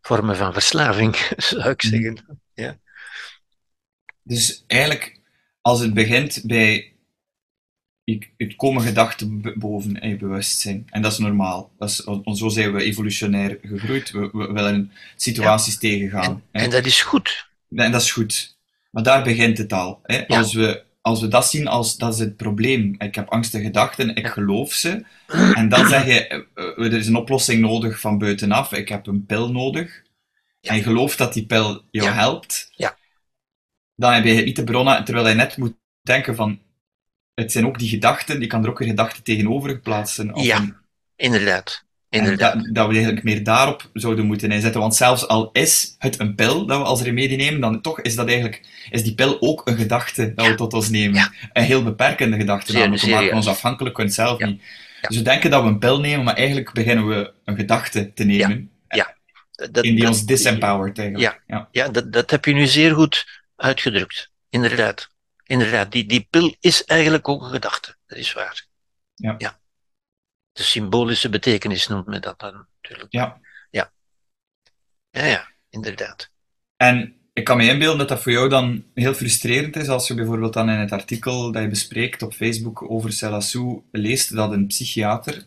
vormen 0.00 0.36
van 0.36 0.52
verslaving, 0.52 1.16
zou 1.36 1.70
ik 1.70 1.82
Mhm. 1.82 1.94
zeggen. 1.94 2.40
Dus 4.28 4.64
eigenlijk, 4.66 5.20
als 5.60 5.80
het 5.80 5.94
begint 5.94 6.42
bij 6.44 6.92
het 8.36 8.56
komen 8.56 8.82
gedachten 8.82 9.52
boven 9.58 10.00
in 10.00 10.08
je 10.08 10.16
bewustzijn. 10.16 10.86
En 10.90 11.02
dat 11.02 11.12
is 11.12 11.18
normaal. 11.18 11.70
Dat 11.78 11.88
is, 11.88 11.96
zo 12.38 12.48
zijn 12.48 12.72
we 12.72 12.82
evolutionair 12.82 13.58
gegroeid. 13.62 14.10
We, 14.10 14.30
we 14.32 14.52
willen 14.52 14.92
situaties 15.16 15.78
tegengaan. 15.78 16.42
En 16.50 16.70
dat 16.70 16.86
is 16.86 17.02
goed. 17.02 17.48
En 17.74 17.92
dat 17.92 18.02
is 18.02 18.12
goed. 18.12 18.56
Maar 18.90 19.02
daar 19.02 19.22
begint 19.22 19.58
het 19.58 19.72
al. 19.72 20.00
Hè? 20.02 20.16
Ja. 20.26 20.38
Als 20.38 20.52
we 20.52 20.86
als 21.00 21.20
we 21.20 21.28
dat 21.28 21.50
zien 21.50 21.68
als 21.68 21.96
dat 21.96 22.12
is 22.14 22.18
het 22.18 22.36
probleem. 22.36 22.94
Ik 22.98 23.14
heb 23.14 23.28
angstige 23.28 23.64
gedachten, 23.64 24.14
ik 24.14 24.26
geloof 24.26 24.72
ze. 24.72 25.04
En 25.54 25.68
dan 25.68 25.88
zeg 25.88 26.06
je, 26.06 26.26
eh, 26.26 26.38
eh, 26.54 26.84
er 26.84 26.92
is 26.92 27.06
een 27.06 27.16
oplossing 27.16 27.60
nodig 27.60 28.00
van 28.00 28.18
buitenaf. 28.18 28.72
Ik 28.72 28.88
heb 28.88 29.06
een 29.06 29.26
pil 29.26 29.52
nodig. 29.52 30.02
En 30.60 30.76
je 30.76 30.82
gelooft 30.82 31.18
dat 31.18 31.32
die 31.32 31.46
pil 31.46 31.82
jou 31.90 32.08
Ja. 32.08 32.14
helpt. 32.14 32.70
Ja. 32.76 32.97
Dan 34.00 34.12
heb 34.12 34.24
je 34.24 34.32
niet 34.32 34.56
de 34.56 34.64
bronnen, 34.64 35.04
terwijl 35.04 35.28
je 35.28 35.34
net 35.34 35.56
moet 35.56 35.74
denken 36.02 36.34
van, 36.36 36.58
het 37.34 37.52
zijn 37.52 37.66
ook 37.66 37.78
die 37.78 37.88
gedachten, 37.88 38.40
je 38.40 38.46
kan 38.46 38.64
er 38.64 38.70
ook 38.70 38.78
weer 38.78 38.88
gedachten 38.88 39.22
tegenover 39.22 39.78
plaatsen. 39.78 40.30
Ja, 40.34 40.56
een- 40.56 40.74
Inderdaad. 41.16 41.84
Inderdaad. 42.10 42.54
dat, 42.54 42.74
dat 42.74 42.86
we 42.86 42.92
eigenlijk 42.94 43.24
meer 43.24 43.44
daarop 43.44 43.90
zouden 43.92 44.26
moeten 44.26 44.50
inzetten. 44.52 44.80
Want 44.80 44.94
zelfs 44.94 45.26
al 45.28 45.50
is 45.52 45.94
het 45.98 46.20
een 46.20 46.34
pil 46.34 46.66
dat 46.66 46.78
we 46.78 46.84
als 46.84 47.02
remedie 47.02 47.36
nemen, 47.36 47.60
dan 47.60 47.80
toch 47.80 48.00
is 48.00 48.14
dat 48.14 48.26
eigenlijk, 48.26 48.86
is 48.90 49.02
die 49.02 49.14
pil 49.14 49.36
ook 49.40 49.62
een 49.64 49.76
gedachte 49.76 50.34
dat 50.34 50.46
we 50.46 50.54
tot 50.54 50.72
ons 50.74 50.88
nemen. 50.90 51.14
Ja. 51.14 51.32
Een 51.52 51.62
heel 51.64 51.82
beperkende 51.82 52.36
gedachte, 52.36 52.70
Zeer- 52.72 52.80
namelijk. 52.80 53.04
We 53.04 53.10
maken 53.10 53.34
ons 53.34 53.46
afhankelijk 53.46 53.96
van 53.96 54.10
zelf 54.10 54.38
Ja. 54.38 54.46
niet. 54.46 54.62
Ja. 55.00 55.08
Dus 55.08 55.16
we 55.16 55.22
denken 55.22 55.50
dat 55.50 55.62
we 55.62 55.68
een 55.68 55.78
pil 55.78 56.00
nemen, 56.00 56.24
maar 56.24 56.34
eigenlijk 56.36 56.72
beginnen 56.72 57.06
we 57.08 57.32
een 57.44 57.56
gedachte 57.56 58.12
te 58.14 58.24
nemen. 58.24 58.70
Dat- 59.70 59.84
in 59.84 59.94
die 59.94 60.00
dat- 60.00 60.08
ons 60.12 60.24
disempowert 60.24 60.98
eigenlijk. 60.98 61.40
Ja. 61.46 61.68
Ja, 61.72 61.88
dat, 61.88 62.12
dat 62.12 62.30
heb 62.30 62.44
je 62.44 62.52
nu 62.54 62.66
zeer 62.66 62.94
goed 62.94 63.37
uitgedrukt. 63.58 64.30
Inderdaad. 64.48 65.08
Inderdaad, 65.44 65.92
die, 65.92 66.06
die 66.06 66.26
pil 66.30 66.56
is 66.60 66.84
eigenlijk 66.84 67.28
ook 67.28 67.42
een 67.42 67.50
gedachte. 67.50 67.96
Dat 68.06 68.18
is 68.18 68.32
waar. 68.32 68.66
Ja. 69.14 69.60
De 70.52 70.62
symbolische 70.62 71.28
betekenis 71.28 71.86
noemt 71.88 72.06
men 72.06 72.22
dat 72.22 72.38
dan 72.38 72.66
natuurlijk. 72.76 73.12
Ja. 73.12 73.40
Ja, 73.70 73.92
ja, 75.10 75.24
ja 75.24 75.48
inderdaad. 75.70 76.30
En 76.76 77.18
ik 77.32 77.44
kan 77.44 77.56
me 77.56 77.68
inbeelden 77.68 77.98
dat 77.98 78.08
dat 78.08 78.22
voor 78.22 78.32
jou 78.32 78.48
dan 78.48 78.84
heel 78.94 79.14
frustrerend 79.14 79.76
is 79.76 79.88
als 79.88 80.08
je 80.08 80.14
bijvoorbeeld 80.14 80.52
dan 80.52 80.70
in 80.70 80.78
het 80.78 80.92
artikel 80.92 81.52
dat 81.52 81.62
je 81.62 81.68
bespreekt 81.68 82.22
op 82.22 82.34
Facebook 82.34 82.90
over 82.90 83.12
Selassou 83.12 83.82
leest 83.90 84.34
dat 84.34 84.52
een 84.52 84.66
psychiater, 84.66 85.46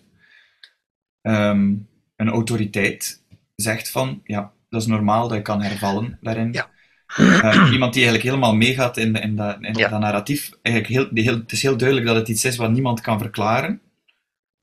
ehm, 1.21 1.75
een 2.15 2.29
autoriteit, 2.29 3.23
zegt 3.55 3.89
van, 3.89 4.21
ja, 4.23 4.53
dat 4.69 4.81
is 4.81 4.87
normaal 4.87 5.27
dat 5.27 5.37
je 5.37 5.43
kan 5.43 5.61
hervallen 5.61 6.17
daarin. 6.21 6.53
Ja. 6.53 6.69
Eh, 7.15 7.69
iemand 7.73 7.93
die 7.93 8.03
eigenlijk 8.03 8.23
helemaal 8.23 8.55
meegaat 8.55 8.97
in, 8.97 9.15
in, 9.15 9.35
dat, 9.35 9.57
in 9.61 9.73
Ja. 9.73 9.87
dat 9.87 9.99
narratief. 9.99 10.51
Eigenlijk 10.61 10.95
heel, 10.95 11.13
die 11.13 11.23
heel, 11.23 11.37
het 11.37 11.51
is 11.51 11.61
heel 11.61 11.77
duidelijk 11.77 12.07
dat 12.07 12.15
het 12.15 12.27
iets 12.27 12.45
is 12.45 12.55
wat 12.55 12.71
niemand 12.71 13.01
kan 13.01 13.19
verklaren. 13.19 13.81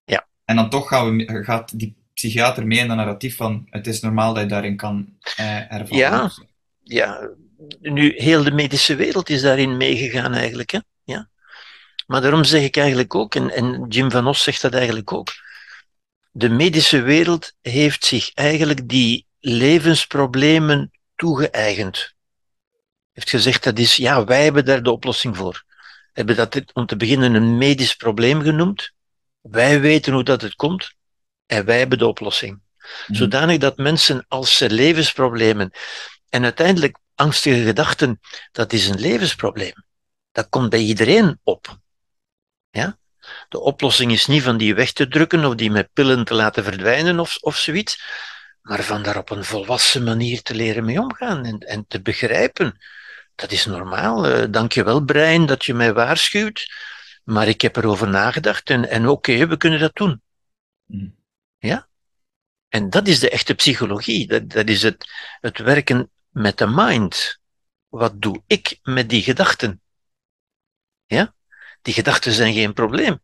Ja. 0.04 0.26
En 0.44 0.56
dan 0.56 0.70
toch 0.70 0.88
gaan 0.88 1.16
we, 1.16 1.44
gaat 1.44 1.78
die 1.78 1.96
psychiater 2.14 2.66
mee 2.66 2.78
in 2.78 2.88
dat 2.88 2.96
narratief 2.96 3.36
van 3.36 3.66
het 3.70 3.86
is 3.86 4.00
normaal 4.00 4.34
dat 4.34 4.42
je 4.42 4.48
daarin 4.48 4.76
kan 4.76 5.08
eh, 5.36 5.46
hervallen. 5.46 6.04
Ja. 6.04 6.30
Ja, 6.82 7.30
nu, 7.80 8.12
heel 8.16 8.42
de 8.42 8.50
medische 8.52 8.94
wereld 8.94 9.28
is 9.30 9.42
daarin 9.42 9.76
meegegaan 9.76 10.32
eigenlijk. 10.32 10.70
Hè? 10.70 10.78
Ja. 11.04 11.28
Maar 12.06 12.20
daarom 12.20 12.44
zeg 12.44 12.62
ik 12.62 12.76
eigenlijk 12.76 13.14
ook, 13.14 13.34
en, 13.34 13.50
en 13.50 13.86
Jim 13.88 14.10
van 14.10 14.26
Os 14.26 14.42
zegt 14.42 14.62
dat 14.62 14.74
eigenlijk 14.74 15.12
ook, 15.12 15.28
de 16.30 16.48
medische 16.48 17.02
wereld 17.02 17.52
heeft 17.60 18.04
zich 18.04 18.34
eigenlijk 18.34 18.88
die 18.88 19.26
levensproblemen 19.40 20.90
toegeëigend. 21.16 22.14
Heeft 23.18 23.30
gezegd, 23.30 23.64
dat 23.64 23.78
is, 23.78 23.96
ja, 23.96 24.24
wij 24.24 24.44
hebben 24.44 24.64
daar 24.64 24.82
de 24.82 24.90
oplossing 24.90 25.36
voor. 25.36 25.64
Hebben 26.12 26.36
dat 26.36 26.62
om 26.72 26.86
te 26.86 26.96
beginnen 26.96 27.34
een 27.34 27.58
medisch 27.58 27.94
probleem 27.94 28.42
genoemd. 28.42 28.92
Wij 29.40 29.80
weten 29.80 30.12
hoe 30.12 30.24
dat 30.24 30.42
het 30.42 30.54
komt 30.54 30.94
en 31.46 31.64
wij 31.64 31.78
hebben 31.78 31.98
de 31.98 32.06
oplossing. 32.06 32.60
Mhm. 32.78 33.14
Zodanig 33.18 33.58
dat 33.58 33.76
mensen 33.76 34.24
als 34.28 34.56
ze 34.56 34.70
levensproblemen 34.70 35.70
en 36.28 36.44
uiteindelijk 36.44 36.98
angstige 37.14 37.62
gedachten, 37.62 38.20
dat 38.52 38.72
is 38.72 38.88
een 38.88 39.00
levensprobleem. 39.00 39.84
Dat 40.32 40.48
komt 40.48 40.70
bij 40.70 40.80
iedereen 40.80 41.40
op. 41.42 41.78
Ja? 42.70 42.98
De 43.48 43.60
oplossing 43.60 44.12
is 44.12 44.26
niet 44.26 44.42
van 44.42 44.56
die 44.56 44.74
weg 44.74 44.92
te 44.92 45.08
drukken 45.08 45.44
of 45.44 45.54
die 45.54 45.70
met 45.70 45.92
pillen 45.92 46.24
te 46.24 46.34
laten 46.34 46.64
verdwijnen 46.64 47.20
of, 47.20 47.36
of 47.40 47.56
zoiets, 47.56 48.02
maar 48.62 48.82
van 48.82 49.02
daar 49.02 49.16
op 49.16 49.30
een 49.30 49.44
volwassen 49.44 50.04
manier 50.04 50.42
te 50.42 50.54
leren 50.54 50.84
mee 50.84 51.00
omgaan 51.00 51.44
en, 51.44 51.58
en 51.58 51.86
te 51.88 52.02
begrijpen. 52.02 52.78
Dat 53.38 53.52
is 53.52 53.66
normaal. 53.66 54.26
Eh, 54.26 54.46
Dank 54.50 54.72
je 54.72 54.84
wel, 54.84 55.00
brein, 55.00 55.46
dat 55.46 55.64
je 55.64 55.74
mij 55.74 55.92
waarschuwt, 55.92 56.66
maar 57.24 57.48
ik 57.48 57.60
heb 57.60 57.76
erover 57.76 58.08
nagedacht 58.08 58.70
en, 58.70 58.88
en 58.88 59.08
oké, 59.08 59.46
we 59.46 59.56
kunnen 59.56 59.80
dat 59.80 59.94
doen. 59.94 60.22
Mhm. 60.86 61.08
En 62.68 62.90
dat 62.90 63.06
is 63.06 63.18
de 63.18 63.30
echte 63.30 63.54
psychologie. 63.54 64.26
Dat, 64.26 64.50
dat 64.50 64.68
is 64.68 64.82
het, 64.82 65.10
het 65.40 65.58
werken 65.58 66.10
met 66.28 66.58
de 66.58 66.66
mind. 66.66 67.40
Wat 67.88 68.22
doe 68.22 68.42
ik 68.46 68.78
met 68.82 69.08
die 69.08 69.22
gedachten? 69.22 69.80
Ja? 71.06 71.34
Die 71.82 71.94
gedachten 71.94 72.32
zijn 72.32 72.54
geen 72.54 72.72
probleem. 72.72 73.22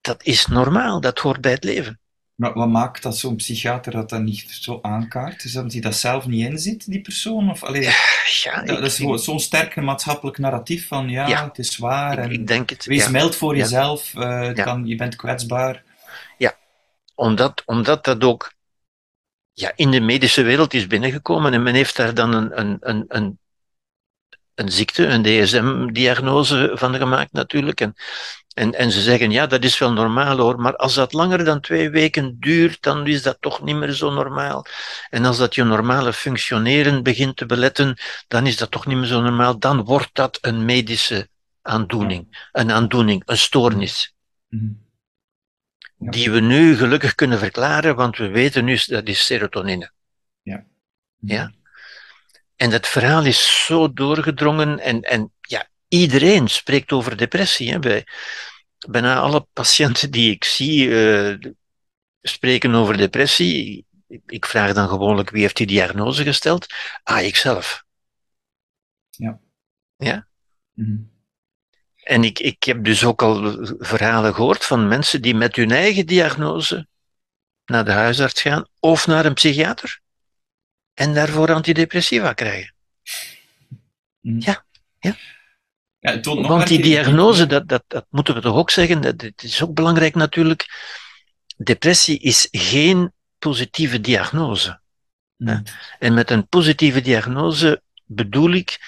Dat 0.00 0.22
is 0.24 0.46
normaal, 0.46 1.00
dat 1.00 1.18
hoort 1.18 1.40
bij 1.40 1.52
het 1.52 1.64
leven. 1.64 2.00
Maar 2.40 2.52
wat 2.52 2.68
maakt 2.68 3.02
dat 3.02 3.16
zo'n 3.18 3.36
psychiater 3.36 3.92
dat 3.92 4.08
dan 4.08 4.24
niet 4.24 4.46
zo 4.50 4.78
aankaart? 4.82 5.44
Is 5.44 5.52
dat 5.52 5.56
omdat 5.62 5.72
hij 5.72 5.82
dat 5.82 5.94
zelf 5.94 6.26
niet 6.26 6.46
inziet, 6.46 6.90
die 6.90 7.00
persoon? 7.00 7.50
Of, 7.50 7.62
allee, 7.64 7.82
Ja, 8.42 8.62
dat, 8.62 8.66
dat 8.66 8.86
is 8.86 8.96
gewoon 8.96 9.18
zo'n 9.18 9.40
sterk 9.40 9.76
maatschappelijk 9.76 10.38
narratief 10.38 10.86
van 10.86 11.08
ja, 11.08 11.26
Ja. 11.28 11.44
het 11.44 11.58
is 11.58 11.76
waar 11.76 12.18
en 12.18 12.30
ik 12.30 12.46
denk 12.46 12.70
het. 12.70 12.84
wees 12.84 13.04
ja. 13.04 13.10
mild 13.10 13.36
voor 13.36 13.56
Ja. 13.56 13.62
jezelf, 13.62 14.14
eh, 14.14 14.54
Ja. 14.54 14.62
kan, 14.62 14.86
je 14.86 14.96
bent 14.96 15.16
kwetsbaar. 15.16 15.82
Omdat, 17.14 17.62
omdat 17.66 18.04
dat 18.04 18.24
ook 18.24 18.52
ja, 19.52 19.72
in 19.76 19.90
de 19.90 20.00
medische 20.00 20.42
wereld 20.42 20.74
is 20.74 20.86
binnengekomen 20.86 21.52
en 21.52 21.62
men 21.62 21.74
heeft 21.74 21.96
daar 21.96 22.14
dan 22.14 22.32
een, 22.34 22.60
een, 22.60 22.76
een, 22.80 23.04
een, 23.08 23.38
een 24.54 24.72
ziekte, 24.72 25.06
een 25.06 25.22
DSM-diagnose 25.22 26.70
van 26.74 26.94
gemaakt 26.94 27.32
natuurlijk. 27.32 27.80
En, 27.80 27.94
en, 28.60 28.74
en 28.74 28.90
ze 28.90 29.00
zeggen, 29.00 29.30
ja, 29.30 29.46
dat 29.46 29.64
is 29.64 29.78
wel 29.78 29.92
normaal 29.92 30.38
hoor, 30.38 30.60
maar 30.60 30.76
als 30.76 30.94
dat 30.94 31.12
langer 31.12 31.44
dan 31.44 31.60
twee 31.60 31.90
weken 31.90 32.36
duurt, 32.40 32.82
dan 32.82 33.06
is 33.06 33.22
dat 33.22 33.36
toch 33.40 33.62
niet 33.62 33.76
meer 33.76 33.92
zo 33.92 34.10
normaal. 34.10 34.66
En 35.10 35.24
als 35.24 35.38
dat 35.38 35.54
je 35.54 35.64
normale 35.64 36.12
functioneren 36.12 37.02
begint 37.02 37.36
te 37.36 37.46
beletten, 37.46 37.98
dan 38.28 38.46
is 38.46 38.56
dat 38.56 38.70
toch 38.70 38.86
niet 38.86 38.96
meer 38.96 39.06
zo 39.06 39.20
normaal. 39.20 39.58
Dan 39.58 39.84
wordt 39.84 40.10
dat 40.12 40.38
een 40.40 40.64
medische 40.64 41.28
aandoening, 41.62 42.48
een 42.52 42.70
aandoening, 42.70 43.22
een 43.24 43.38
stoornis. 43.38 44.14
Ja. 44.48 46.10
die 46.10 46.30
we 46.30 46.40
nu 46.40 46.76
gelukkig 46.76 47.14
kunnen 47.14 47.38
verklaren, 47.38 47.96
want 47.96 48.16
we 48.16 48.28
weten 48.28 48.64
nu 48.64 48.78
dat 48.86 49.08
is 49.08 49.24
serotonine. 49.26 49.92
Ja. 51.18 51.52
En 52.56 52.70
dat 52.70 52.88
verhaal 52.88 53.24
is 53.24 53.64
zo 53.66 53.92
doorgedrongen 53.92 54.78
en, 54.78 55.02
en 55.02 55.32
ja, 55.40 55.68
iedereen 55.88 56.48
spreekt 56.48 56.92
over 56.92 57.16
depressie. 57.16 57.72
Hè. 57.72 58.02
Bijna 58.88 59.18
alle 59.18 59.46
patiënten 59.52 60.10
die 60.10 60.30
ik 60.30 60.44
zie 60.44 61.04
eh, 61.04 61.50
spreken 62.22 62.74
over 62.74 62.96
depressie. 62.96 63.86
Ik, 64.26 64.46
vraag 64.46 64.72
dan 64.72 64.88
gewoonlijk 64.88 65.30
wie 65.30 65.42
heeft 65.42 65.56
die 65.56 65.66
diagnose 65.66 66.24
gesteld? 66.24 66.66
Ah, 67.02 67.24
ikzelf. 67.24 67.84
Mhm. 70.72 70.96
En 72.02 72.24
ik, 72.24 72.38
ik 72.38 72.64
heb 72.64 72.84
dus 72.84 73.04
ook 73.04 73.22
al 73.22 73.58
verhalen 73.78 74.34
gehoord 74.34 74.64
van 74.64 74.88
mensen 74.88 75.22
die 75.22 75.34
met 75.34 75.56
hun 75.56 75.70
eigen 75.70 76.06
diagnose 76.06 76.88
naar 77.64 77.84
de 77.84 77.90
huisarts 77.90 78.42
gaan 78.42 78.66
of 78.80 79.06
naar 79.06 79.24
een 79.24 79.34
psychiater 79.34 80.00
en 80.94 81.14
daarvoor 81.14 81.52
antidepressiva 81.52 82.32
krijgen. 82.32 82.74
Mhm. 84.20 84.40
Ja, 84.40 84.64
ja. 84.98 85.16
Ja, 86.00 86.10
het 86.10 86.22
toont 86.22 86.40
nog 86.40 86.48
Want 86.48 86.66
die 86.66 86.82
diagnose, 86.82 87.46
dat, 87.46 87.68
dat, 87.68 87.84
dat 87.86 88.06
moeten 88.08 88.34
we 88.34 88.40
toch 88.40 88.56
ook 88.56 88.70
zeggen, 88.70 89.00
dat, 89.00 89.20
het 89.20 89.42
is 89.42 89.62
ook 89.62 89.74
belangrijk 89.74 90.14
natuurlijk. 90.14 90.68
Depressie 91.56 92.18
is 92.18 92.48
geen 92.50 93.12
positieve 93.38 94.00
diagnose. 94.00 94.80
Mhm. 95.36 95.62
En 95.98 96.14
met 96.14 96.30
een 96.30 96.48
positieve 96.48 97.00
diagnose 97.00 97.82
bedoel 98.04 98.52
ik 98.52 98.78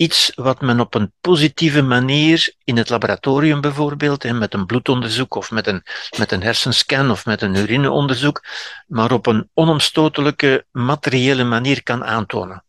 iets 0.00 0.32
wat 0.34 0.60
men 0.60 0.80
op 0.80 0.94
een 0.94 1.12
positieve 1.20 1.82
manier 1.82 2.54
in 2.64 2.76
het 2.76 2.88
laboratorium 2.88 3.60
bijvoorbeeld, 3.60 4.22
hè, 4.22 4.32
met 4.32 4.54
een 4.54 4.66
bloedonderzoek 4.66 5.34
of 5.34 5.50
met 5.50 5.66
een, 5.66 5.82
met 6.18 6.32
een 6.32 6.42
hersenscan 6.42 7.10
of 7.10 7.24
met 7.24 7.42
een 7.42 7.54
urineonderzoek, 7.54 8.44
maar 8.86 9.12
op 9.12 9.26
een 9.26 9.50
onomstotelijke 9.54 10.66
materiële 10.70 11.44
manier 11.44 11.82
kan 11.82 12.04
aantonen. 12.04 12.64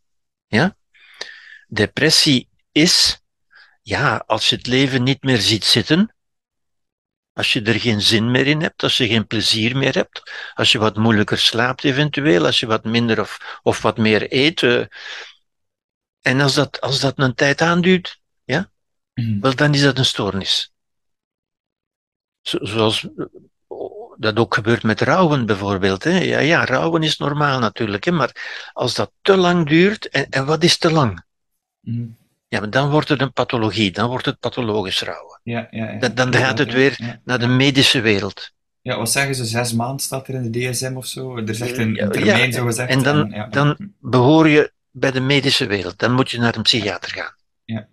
Ja? 0.48 0.76
Depressie 1.68 2.50
is, 2.72 3.21
ja, 3.82 4.24
als 4.28 4.50
je 4.50 4.56
het 4.56 4.68
leven 4.68 5.04
niet 5.04 5.24
meer 5.24 5.40
ziet 5.42 5.66
zitten, 5.66 6.16
als 7.34 7.54
je 7.54 7.62
er 7.62 7.80
geen 7.80 8.02
zin 8.02 8.32
meer 8.32 8.48
in 8.48 8.62
hebt, 8.62 8.84
als 8.84 8.98
je 8.98 9.08
geen 9.08 9.28
plezier 9.28 9.78
meer 9.78 9.94
hebt, 9.94 10.32
als 10.54 10.72
je 10.72 10.78
wat 10.78 10.96
moeilijker 10.98 11.38
slaapt 11.38 11.84
eventueel, 11.84 12.46
als 12.46 12.60
je 12.60 12.66
wat 12.66 12.84
minder 12.84 13.20
of, 13.20 13.60
of 13.64 13.82
wat 13.82 13.98
meer 13.98 14.34
eet. 14.34 14.64
eh, 14.64 14.86
en 16.22 16.42
als 16.42 16.54
dat, 16.54 16.82
als 16.82 17.00
dat 17.00 17.14
een 17.20 17.34
tijd 17.36 17.62
aanduurt, 17.62 18.20
Mhm. 19.14 19.40
wel, 19.40 19.56
dan 19.56 19.74
is 19.74 19.82
dat 19.82 19.98
een 19.98 20.06
stoornis. 20.06 20.72
Zo- 22.42 22.66
zoals 22.66 23.04
eh, 23.04 23.26
dat 24.18 24.38
ook 24.40 24.54
gebeurt 24.54 24.84
met 24.84 25.02
rouwen 25.02 25.46
bijvoorbeeld. 25.46 26.04
Hè. 26.04 26.18
Ja, 26.20 26.40
ja, 26.40 26.66
rouwen 26.66 27.04
is 27.04 27.18
normaal 27.18 27.60
natuurlijk, 27.60 28.04
hè, 28.04 28.12
maar 28.12 28.70
als 28.74 28.96
dat 28.96 29.12
te 29.22 29.38
lang 29.38 29.68
duurt, 29.68 30.10
en, 30.10 30.30
en 30.30 30.46
wat 30.46 30.64
is 30.64 30.78
te 30.78 30.92
lang? 30.92 31.24
Mhm. 31.80 32.08
Ja, 32.52 32.60
maar 32.60 32.70
dan 32.70 32.90
wordt 32.90 33.10
het 33.10 33.22
een 33.22 33.34
pathologie, 33.34 33.92
dan 33.92 34.10
wordt 34.10 34.26
het 34.26 34.40
pathologisch 34.40 35.02
rouwen. 35.02 35.40
Ja, 35.44 35.68
ja, 35.70 35.92
ja. 35.92 35.98
Dan, 36.00 36.14
dan 36.16 36.34
gaat 36.34 36.58
het 36.58 36.74
weer 36.74 37.20
naar 37.24 37.40
de 37.40 37.48
medische 37.48 38.02
wereld. 38.02 38.52
Ja, 38.82 38.98
wat 38.98 39.12
zeggen 39.12 39.36
ze? 39.36 39.46
Zes 39.46 39.74
maanden 39.74 40.00
staat 40.00 40.28
er 40.28 40.34
in 40.34 40.52
de 40.52 40.70
DSM 40.70 40.94
of 40.96 41.06
zo? 41.06 41.38
Er 41.38 41.50
is 41.50 41.60
echt 41.62 41.78
een, 41.78 42.10
termijn, 42.12 42.54
zo 42.54 42.66
gezegd. 42.66 42.90
en 42.90 43.04
dan- 43.04 43.30
ja. 43.34 43.48
dan- 43.48 43.94
Behoor 44.00 44.48
je 44.48 44.72
bij 44.92 45.12
de 45.12 45.20
medische 45.20 45.66
wereld, 45.68 46.00
dan 46.00 46.12
moet 46.14 46.32
je 46.32 46.38
naar 46.40 46.56
een 46.56 46.62
psychiater 46.62 47.12
gaan. 47.12 47.36
Ja. 47.66 47.88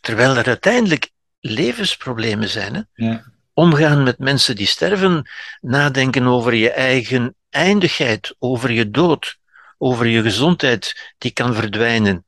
Terwijl 0.00 0.36
er 0.36 0.46
uiteindelijk 0.46 1.10
levensproblemen 1.40 2.48
zijn. 2.48 2.74
Hè? 2.74 2.80
Ja. 3.06 3.24
Omgaan 3.54 4.02
met 4.02 4.18
mensen 4.18 4.56
die 4.56 4.66
sterven, 4.66 5.28
nadenken 5.60 6.26
over 6.26 6.54
je 6.54 6.70
eigen 6.70 7.34
eindigheid, 7.50 8.34
over 8.38 8.72
je 8.72 8.90
dood, 8.90 9.36
over 9.78 10.06
je 10.06 10.22
gezondheid 10.22 11.14
die 11.18 11.30
kan 11.30 11.54
verdwijnen. 11.54 12.24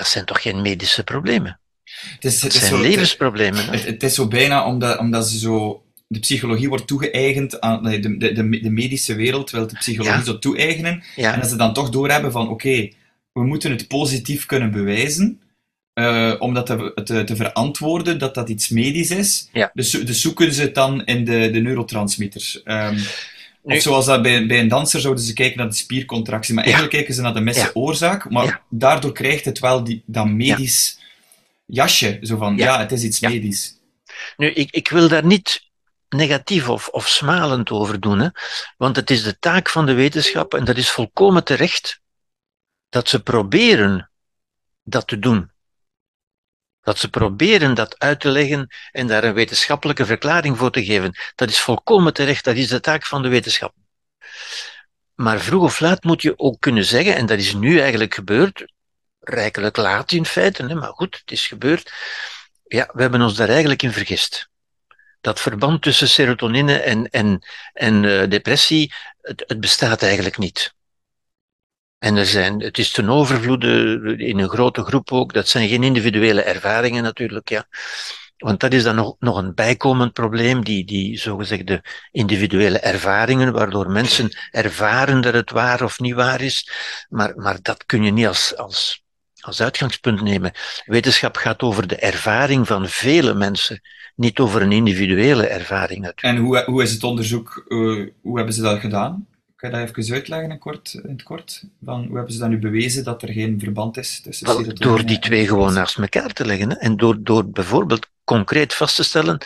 Dat 0.00 0.08
zijn 0.08 0.24
toch 0.24 0.42
geen 0.42 0.62
medische 0.62 1.04
problemen? 1.04 1.60
Het 1.84 2.24
is, 2.24 2.42
het 2.42 2.54
is 2.54 2.58
zijn 2.58 2.70
zo, 2.72 2.80
levensproblemen. 2.80 3.64
Het, 3.70 3.84
het 3.84 4.02
is 4.02 4.14
zo 4.14 4.28
bijna 4.28 4.66
omdat, 4.66 4.98
omdat 4.98 5.28
ze 5.28 5.38
zo. 5.38 5.82
De 6.06 6.18
psychologie 6.18 6.68
wordt 6.68 6.86
toegeëigend 6.86 7.60
aan 7.60 7.82
de, 7.82 8.00
de, 8.00 8.16
de, 8.16 8.60
de 8.60 8.70
medische 8.70 9.14
wereld, 9.14 9.50
wil 9.50 9.66
de 9.66 9.74
psychologie 9.78 10.18
Ja. 10.18 10.24
zo 10.24 10.38
toe-eigenen. 10.38 11.02
En 11.16 11.40
dat 11.40 11.48
ze 11.50 11.56
dan 11.56 11.72
toch 11.72 11.90
doorhebben 11.90 12.32
van: 12.32 12.48
oké, 12.48 12.88
we 13.32 13.44
moeten 13.44 13.70
het 13.70 13.88
positief 13.88 14.46
kunnen 14.46 14.70
bewijzen. 14.70 15.40
eh, 15.92 16.34
om 16.38 16.54
dat 16.54 16.66
te, 16.66 17.00
te, 17.04 17.24
te 17.24 17.36
verantwoorden 17.36 18.18
dat 18.18 18.34
dat 18.34 18.48
iets 18.48 18.68
medisch 18.68 19.10
is. 19.10 19.48
Ja. 19.52 19.70
Dus, 19.74 19.90
zo- 19.90 20.04
dus 20.04 20.20
zoeken 20.20 20.52
ze 20.54 20.60
het 20.62 20.74
dan 20.74 21.04
in 21.04 21.24
de, 21.24 21.50
de 21.50 21.60
neurotransmitters. 21.60 22.62
Ehm, 22.62 22.98
Nu- 23.62 23.76
of 23.76 23.82
zoals 23.82 24.06
dat 24.06 24.22
bij, 24.22 24.46
bij 24.46 24.60
een 24.60 24.68
danser 24.68 25.00
zouden 25.00 25.24
ze 25.24 25.32
kijken 25.32 25.58
naar 25.58 25.68
de 25.68 25.74
spiercontractie. 25.74 26.54
Maar 26.54 26.64
Ja. 26.64 26.70
eigenlijk 26.70 26.98
kijken 26.98 27.14
ze 27.14 27.20
naar 27.22 27.34
de 27.34 27.40
misse 27.40 27.60
Ja. 27.60 27.70
oorzaak. 27.74 28.30
Maar 28.30 28.62
daardoor 28.68 29.12
krijgt 29.12 29.44
het 29.44 29.58
wel 29.58 29.84
die, 29.84 30.02
dat 30.06 30.26
medisch 30.28 30.98
jasje. 31.66 32.18
Zo 32.22 32.36
van, 32.36 32.56
ja, 32.56 32.78
het 32.78 32.92
is 32.92 33.02
iets 33.02 33.20
medisch. 33.20 33.74
Nu, 34.36 34.50
ik, 34.50 34.70
ik 34.70 34.88
wil 34.88 35.08
daar 35.08 35.24
niet 35.24 35.68
negatief 36.08 36.68
of, 36.68 36.88
of 36.88 37.08
smalend 37.08 37.70
over 37.70 38.00
doen, 38.00 38.18
hè? 38.18 38.28
want 38.76 38.96
het 38.96 39.10
is 39.10 39.22
de 39.22 39.38
taak 39.38 39.68
van 39.70 39.86
de 39.86 39.92
wetenschap, 39.92 40.54
en 40.54 40.64
dat 40.64 40.76
is 40.76 40.90
volkomen 40.90 41.44
terecht, 41.44 42.00
dat 42.88 43.08
ze 43.08 43.22
proberen 43.22 44.10
dat 44.82 45.06
te 45.06 45.18
doen. 45.18 45.50
Dat 46.82 46.98
ze 46.98 47.10
proberen 47.10 47.74
dat 47.74 47.98
uit 47.98 48.20
te 48.20 48.28
leggen 48.28 48.74
en 48.90 49.06
daar 49.06 49.24
een 49.24 49.34
wetenschappelijke 49.34 50.06
verklaring 50.06 50.58
voor 50.58 50.70
te 50.70 50.84
geven. 50.84 51.14
Dat 51.34 51.48
is 51.48 51.60
volkomen 51.60 52.14
terecht, 52.14 52.44
dat 52.44 52.56
is 52.56 52.68
de 52.68 52.80
taak 52.80 53.06
van 53.06 53.22
de 53.22 53.28
wetenschap. 53.28 53.74
Maar 55.14 55.40
vroeg 55.40 55.62
of 55.62 55.80
laat 55.80 56.04
moet 56.04 56.22
je 56.22 56.38
ook 56.38 56.60
kunnen 56.60 56.84
zeggen, 56.84 57.16
en 57.16 57.26
dat 57.26 57.38
is 57.38 57.54
nu 57.54 57.80
eigenlijk 57.80 58.14
gebeurd, 58.14 58.72
rijkelijk 59.20 59.76
laat 59.76 60.12
in 60.12 60.26
feite, 60.26 60.74
maar 60.74 60.92
goed, 60.92 61.18
het 61.20 61.30
is 61.30 61.46
gebeurd. 61.46 61.92
Ja, 62.66 62.90
we 62.92 63.02
hebben 63.02 63.22
ons 63.22 63.34
daar 63.34 63.48
eigenlijk 63.48 63.82
in 63.82 63.92
vergist 63.92 64.50
dat 65.20 65.40
verband 65.40 65.82
tussen 65.82 66.08
serotonine 66.08 66.78
en, 66.78 67.10
en, 67.10 67.42
en 67.72 68.04
eh, 68.04 68.28
depressie, 68.28 68.92
het 69.20 69.60
bestaat 69.60 70.02
eigenlijk 70.02 70.38
niet. 70.38 70.74
En 72.00 72.16
er 72.16 72.26
zijn, 72.26 72.60
het 72.60 72.78
is 72.78 72.90
ten 72.90 73.08
overvloede 73.08 74.00
in 74.16 74.38
een 74.38 74.48
grote 74.48 74.82
groep 74.82 75.12
ook. 75.12 75.32
Dat 75.32 75.48
zijn 75.48 75.68
geen 75.68 75.82
individuele 75.82 76.40
ervaringen 76.42 77.02
natuurlijk, 77.02 77.48
ja. 77.48 77.66
Want 78.36 78.60
dat 78.60 78.72
is 78.72 78.82
dan 78.82 78.94
nog, 78.94 79.16
nog 79.18 79.36
een 79.36 79.54
bijkomend 79.54 80.12
probleem, 80.12 80.64
die, 80.64 80.84
die 80.84 81.18
zogezegde 81.18 81.82
individuele 82.10 82.78
ervaringen, 82.78 83.52
waardoor 83.52 83.90
mensen 83.90 84.30
ervaren 84.50 85.20
dat 85.20 85.34
het 85.34 85.50
waar 85.50 85.82
of 85.82 85.98
niet 85.98 86.14
waar 86.14 86.40
is. 86.40 86.70
Maar, 87.08 87.32
maar 87.36 87.58
dat 87.62 87.86
kun 87.86 88.02
je 88.02 88.10
niet 88.10 88.26
als, 88.26 88.56
als, 88.56 89.04
als 89.40 89.62
uitgangspunt 89.62 90.20
nemen. 90.22 90.52
Wetenschap 90.84 91.36
gaat 91.36 91.62
over 91.62 91.86
de 91.86 91.96
ervaring 91.96 92.66
van 92.66 92.88
vele 92.88 93.34
mensen, 93.34 93.80
niet 94.14 94.38
over 94.38 94.62
een 94.62 94.72
individuele 94.72 95.46
ervaring 95.46 96.00
natuurlijk. 96.00 96.38
En 96.38 96.44
hoe, 96.44 96.64
hoe 96.64 96.82
is 96.82 96.92
het 96.92 97.04
onderzoek, 97.04 97.64
eh, 97.68 97.78
hoe 98.22 98.36
hebben 98.36 98.54
ze 98.54 98.62
dat 98.62 98.80
gedaan? 98.80 99.28
Kan 99.60 99.70
je 99.70 99.76
dat 99.76 99.96
even 99.96 100.14
uitleggen 100.14 100.50
in, 100.50 100.58
kort, 100.58 100.92
in 101.02 101.10
het 101.10 101.22
kort? 101.22 101.62
Van, 101.84 102.04
hoe 102.06 102.16
hebben 102.16 102.32
ze 102.32 102.38
dat 102.38 102.48
nu 102.48 102.58
bewezen 102.58 103.04
dat 103.04 103.22
er 103.22 103.32
geen 103.32 103.58
verband 103.60 103.96
is 103.96 104.20
tussen 104.20 104.46
Wel, 104.46 104.54
serotonine 104.56 104.84
door 104.96 105.06
die 105.06 105.18
twee 105.18 105.46
gewoon 105.46 105.72
naast 105.72 105.98
elkaar 105.98 106.32
te 106.32 106.46
leggen. 106.46 106.70
Hè? 106.70 106.76
En 106.76 106.96
door, 106.96 107.16
door 107.22 107.50
bijvoorbeeld 107.50 108.06
concreet 108.24 108.74
vast 108.74 108.96
te 108.96 109.02
stellen 109.02 109.38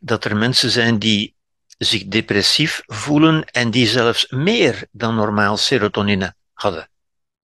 dat 0.00 0.24
er 0.24 0.36
mensen 0.36 0.70
zijn 0.70 0.98
die 0.98 1.34
zich 1.78 2.06
depressief 2.06 2.82
voelen 2.86 3.44
en 3.44 3.70
die 3.70 3.86
zelfs 3.86 4.26
meer 4.30 4.86
dan 4.90 5.14
normaal 5.14 5.56
serotonine 5.56 6.34
hadden. 6.52 6.88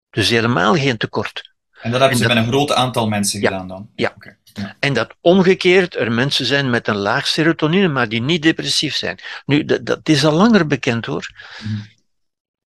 Dus 0.09 0.29
helemaal 0.29 0.75
geen 0.75 0.97
tekort. 0.97 1.51
En 1.81 1.91
dat 1.91 1.99
hebben 1.99 2.09
en 2.09 2.17
ze 2.17 2.23
dat- 2.27 2.33
met 2.37 2.43
een 2.45 2.51
groot 2.51 2.71
aantal 2.71 3.07
mensen 3.07 3.41
Ja. 3.41 3.49
gedaan 3.49 3.67
dan? 3.67 3.89
Ja. 3.95 4.13
Oké. 4.15 4.37
En 4.79 4.93
dat 4.93 5.15
omgekeerd 5.21 5.95
er 5.95 6.11
mensen 6.11 6.45
zijn 6.45 6.69
met 6.69 6.87
een 6.87 6.95
laag 6.95 7.27
serotonine, 7.27 7.87
maar 7.87 8.09
die 8.09 8.21
niet 8.21 8.41
depressief 8.41 8.95
zijn. 8.95 9.19
Nu, 9.45 9.65
dat, 9.65 9.85
dat 9.85 10.09
is 10.09 10.25
al 10.25 10.31
langer 10.33 10.67
bekend 10.67 11.05
hoor. 11.05 11.29
Mhm. 11.63 11.81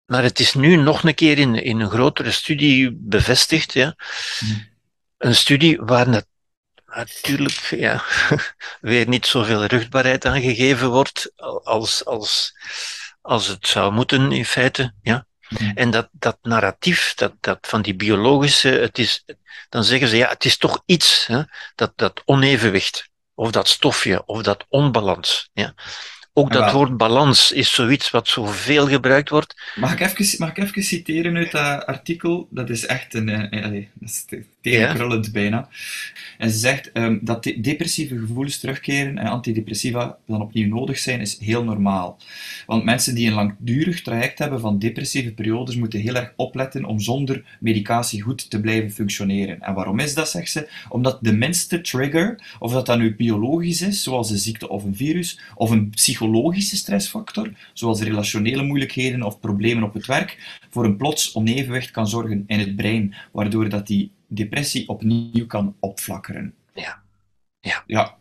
Maar 0.07 0.23
het 0.23 0.39
is 0.39 0.53
nu 0.53 0.75
nog 0.75 1.03
een 1.03 1.15
keer 1.15 1.37
in, 1.37 1.55
in 1.55 1.79
een 1.79 1.89
grotere 1.89 2.31
studie 2.31 2.91
bevestigd. 2.93 3.73
Ja. 3.73 3.95
Mhm. 4.39 4.59
Een 5.17 5.35
studie 5.35 5.81
waar 5.81 6.09
nat- 6.09 6.27
natuurlijk 6.85 7.59
ja, 7.69 8.03
weer 8.81 9.07
niet 9.07 9.25
zoveel 9.25 9.65
rugbaarheid 9.65 10.25
aan 10.25 10.41
gegeven 10.41 10.89
wordt 10.89 11.31
als, 11.63 12.05
als, 12.05 12.53
als 13.21 13.47
het 13.47 13.67
zou 13.67 13.91
moeten 13.91 14.31
in 14.31 14.45
feite. 14.45 14.93
Ja. 15.01 15.25
Mhm. 15.49 15.71
En 15.75 15.91
dat, 15.91 16.09
dat 16.11 16.37
narratief, 16.41 17.13
dat, 17.13 17.33
dat 17.39 17.57
van 17.61 17.81
die 17.81 17.95
biologische, 17.95 18.69
het 18.69 18.97
is, 18.97 19.23
dan 19.69 19.83
zeggen 19.83 20.07
ze 20.07 20.17
ja, 20.17 20.29
het 20.29 20.45
is 20.45 20.57
toch 20.57 20.81
iets, 20.85 21.25
hè, 21.25 21.41
dat, 21.75 21.91
dat 21.95 22.21
onevenwicht, 22.25 23.09
of 23.33 23.51
dat 23.51 23.67
stofje, 23.67 24.25
of 24.25 24.41
dat 24.41 24.65
onbalans. 24.69 25.49
Ja. 25.53 25.73
Ook 26.37 26.51
dat 26.51 26.71
woord 26.71 26.97
balans 26.97 27.51
is 27.51 27.73
zoiets 27.73 28.09
wat 28.09 28.27
zoveel 28.27 28.87
gebruikt 28.87 29.29
wordt. 29.29 29.55
Mag 29.75 29.93
ik, 29.93 29.99
even, 29.99 30.39
mag 30.39 30.49
ik 30.49 30.57
even 30.57 30.83
citeren 30.83 31.35
uit 31.35 31.51
dat 31.51 31.85
artikel? 31.85 32.47
Dat 32.49 32.69
is 32.69 32.85
echt 32.85 33.13
een, 33.13 33.29
eh, 33.29 33.59
eh, 33.59 33.65
allee, 33.65 33.89
dat 34.71 34.79
tegenkrullend 34.79 35.31
bijna. 35.31 35.69
En 36.37 36.49
ze 36.49 36.57
zegt 36.57 36.91
ehm, 36.91 37.17
dat 37.21 37.43
de- 37.43 37.59
depressieve 37.59 38.17
gevoelens 38.17 38.59
terugkeren 38.59 39.17
en 39.17 39.27
antidepressiva 39.27 40.17
dan 40.25 40.41
opnieuw 40.41 40.67
nodig 40.67 40.97
zijn, 40.97 41.19
is 41.19 41.39
heel 41.39 41.63
normaal. 41.63 42.17
Want 42.65 42.83
mensen 42.83 43.15
die 43.15 43.27
een 43.27 43.33
langdurig 43.33 44.01
traject 44.01 44.39
hebben 44.39 44.59
van 44.59 44.79
depressieve 44.79 45.33
periodes 45.33 45.75
moeten 45.75 45.99
heel 45.99 46.15
erg 46.15 46.33
opletten 46.35 46.85
om 46.85 46.99
zonder 46.99 47.57
medicatie 47.59 48.21
goed 48.21 48.49
te 48.49 48.61
blijven 48.61 48.91
functioneren. 48.91 49.61
En 49.61 49.73
waarom 49.73 49.99
is 49.99 50.13
dat, 50.13 50.29
zegt 50.29 50.51
ze? 50.51 50.69
Omdat 50.89 51.17
de 51.21 51.33
minste 51.33 51.81
trigger, 51.81 52.55
of 52.59 52.71
dat 52.71 52.85
dan 52.85 52.99
nu 52.99 53.15
biologisch 53.15 53.81
is, 53.81 54.03
zoals 54.03 54.29
een 54.29 54.37
ziekte 54.37 54.69
of 54.69 54.83
een 54.83 54.95
virus, 54.95 55.39
of 55.55 55.69
een 55.69 55.89
psychologische 55.89 56.75
stressfactor, 56.75 57.51
zoals 57.73 58.01
relationele 58.01 58.63
moeilijkheden 58.63 59.23
of 59.23 59.39
problemen 59.39 59.83
op 59.83 59.93
het 59.93 60.05
werk, 60.05 60.59
voor 60.69 60.85
een 60.85 60.97
plots 60.97 61.35
onevenwicht 61.35 61.91
kan 61.91 62.07
zorgen 62.07 62.43
in 62.47 62.59
het 62.59 62.75
brein, 62.75 63.15
waardoor 63.31 63.69
dat 63.69 63.87
die 63.87 64.11
depressie 64.27 64.87
opnieuw 64.87 65.45
kan 65.47 65.75
opflakkeren. 65.79 66.55
Ja. 66.73 67.03
Ja. 67.59 67.83
Ja. 67.87 68.17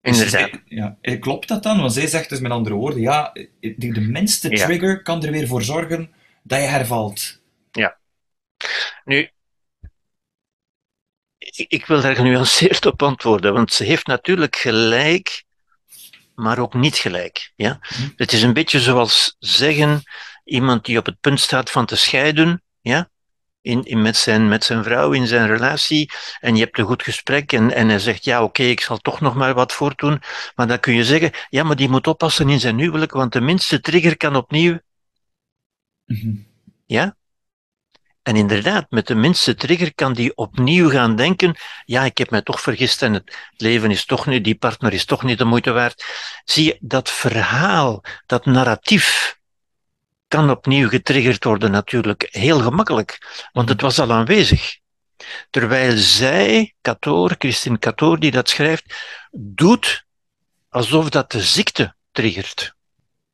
Dus 0.00 0.18
Inderdaad. 0.22 0.60
ja. 0.64 0.98
Eh, 1.00 1.20
Klopt 1.20 1.48
dat 1.48 1.62
dan? 1.62 1.80
Want 1.80 1.92
zij 1.92 2.06
zegt 2.06 2.28
dus 2.28 2.40
met 2.40 2.50
andere 2.50 2.74
woorden, 2.74 3.00
ja, 3.00 3.32
de, 3.60 3.74
de 3.76 4.00
minste 4.00 4.50
Ja. 4.50 4.64
trigger 4.66 5.02
kan 5.02 5.24
er 5.24 5.30
weer 5.32 5.46
voor 5.46 5.62
zorgen 5.62 6.10
dat 6.42 6.58
je 6.60 6.66
hervalt. 6.66 7.44
Nu, 9.04 9.30
ik, 11.68 11.86
wil 11.86 12.00
daar 12.00 12.14
genuanceerd 12.16 12.86
op 12.86 13.02
antwoorden, 13.02 13.52
want 13.52 13.72
ze 13.72 13.84
heeft 13.84 14.06
natuurlijk 14.06 14.56
gelijk, 14.56 15.44
maar 16.34 16.58
ook 16.58 16.74
niet 16.74 16.96
gelijk. 16.96 17.52
Ja? 17.56 17.78
Hm. 17.80 18.08
Het 18.16 18.32
is 18.32 18.42
een 18.42 18.52
beetje 18.52 18.80
zoals 18.80 19.36
zeggen, 19.38 20.02
iemand 20.44 20.84
die 20.84 20.98
op 20.98 21.06
het 21.06 21.20
punt 21.20 21.40
staat 21.40 21.70
van 21.70 21.86
te 21.86 21.96
scheiden, 21.96 22.62
ja? 22.80 23.10
In, 23.66 23.84
in 23.84 24.02
met, 24.02 24.16
zijn, 24.16 24.48
met 24.48 24.64
zijn 24.64 24.84
vrouw 24.84 25.12
in 25.12 25.26
zijn 25.26 25.46
relatie, 25.46 26.10
en 26.40 26.54
je 26.56 26.64
hebt 26.64 26.78
een 26.78 26.84
goed 26.84 27.02
gesprek, 27.02 27.52
en, 27.52 27.74
en 27.74 27.88
hij 27.88 27.98
zegt, 27.98 28.24
ja 28.24 28.42
oké, 28.42 28.62
ik 28.62 28.80
zal 28.80 28.98
toch 28.98 29.20
nog 29.20 29.34
maar 29.34 29.54
wat 29.54 29.72
voortdoen, 29.72 30.22
maar 30.54 30.66
dan 30.66 30.80
kun 30.80 30.94
je 30.94 31.04
zeggen, 31.04 31.30
ja, 31.48 31.62
maar 31.62 31.76
die 31.76 31.88
moet 31.88 32.06
oppassen 32.06 32.48
in 32.48 32.60
zijn 32.60 32.78
huwelijk, 32.78 33.12
want 33.12 33.32
de 33.32 33.40
minste 33.40 33.80
trigger 33.80 34.16
kan 34.16 34.36
opnieuw 34.36 34.78
Mhm. 36.06 36.34
ja? 36.86 37.16
En 38.22 38.36
inderdaad, 38.36 38.90
met 38.90 39.06
de 39.06 39.14
minste 39.14 39.54
trigger 39.54 39.94
kan 39.94 40.12
die 40.12 40.36
opnieuw 40.36 40.90
gaan 40.90 41.16
denken, 41.16 41.56
ja, 41.84 42.04
ik 42.04 42.18
heb 42.18 42.30
mij 42.30 42.42
toch 42.42 42.60
vergist 42.60 43.02
en 43.02 43.12
het 43.12 43.36
leven 43.56 43.90
is 43.90 44.04
toch 44.04 44.26
niet, 44.26 44.44
die 44.44 44.54
partner 44.54 44.92
is 44.92 45.04
toch 45.04 45.22
niet 45.22 45.38
de 45.38 45.44
moeite 45.44 45.70
waard. 45.72 46.04
Zie 46.44 46.64
je, 46.64 46.78
dat 46.80 47.10
verhaal, 47.10 48.04
dat 48.26 48.44
narratief, 48.46 49.35
kan 50.28 50.50
opnieuw 50.50 50.88
getriggerd 50.88 51.44
worden 51.44 51.70
natuurlijk 51.70 52.28
heel 52.30 52.60
gemakkelijk, 52.60 53.18
want 53.52 53.68
het 53.68 53.80
was 53.80 53.98
al 53.98 54.12
aanwezig. 54.12 54.78
Terwijl 55.50 55.96
zij, 55.96 56.74
Katoor, 56.80 57.34
Christine 57.38 57.78
Katoor, 57.78 58.18
die 58.18 58.30
dat 58.30 58.48
schrijft, 58.48 58.94
doet 59.30 60.04
alsof 60.68 61.08
dat 61.08 61.30
de 61.30 61.42
ziekte 61.42 61.94
triggert. 62.12 62.74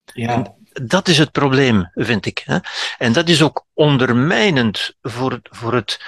Ja. 0.05 0.55
Dat 0.73 1.09
is 1.09 1.19
het 1.19 1.33
probleem, 1.33 1.91
vind 1.95 2.27
ik. 2.27 2.43
Hè? 2.45 2.59
En 2.99 3.13
dat 3.13 3.29
is 3.29 3.43
ook 3.43 3.67
ondermijnend 3.73 4.97
voor, 5.03 5.39
voor 5.43 5.75
het 5.75 6.01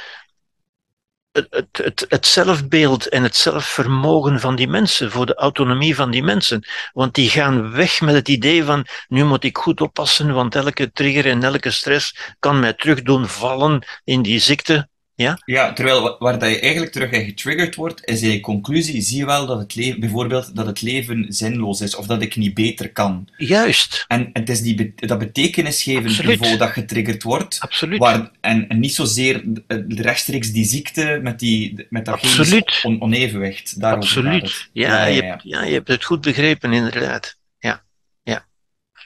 het, 2.08 2.26
zelfbeeld 2.26 3.08
en 3.08 3.22
het 3.22 3.36
zelfvermogen 3.36 4.40
van 4.40 4.56
die 4.56 4.68
mensen, 4.68 5.10
voor 5.10 5.26
de 5.26 5.34
autonomie 5.34 5.94
van 5.94 6.10
die 6.10 6.22
mensen. 6.22 6.66
Want 6.92 7.14
die 7.14 7.30
gaan 7.30 7.72
weg 7.72 8.00
met 8.00 8.14
het 8.14 8.28
idee 8.28 8.64
van, 8.64 8.86
nu 9.08 9.24
moet 9.24 9.44
ik 9.44 9.56
goed 9.56 9.80
oppassen, 9.80 10.32
want 10.32 10.54
elke 10.54 10.92
trigger 10.92 11.26
en 11.26 11.42
elke 11.42 11.70
stress 11.70 12.34
kan 12.38 12.60
mij 12.60 12.72
terug 12.72 13.02
doen 13.02 13.28
vallen 13.28 13.86
in 14.04 14.22
die 14.22 14.38
ziekte. 14.38 14.88
Ja? 15.16 15.38
ja, 15.44 15.72
terwijl 15.72 16.16
waar 16.18 16.38
dat 16.38 16.50
je 16.50 16.60
eigenlijk 16.60 16.92
terug 16.92 17.10
in 17.10 17.24
getriggerd 17.24 17.74
wordt, 17.74 18.04
is 18.04 18.22
in 18.22 18.30
je 18.30 18.40
conclusie, 18.40 19.00
zie 19.00 19.18
je 19.18 19.26
wel 19.26 19.46
dat 19.46 19.58
het 19.58 19.74
leven, 19.74 20.00
bijvoorbeeld, 20.00 20.56
dat 20.56 20.66
het 20.66 20.82
leven 20.82 21.26
zinloos 21.28 21.80
is, 21.80 21.96
of 21.96 22.06
dat 22.06 22.22
ik 22.22 22.36
niet 22.36 22.54
beter 22.54 22.92
kan. 22.92 23.28
Juist. 23.36 24.04
En 24.08 24.30
het 24.32 24.48
is 24.48 24.60
die, 24.60 24.94
dat 24.96 25.18
betekenisgevend 25.18 26.24
niveau 26.24 26.56
dat 26.56 26.70
getriggerd 26.70 27.22
wordt, 27.22 27.60
Absoluut. 27.60 27.98
Waar, 27.98 28.30
en, 28.40 28.68
en 28.68 28.80
niet 28.80 28.94
zozeer 28.94 29.44
rechtstreeks 29.88 30.52
die 30.52 30.64
ziekte 30.64 31.20
met, 31.22 31.38
die, 31.38 31.86
met 31.90 32.04
dat 32.04 32.14
Absoluut. 32.14 32.80
On, 32.82 33.02
onevenwicht. 33.02 33.80
Daarover 33.80 34.08
Absoluut. 34.08 34.68
Ja, 34.72 34.88
ja, 34.88 35.04
ja, 35.04 35.06
je 35.06 35.22
hebt, 35.22 35.42
ja, 35.42 35.64
je 35.64 35.72
hebt 35.72 35.88
het 35.88 36.04
goed 36.04 36.20
begrepen, 36.20 36.72
inderdaad. 36.72 37.36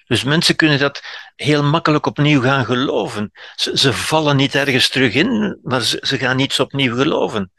Dus 0.08 0.24
mensen 0.24 0.56
kunnen 0.56 0.78
dat 0.78 1.02
heel 1.36 1.64
makkelijk 1.64 2.06
opnieuw 2.06 2.40
gaan 2.40 2.64
geloven. 2.64 3.32
Ze, 3.56 3.78
ze 3.78 3.92
vallen 3.92 4.36
niet 4.36 4.54
ergens 4.54 4.88
terug 4.88 5.14
in, 5.14 5.58
maar 5.62 5.80
ze, 5.80 5.98
ze, 6.00 6.18
gaan 6.18 6.38
iets 6.38 6.60
opnieuw 6.60 6.94
geloven. 6.96 7.52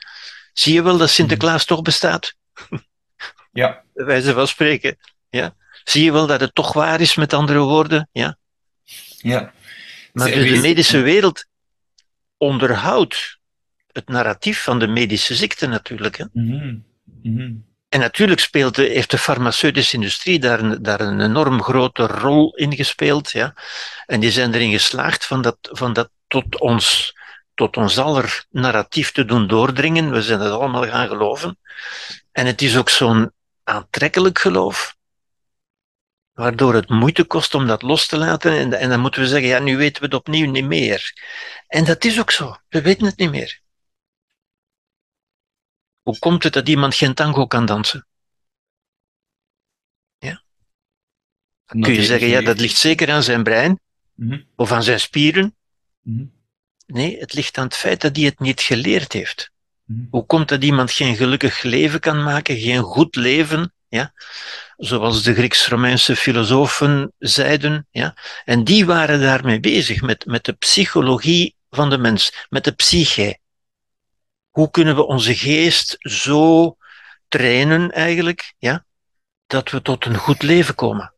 Zie 0.53 0.73
je 0.73 0.83
wel 0.83 0.97
dat 0.97 1.09
Sinterklaas 1.09 1.65
toch 1.65 1.81
bestaat? 1.81 2.33
Ja. 3.51 3.83
Bij 3.93 4.05
wijze 4.05 4.33
van 4.33 4.47
spreken. 4.47 4.97
Ja. 5.29 5.55
Zie 5.83 6.03
je 6.03 6.11
wel 6.11 6.27
dat 6.27 6.39
het 6.39 6.55
toch 6.55 6.73
waar 6.73 7.01
is, 7.01 7.15
met 7.15 7.33
andere 7.33 7.59
woorden? 7.59 8.09
Ja. 8.11 8.37
Ja. 9.17 9.53
Maar 10.13 10.31
dus 10.31 10.49
de 10.49 10.59
medische 10.59 11.01
wereld 11.01 11.45
onderhoudt 12.37 13.39
het 13.91 14.07
narratief 14.07 14.63
van 14.63 14.79
de 14.79 14.87
medische 14.87 15.35
ziekte 15.35 15.67
natuurlijk. 15.67 16.17
Hè? 16.17 16.25
Mm 16.31 16.49
-hmm. 16.49 16.85
Mm 17.21 17.37
-hmm. 17.37 17.65
En 17.89 17.99
natuurlijk 17.99 18.39
speelt 18.39 18.75
de, 18.75 18.81
heeft 18.81 19.11
de 19.11 19.17
farmaceutische 19.17 19.95
industrie 19.95 20.39
daar 20.39 20.59
een, 20.59 20.83
daar 20.83 20.99
een 20.99 21.21
enorm 21.21 21.63
grote 21.63 22.07
rol 22.07 22.55
in 22.55 22.75
gespeeld. 22.75 23.31
Ja? 23.31 23.53
En 24.05 24.19
die 24.19 24.31
zijn 24.31 24.53
erin 24.53 24.71
geslaagd 24.71 25.25
van 25.25 25.41
dat, 25.41 25.57
van 25.61 25.93
dat 25.93 26.09
tot, 26.27 26.59
ons, 26.59 27.15
tot 27.53 27.77
ons 27.77 27.97
aller 27.97 28.45
narratief 28.49 29.11
te 29.11 29.25
doen 29.25 29.47
doordringen. 29.47 30.11
We 30.11 30.21
zijn 30.21 30.39
het 30.39 30.51
allemaal 30.51 30.87
gaan 30.87 31.07
geloven. 31.07 31.57
En 32.31 32.45
het 32.45 32.61
is 32.61 32.77
ook 32.77 32.89
zo'n 32.89 33.31
aantrekkelijk 33.63 34.39
geloof, 34.39 34.95
waardoor 36.33 36.73
het 36.73 36.89
moeite 36.89 37.23
kost 37.23 37.53
om 37.53 37.67
dat 37.67 37.81
los 37.81 38.07
te 38.07 38.17
laten. 38.17 38.51
En, 38.51 38.73
en 38.73 38.89
dan 38.89 38.99
moeten 38.99 39.21
we 39.21 39.27
zeggen, 39.27 39.49
ja, 39.49 39.59
nu 39.59 39.77
weten 39.77 40.01
we 40.01 40.07
het 40.07 40.15
opnieuw 40.15 40.51
niet 40.51 40.65
meer. 40.65 41.13
En 41.67 41.85
dat 41.85 42.03
is 42.05 42.19
ook 42.19 42.31
zo. 42.31 42.55
We 42.69 42.81
weten 42.81 43.05
het 43.05 43.17
niet 43.17 43.31
meer. 43.31 43.58
Hoe 46.09 46.19
komt 46.19 46.43
het 46.43 46.53
dat 46.53 46.69
iemand 46.69 46.95
geen 46.95 47.13
tango 47.13 47.47
kan 47.47 47.65
dansen? 47.65 48.07
Ja. 50.17 50.43
Dan 51.65 51.81
kun 51.81 51.93
je 51.93 52.03
zeggen, 52.03 52.27
ja, 52.27 52.41
dat 52.41 52.59
ligt 52.59 52.77
zeker 52.77 53.11
aan 53.11 53.23
zijn 53.23 53.43
brein 53.43 53.79
mm 54.15 54.29
-hmm. 54.29 54.45
of 54.55 54.71
aan 54.71 54.83
zijn 54.83 54.99
spieren. 54.99 55.55
Mm 56.01 56.17
-hmm. 56.17 56.31
Nee, 56.85 57.19
het 57.19 57.33
ligt 57.33 57.57
aan 57.57 57.65
het 57.65 57.75
feit 57.75 58.01
dat 58.01 58.15
hij 58.15 58.25
het 58.25 58.39
niet 58.39 58.61
geleerd 58.61 59.13
heeft. 59.13 59.51
Mm 59.85 59.95
-hmm. 59.95 60.07
Hoe 60.11 60.25
komt 60.25 60.47
dat 60.47 60.63
iemand 60.63 60.91
geen 60.91 61.15
gelukkig 61.15 61.61
leven 61.61 61.99
kan 61.99 62.23
maken, 62.23 62.57
geen 62.57 62.81
goed 62.81 63.15
leven? 63.15 63.73
Ja? 63.87 64.13
Zoals 64.77 65.23
de 65.23 65.33
Grieks-Romeinse 65.33 66.15
filosofen 66.15 67.13
zeiden. 67.17 67.87
Ja? 67.91 68.17
En 68.45 68.63
die 68.63 68.85
waren 68.85 69.19
daarmee 69.19 69.59
bezig, 69.59 70.01
met, 70.01 70.25
met 70.25 70.45
de 70.45 70.53
psychologie 70.53 71.55
van 71.69 71.89
de 71.89 71.97
mens, 71.97 72.45
met 72.49 72.63
de 72.63 72.71
psyche. 72.71 73.39
Hoe 74.59 74.71
kunnen 74.71 74.95
we 74.95 75.05
onze 75.05 75.35
geest 75.35 75.95
zo 75.99 76.77
trainen 77.27 77.91
eigenlijk, 77.91 78.53
ja, 78.57 78.85
dat 79.47 79.69
we 79.69 79.81
tot 79.81 80.05
een 80.05 80.15
goed 80.15 80.41
leven 80.41 80.75
komen? 80.75 81.13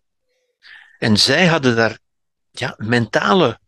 En 0.98 1.18
zij 1.18 1.48
hadden 1.48 1.76
daar 1.76 1.98
ja, 2.52 2.74
mentale 2.78 3.60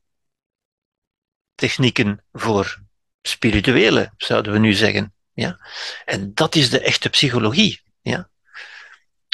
technieken 1.56 2.24
voor, 2.32 2.82
spirituele, 3.22 4.14
zouden 4.18 4.52
we 4.52 4.60
nu 4.60 4.74
zeggen. 4.74 5.14
Ja? 5.34 5.68
En 6.06 6.34
dat 6.34 6.56
is 6.56 6.70
de 6.70 6.80
echte 6.80 7.10
psychologie, 7.10 7.82
ja? 8.02 8.30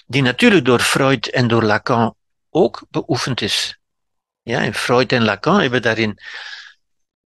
die 0.07 0.21
natuurlijk 0.21 0.65
door 0.65 0.79
Freud 0.79 1.27
en 1.27 1.47
door 1.47 1.63
Lacan 1.63 2.15
ook 2.49 2.85
beoefend 2.89 3.41
is. 3.41 3.79
Ja, 4.41 4.61
en 4.61 4.73
Freud 4.73 5.11
en 5.11 5.23
Lacan 5.23 5.61
hebben 5.61 5.81
daarin 5.81 6.19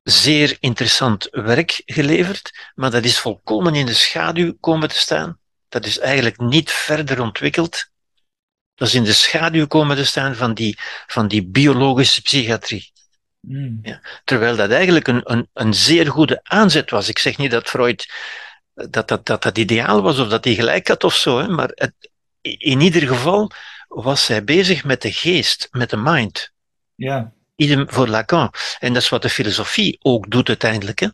zeer 0.04 0.58
interessant 0.60 1.28
werk 1.32 1.82
geleverd, 1.86 2.72
maar 2.76 2.92
dat 2.92 3.04
is 3.04 3.20
volkomen 3.20 3.76
in 3.76 3.86
de 3.86 3.94
schaduw 3.94 4.54
komen 4.60 4.90
te 4.90 4.98
staan. 4.98 5.40
Dat 5.70 5.86
is 5.86 6.00
eigenlijk 6.00 6.40
niet 6.40 6.72
verder 6.72 7.22
ontwikkeld. 7.22 7.92
Dat 8.76 8.88
is 8.88 8.94
in 8.94 9.04
de 9.04 9.14
schaduw 9.14 9.68
komen 9.68 9.96
te 9.96 10.06
staan 10.06 10.36
van 10.36 10.54
die, 10.54 10.78
van 11.08 11.28
die 11.28 11.46
biologische 11.48 12.22
psychiatrie. 12.22 12.92
Mm. 13.40 13.80
Ja, 13.82 14.02
terwijl 14.24 14.56
dat 14.56 14.72
eigenlijk 14.72 15.08
een, 15.08 15.22
een, 15.24 15.50
een 15.54 15.74
zeer 15.74 16.08
goede 16.08 16.40
aanzet 16.44 16.90
was. 16.90 17.10
Ik 17.10 17.20
zeg 17.20 17.38
niet 17.38 17.52
dat 17.52 17.70
Freud 17.70 18.08
dat 18.74 19.08
dat, 19.08 19.26
dat, 19.26 19.44
dat 19.44 19.58
ideaal 19.58 20.02
was 20.02 20.20
of 20.20 20.28
dat 20.28 20.44
hij 20.44 20.54
gelijk 20.54 20.88
had 20.88 21.04
of 21.04 21.16
zo, 21.16 21.40
hè, 21.40 21.48
maar 21.48 21.72
het, 21.74 21.94
in 22.42 22.82
ieder 22.82 23.08
geval 23.08 23.52
was 23.88 24.28
hij 24.28 24.44
bezig 24.44 24.84
met 24.84 25.02
de 25.02 25.12
geest, 25.12 25.68
met 25.72 25.90
de 25.90 25.98
mind. 25.98 26.52
Ja. 26.96 27.34
Idem 27.56 27.86
voor 27.90 28.08
Lacan. 28.08 28.54
En 28.80 28.94
dat 28.94 29.02
is 29.02 29.10
wat 29.10 29.22
de 29.22 29.30
filosofie 29.30 29.98
ook 30.02 30.30
doet 30.32 30.48
uiteindelijk. 30.48 31.00
Hè. 31.00 31.08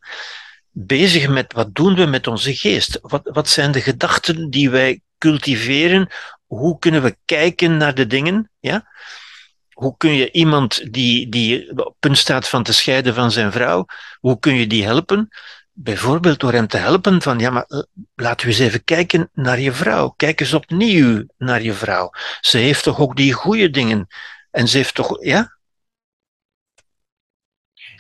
Bezig 0.71 1.27
met 1.27 1.53
wat 1.53 1.75
doen 1.75 1.95
we 1.95 2.05
met 2.05 2.27
onze 2.27 2.55
geest? 2.55 2.99
Wat, 3.01 3.21
wat 3.23 3.49
zijn 3.49 3.71
de 3.71 3.81
gedachten 3.81 4.49
die 4.49 4.69
wij 4.69 5.01
cultiveren? 5.17 6.09
Hoe 6.45 6.79
kunnen 6.79 7.01
we 7.01 7.17
kijken 7.25 7.77
naar 7.77 7.95
de 7.95 8.07
dingen? 8.07 8.51
Ja? 8.59 8.87
Hoe 9.69 9.97
kun 9.97 10.13
je 10.13 10.31
iemand 10.31 10.93
die, 10.93 11.29
die 11.29 11.83
op 11.85 11.95
punt 11.99 12.17
staat 12.17 12.49
van 12.49 12.63
te 12.63 12.73
scheiden 12.73 13.13
van 13.13 13.31
zijn 13.31 13.51
vrouw, 13.51 13.85
hoe 14.19 14.39
kun 14.39 14.55
je 14.55 14.67
die 14.67 14.85
helpen? 14.85 15.27
Bijvoorbeeld 15.71 16.39
door 16.39 16.53
hem 16.53 16.67
te 16.67 16.77
helpen 16.77 17.21
van, 17.21 17.39
ja, 17.39 17.49
maar 17.49 17.65
laten 18.15 18.47
we 18.47 18.51
eens 18.51 18.61
even 18.61 18.83
kijken 18.83 19.29
naar 19.33 19.59
je 19.59 19.71
vrouw. 19.71 20.09
Kijk 20.09 20.39
eens 20.39 20.53
opnieuw 20.53 21.25
naar 21.37 21.61
je 21.61 21.73
vrouw. 21.73 22.09
Ze 22.41 22.57
heeft 22.57 22.83
toch 22.83 22.99
ook 22.99 23.15
die 23.15 23.33
goede 23.33 23.69
dingen. 23.69 24.07
En 24.51 24.67
ze 24.67 24.77
heeft 24.77 24.95
toch, 24.95 25.23
ja, 25.23 25.58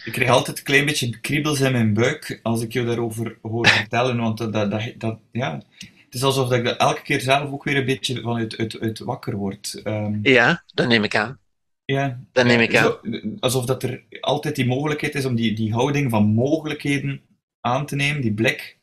ik 0.05 0.11
krijg 0.11 0.29
altijd 0.29 0.57
een 0.57 0.63
klein 0.63 0.85
beetje 0.85 1.19
kriebels 1.19 1.59
in 1.59 1.71
mijn 1.71 1.93
buik 1.93 2.39
als 2.43 2.61
ik 2.61 2.73
jou 2.73 2.85
daarover 2.85 3.37
hoor 3.41 3.67
vertellen, 3.67 4.17
want 4.17 4.37
dat, 4.37 4.53
dat, 4.53 4.93
dat, 4.97 5.19
ja, 5.31 5.61
het 5.77 6.13
is 6.13 6.23
alsof 6.23 6.51
ik 6.51 6.63
dat 6.63 6.77
elke 6.77 7.01
keer 7.01 7.21
zelf 7.21 7.51
ook 7.51 7.63
weer 7.63 7.77
een 7.77 7.85
beetje 7.85 8.21
vanuit 8.21 8.57
uit, 8.57 8.79
uit 8.79 8.99
wakker 8.99 9.35
word. 9.35 9.81
Um, 9.83 10.19
ja, 10.23 10.63
dat 10.73 10.87
neem 10.87 11.03
ik 11.03 11.15
aan. 11.15 11.39
Ja, 11.85 12.19
dat 12.31 12.45
neem 12.45 12.59
ik 12.59 12.75
aan. 12.75 12.97
Alsof 13.39 13.65
dat 13.65 13.83
er 13.83 14.03
altijd 14.19 14.55
die 14.55 14.65
mogelijkheid 14.65 15.15
is 15.15 15.25
om 15.25 15.35
die, 15.35 15.55
die 15.55 15.73
houding 15.73 16.09
van 16.09 16.25
mogelijkheden 16.25 17.21
aan 17.61 17.85
te 17.85 17.95
nemen, 17.95 18.21
die 18.21 18.33
blik. 18.33 18.77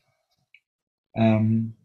Um, 1.13 1.75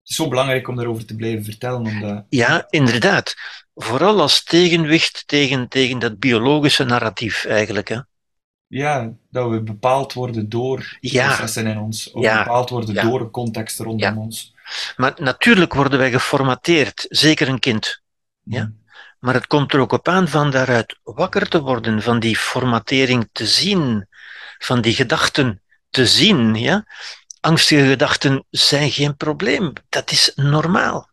het 0.00 0.10
is 0.10 0.16
zo 0.16 0.28
belangrijk 0.28 0.68
om 0.68 0.76
daarover 0.76 1.06
te 1.06 1.16
blijven 1.16 1.44
vertellen. 1.44 1.86
Omdat... 1.86 2.24
Ja, 2.28 2.66
inderdaad. 2.70 3.34
Vooral 3.74 4.20
als 4.20 4.44
tegenwicht 4.44 5.22
tegen, 5.26 5.68
tegen 5.68 5.98
dat 5.98 6.18
biologische 6.18 6.84
narratief 6.84 7.44
eigenlijk. 7.44 7.88
Hè? 7.88 7.98
Ja, 8.70 9.12
dat 9.30 9.50
we 9.50 9.62
bepaald 9.62 10.12
worden 10.12 10.48
door 10.48 10.96
ja. 11.00 11.26
processen 11.26 11.66
in 11.66 11.78
ons. 11.78 12.10
Of 12.10 12.22
ja. 12.22 12.42
bepaald 12.42 12.70
worden 12.70 12.94
ja. 12.94 13.02
door 13.02 13.18
de 13.18 13.30
context 13.30 13.78
rondom 13.78 14.18
ons. 14.18 14.54
Maar 14.96 15.12
natuurlijk 15.16 15.74
worden 15.74 15.98
wij 15.98 16.10
geformateerd, 16.10 17.06
zeker 17.08 17.48
een 17.48 17.58
kind. 17.58 18.02
Ja? 18.42 18.72
Maar 19.18 19.34
het 19.34 19.46
komt 19.46 19.72
er 19.72 19.80
ook 19.80 19.92
op 19.92 20.08
aan 20.08 20.28
van 20.28 20.50
daaruit 20.50 20.98
wakker 21.02 21.48
te 21.48 21.60
worden, 21.60 22.02
van 22.02 22.20
die 22.20 22.36
formatering 22.36 23.28
te 23.32 23.46
zien, 23.46 24.06
van 24.58 24.80
die 24.80 24.94
gedachten 24.94 25.62
te 25.88 26.06
zien. 26.06 26.54
Ja? 26.54 26.84
Angstige 27.40 27.88
gedachten 27.88 28.44
zijn 28.50 28.90
geen 28.90 29.16
probleem, 29.16 29.72
dat 29.88 30.10
is 30.10 30.32
normaal. 30.34 31.09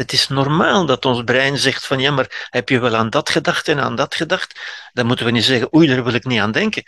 Het 0.00 0.12
is 0.12 0.28
normaal 0.28 0.86
dat 0.86 1.04
ons 1.04 1.24
brein 1.24 1.58
zegt 1.58 1.86
van 1.86 1.98
ja, 2.00 2.10
maar 2.10 2.48
heb 2.50 2.68
je 2.68 2.78
wel 2.80 2.96
aan 2.96 3.10
dat 3.10 3.30
gedacht 3.30 3.68
en 3.68 3.78
aan 3.78 3.96
dat 3.96 4.14
gedacht? 4.14 4.60
Dan 4.92 5.06
moeten 5.06 5.24
we 5.24 5.30
niet 5.30 5.44
zeggen, 5.44 5.74
oei, 5.74 5.86
daar 5.86 6.04
wil 6.04 6.14
ik 6.14 6.24
niet 6.24 6.40
aan 6.40 6.52
denken. 6.52 6.82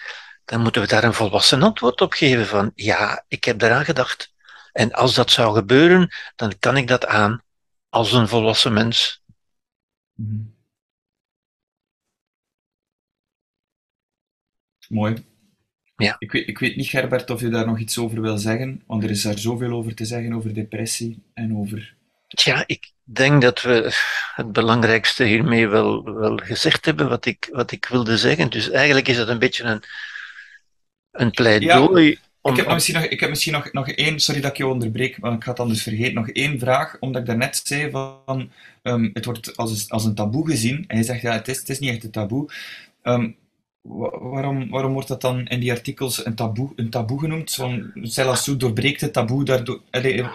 Dan 0.44 0.60
moeten 0.60 0.82
we 0.82 0.88
daar 0.88 1.04
een 1.04 1.14
volwassen 1.14 1.62
antwoord 1.62 2.00
op 2.00 2.12
geven 2.12 2.46
van 2.46 2.72
ja, 2.74 3.24
ik 3.28 3.44
heb 3.44 3.58
daaraan 3.58 3.84
gedacht. 3.84 4.32
En 4.72 4.92
als 4.92 5.14
dat 5.14 5.30
zou 5.30 5.54
gebeuren, 5.54 6.10
dan 6.36 6.58
kan 6.58 6.76
ik 6.76 6.88
dat 6.88 7.06
aan 7.06 7.42
als 7.88 8.12
een 8.12 8.28
volwassen 8.28 8.72
mens. 8.72 9.22
Mm. 10.14 10.54
Mooi. 14.88 15.24
Ja. 15.96 16.16
Ik, 16.18 16.32
weet, 16.32 16.48
ik 16.48 16.58
weet 16.58 16.76
niet, 16.76 16.88
Gerbert, 16.88 17.30
of 17.30 17.40
je 17.40 17.48
daar 17.48 17.66
nog 17.66 17.78
iets 17.78 17.98
over 17.98 18.20
wil 18.20 18.38
zeggen, 18.38 18.82
want 18.86 19.02
er 19.04 19.10
is 19.10 19.22
daar 19.22 19.38
zoveel 19.38 19.72
over 19.72 19.94
te 19.94 20.04
zeggen, 20.04 20.32
over 20.32 20.54
depressie 20.54 21.22
en 21.34 21.56
over 21.56 22.00
Tja, 22.35 22.64
ik 22.66 22.91
denk 23.03 23.43
dat 23.43 23.62
we 23.62 23.95
het 24.35 24.53
belangrijkste 24.53 25.24
hiermee 25.24 25.68
wel, 25.68 26.05
wel 26.05 26.37
gezegd 26.37 26.85
hebben, 26.85 27.09
wat 27.09 27.26
ik, 27.26 27.49
wat 27.53 27.72
ik 27.72 27.87
wilde 27.87 28.18
zeggen. 28.18 28.51
Dus 28.51 28.70
eigenlijk 28.70 29.09
is 29.09 29.16
het 29.16 29.28
een 29.28 29.39
beetje 29.39 29.64
een, 29.64 29.83
een 31.11 31.30
pleidooi 31.30 32.18
ik, 32.43 32.57
heb 32.57 32.68
misschien 32.68 32.95
nog, 32.95 33.05
ik 33.05 33.20
heb 33.20 33.28
misschien 33.28 33.53
nog, 33.53 33.72
nog 33.72 33.89
één, 33.89 34.20
sorry 34.20 34.41
dat 34.41 34.51
ik 34.51 34.57
je 34.57 34.66
onderbreek, 34.66 35.20
maar 35.20 35.33
ik 35.33 35.45
ga 35.45 35.51
het 35.51 35.61
anders 35.61 35.83
vergeten. 35.83 36.14
Nog 36.14 36.28
één 36.28 36.59
vraag, 36.59 36.97
omdat 37.01 37.20
ik 37.20 37.26
daarnet 37.26 37.61
zei 37.64 37.91
van 37.91 38.51
um, 38.83 39.11
het 39.12 39.24
wordt 39.24 39.57
als, 39.57 39.91
als 39.91 40.05
een 40.05 40.14
taboe 40.14 40.49
gezien. 40.49 40.85
En 40.87 40.97
je 40.97 41.03
zegt 41.03 41.22
ja, 41.22 41.33
het 41.33 41.49
is, 41.49 41.59
het 41.59 41.68
is 41.68 41.78
niet 41.78 41.91
echt 41.91 42.05
een 42.05 42.11
taboe. 42.11 42.49
Um, 43.03 43.37
waarom, 43.83 44.70
waarom 44.70 44.93
wordt 44.93 45.09
dat 45.09 45.20
dan 45.20 45.47
in 45.47 45.61
die 45.61 45.72
artikels 45.72 46.26
een 46.26 46.35
taboe, 46.35 46.72
een 46.76 46.91
taboe 46.91 47.18
genoemd? 47.20 47.51
Zo'n 47.51 47.93
Celassou 48.03 48.57
doorbreekt 48.57 49.01
het 49.01 49.12
taboe, 49.12 49.45
daardoor, 49.45 49.83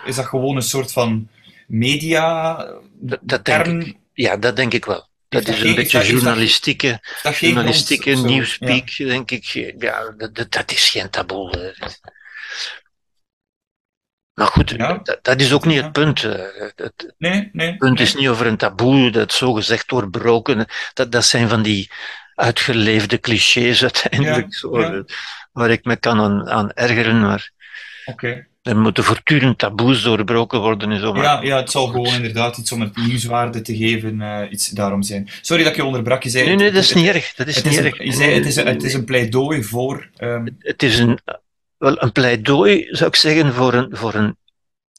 is 0.06 0.16
dat 0.16 0.26
gewoon 0.26 0.56
een 0.56 0.62
soort 0.62 0.92
van 0.92 1.28
media 1.68 2.56
dat, 2.94 3.20
dat 3.22 3.46
denk 3.46 3.84
ik, 3.84 3.98
Ja, 4.14 4.38
dat 4.38 4.56
denk 4.56 4.74
ik 4.74 4.86
wel. 4.86 5.08
Dat 5.30 5.48
is 5.48 5.62
een 5.62 5.76
beetje 5.76 6.06
journalistieke, 6.06 7.00
journalistieke 7.40 8.10
nieuwspeak, 8.10 8.90
ja. 8.90 9.06
denk 9.06 9.32
ik. 9.32 9.44
Ja, 9.80 10.14
dat, 10.18 10.52
dat, 10.52 10.72
is 10.72 10.90
geen 10.90 11.10
taboe. 11.10 11.76
Maar 14.34 14.48
goed, 14.48 14.70
ja. 14.70 15.00
dat, 15.04 15.20
dat, 15.22 15.42
is 15.42 15.54
ook 15.54 15.66
niet 15.66 15.82
het 15.82 15.92
punt. 15.92 16.22
Het, 16.22 17.14
nee, 17.18 17.50
nee, 17.52 17.68
het 17.68 17.78
punt 17.78 17.98
nee. 17.98 18.04
is 18.04 18.16
niet 18.16 18.28
over 18.28 18.46
een 18.46 18.58
taboe 18.58 19.10
dat 19.10 19.32
zogezegd 19.32 19.90
doorbroken. 19.90 20.66
Dat, 20.94 21.12
dat 21.12 21.26
zijn 21.26 21.50
van 21.50 21.62
die 21.62 21.92
uitgeleefde 22.36 23.20
clichés 23.20 23.82
uiteindelijk, 23.82 24.48
ja, 24.50 24.58
zo, 24.58 25.04
waar 25.52 25.70
ik 25.70 25.86
me 25.86 25.96
kan 25.96 26.20
aan, 26.20 26.50
aan 26.50 26.72
ergeren. 26.72 27.22
Maar 27.22 27.52
okay. 28.06 28.48
Er 28.68 28.78
moeten 28.78 29.04
voortdurend 29.04 29.58
taboes 29.58 30.02
doorbroken 30.02 30.60
worden. 30.60 30.92
En 30.92 31.00
zo, 31.00 31.14
maar... 31.14 31.24
ja, 31.24 31.42
ja, 31.42 31.58
het 31.58 31.72
zal 31.72 31.88
gewoon 31.88 32.14
inderdaad 32.14 32.58
iets 32.58 32.72
om 32.72 32.82
het 32.82 32.98
nieuwswaarde 32.98 33.62
te 33.62 33.76
geven, 33.76 34.20
uh, 34.20 34.42
iets 34.50 34.70
daarom 34.70 35.04
zijn. 35.04 35.30
Sorry 35.42 35.64
dat 35.64 35.72
ik 35.72 35.78
je 35.78 35.86
onderbrak. 35.86 36.24
Je 36.24 36.30
zei, 36.30 36.46
nee, 36.46 36.56
nee, 36.56 36.72
dat 36.72 36.84
is 36.84 36.94
niet 36.94 37.08
erg. 37.08 37.34
Dat 37.34 37.48
is 37.48 37.56
het 37.56 37.66
niet 37.66 37.74
is 37.74 37.80
erg. 37.80 38.00
Een, 38.00 38.06
je 38.06 38.12
zei, 38.12 38.34
het, 38.34 38.46
is 38.46 38.56
een, 38.56 38.68
het 38.68 38.84
is 38.84 38.94
een 38.94 39.06
pleidooi 39.06 39.64
voor. 39.64 40.10
Um... 40.20 40.58
Het 40.60 40.84
is 40.84 41.00
een, 41.00 41.20
wel, 41.78 42.02
een 42.02 42.12
pleidooi, 42.12 42.88
zou 42.90 43.10
ik 43.10 43.16
zeggen, 43.16 43.54
voor 43.54 43.74
een, 43.74 43.90
voor 43.92 44.14
een 44.14 44.38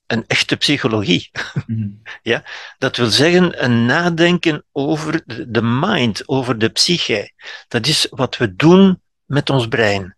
een 0.09 0.25
echte 0.27 0.57
psychologie. 0.57 1.31
Mm-hmm. 1.67 2.03
ja? 2.23 2.45
Dat 2.79 2.97
wil 2.97 3.07
zeggen 3.07 3.65
een 3.65 3.87
nadenken 3.87 4.65
over 4.73 5.23
de 5.49 5.63
mind, 5.63 6.29
over 6.29 6.59
de 6.59 6.69
psyche. 6.69 7.33
Dat 7.69 7.87
is 7.87 8.07
wat 8.11 8.37
we 8.37 8.55
doen 8.55 9.01
met 9.25 9.51
ons 9.51 9.69
brein. 9.69 10.17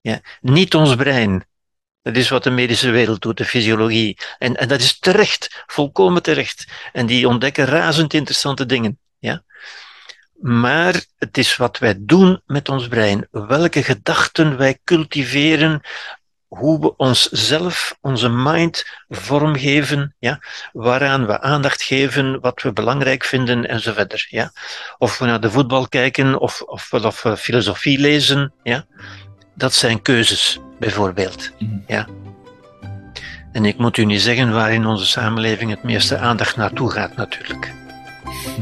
Ja? 0.00 0.20
Niet 0.40 0.74
ons 0.74 0.94
brein. 0.94 1.46
Dat 2.02 2.16
is 2.16 2.28
wat 2.28 2.44
de 2.44 2.50
medische 2.50 2.90
wereld 2.90 3.22
doet, 3.22 3.36
de 3.36 3.44
fysiologie. 3.44 4.18
En, 4.38 4.56
en 4.56 4.68
dat 4.68 4.80
is 4.80 4.98
terecht, 4.98 5.64
volkomen 5.66 6.22
terecht. 6.22 6.66
En 6.92 7.06
die 7.06 7.28
ontdekken 7.28 7.64
razend 7.64 8.14
interessante 8.14 8.66
dingen. 8.66 8.98
Ja? 9.18 9.42
Maar 10.40 11.04
het 11.18 11.38
is 11.38 11.56
wat 11.56 11.78
wij 11.78 11.94
doen 11.98 12.42
met 12.46 12.68
ons 12.68 12.88
brein. 12.88 13.28
Welke 13.30 13.82
gedachten 13.82 14.56
wij 14.56 14.78
cultiveren, 14.84 15.80
hoe 16.46 16.80
we 16.80 16.96
onszelf, 16.96 17.96
onze 18.00 18.28
mind 18.28 18.84
vormgeven, 19.08 20.14
ja, 20.18 20.40
waaraan 20.72 21.26
we 21.26 21.40
aandacht 21.40 21.82
geven, 21.82 22.40
wat 22.40 22.62
we 22.62 22.72
belangrijk 22.72 23.24
vinden 23.24 23.68
en 23.68 23.80
zo 23.80 23.92
verder. 23.92 24.26
Ja. 24.28 24.52
Of 24.98 25.18
we 25.18 25.26
naar 25.26 25.40
de 25.40 25.50
voetbal 25.50 25.88
kijken 25.88 26.38
of, 26.38 26.62
of, 26.62 26.92
of 26.92 27.22
we 27.22 27.36
filosofie 27.36 27.98
lezen, 27.98 28.52
ja. 28.62 28.86
dat 29.54 29.74
zijn 29.74 30.02
keuzes, 30.02 30.58
bijvoorbeeld. 30.82 31.50
Mm. 31.58 31.82
Ja. 31.86 32.06
En 33.52 33.64
ik 33.64 33.78
moet 33.78 33.96
u 33.96 34.04
niet 34.04 34.20
zeggen 34.20 34.52
waar 34.52 34.72
in 34.72 34.86
onze 34.86 35.06
samenleving 35.06 35.70
het 35.70 35.82
meeste 35.82 36.18
aandacht 36.18 36.56
naartoe 36.56 36.90
gaat, 36.90 37.16
natuurlijk. 37.16 37.72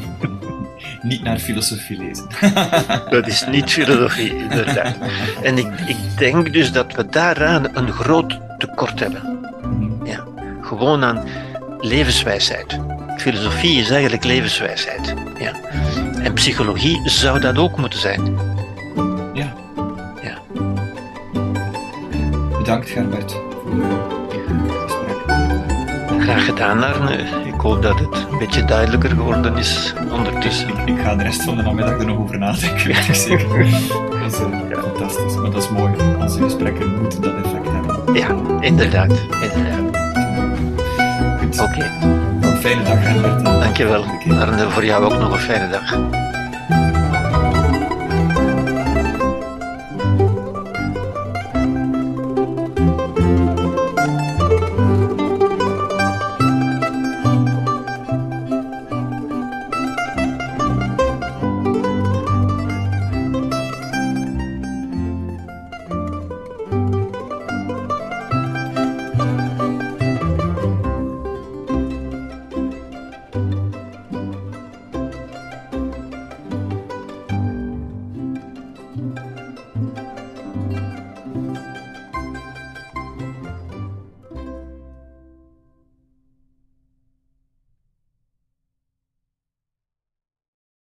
niet 1.03 1.23
naar 1.23 1.39
filosofie 1.39 1.99
lezen. 1.99 2.27
dat 3.15 3.27
is 3.27 3.47
niet 3.47 3.71
filosofie, 3.71 4.37
inderdaad. 4.37 4.97
En 5.43 5.59
ik, 5.59 5.81
ik 5.87 5.97
denk 6.19 6.53
dus 6.53 6.73
dat 6.73 6.95
we 6.95 7.07
daaraan 7.07 7.77
een 7.77 7.93
groot 7.93 8.39
tekort 8.59 9.01
hebben. 9.01 9.41
Ja. 10.05 10.25
Gewoon 10.63 11.05
aan 11.05 11.25
levenswijsheid. 11.79 12.79
Filosofie 13.17 13.81
is 13.81 13.91
eigenlijk 13.91 14.25
levenswijsheid. 14.25 15.15
Ja. 15.39 15.53
En 16.23 16.33
psychologie 16.33 17.09
zou 17.09 17.41
dat 17.41 17.59
ook 17.59 17.77
moeten 17.77 18.01
zijn. 18.01 18.39
Bedankt, 22.71 22.91
Gerbert, 22.91 23.33
voor 23.33 23.73
het 24.69 24.93
gesprek. 24.93 26.23
Graag 26.23 26.45
gedaan, 26.45 26.83
Arne. 26.83 27.17
Ik 27.45 27.61
hoop 27.61 27.83
dat 27.83 27.99
het 27.99 28.27
een 28.31 28.39
beetje 28.39 28.65
duidelijker 28.65 29.11
geworden 29.11 29.57
is 29.57 29.95
ondertussen. 30.11 30.69
Ik, 30.69 30.77
ik 30.87 30.99
ga 31.01 31.15
de 31.15 31.23
rest 31.23 31.43
van 31.43 31.57
de 31.57 31.63
namiddag 31.63 31.99
er 31.99 32.07
nog 32.07 32.19
over 32.19 32.39
nadenken, 32.39 32.87
weet 32.87 33.09
ik 33.09 33.15
zeker. 33.15 33.71
Dat 34.21 34.33
is 34.33 34.41
uh, 34.41 34.47
ja. 34.69 34.81
fantastisch, 34.81 35.35
maar 35.35 35.51
dat 35.51 35.63
is 35.63 35.69
mooi. 35.69 35.93
Onze 36.21 36.43
gesprekken 36.43 36.99
moeten 37.01 37.23
dat 37.23 37.35
effect 37.45 37.67
hebben. 37.71 38.15
Ja, 38.15 38.29
inderdaad. 38.61 39.13
inderdaad. 39.43 40.01
Oké. 41.53 41.63
Okay. 41.63 41.91
Een 42.41 42.57
fijne 42.57 42.83
dag, 42.83 43.13
Gerbert. 43.13 43.45
Dankjewel. 43.45 44.05
Arne, 44.29 44.71
voor 44.71 44.85
jou 44.85 45.05
ook 45.05 45.19
nog 45.19 45.33
een 45.33 45.39
fijne 45.39 45.69
dag. 45.71 45.99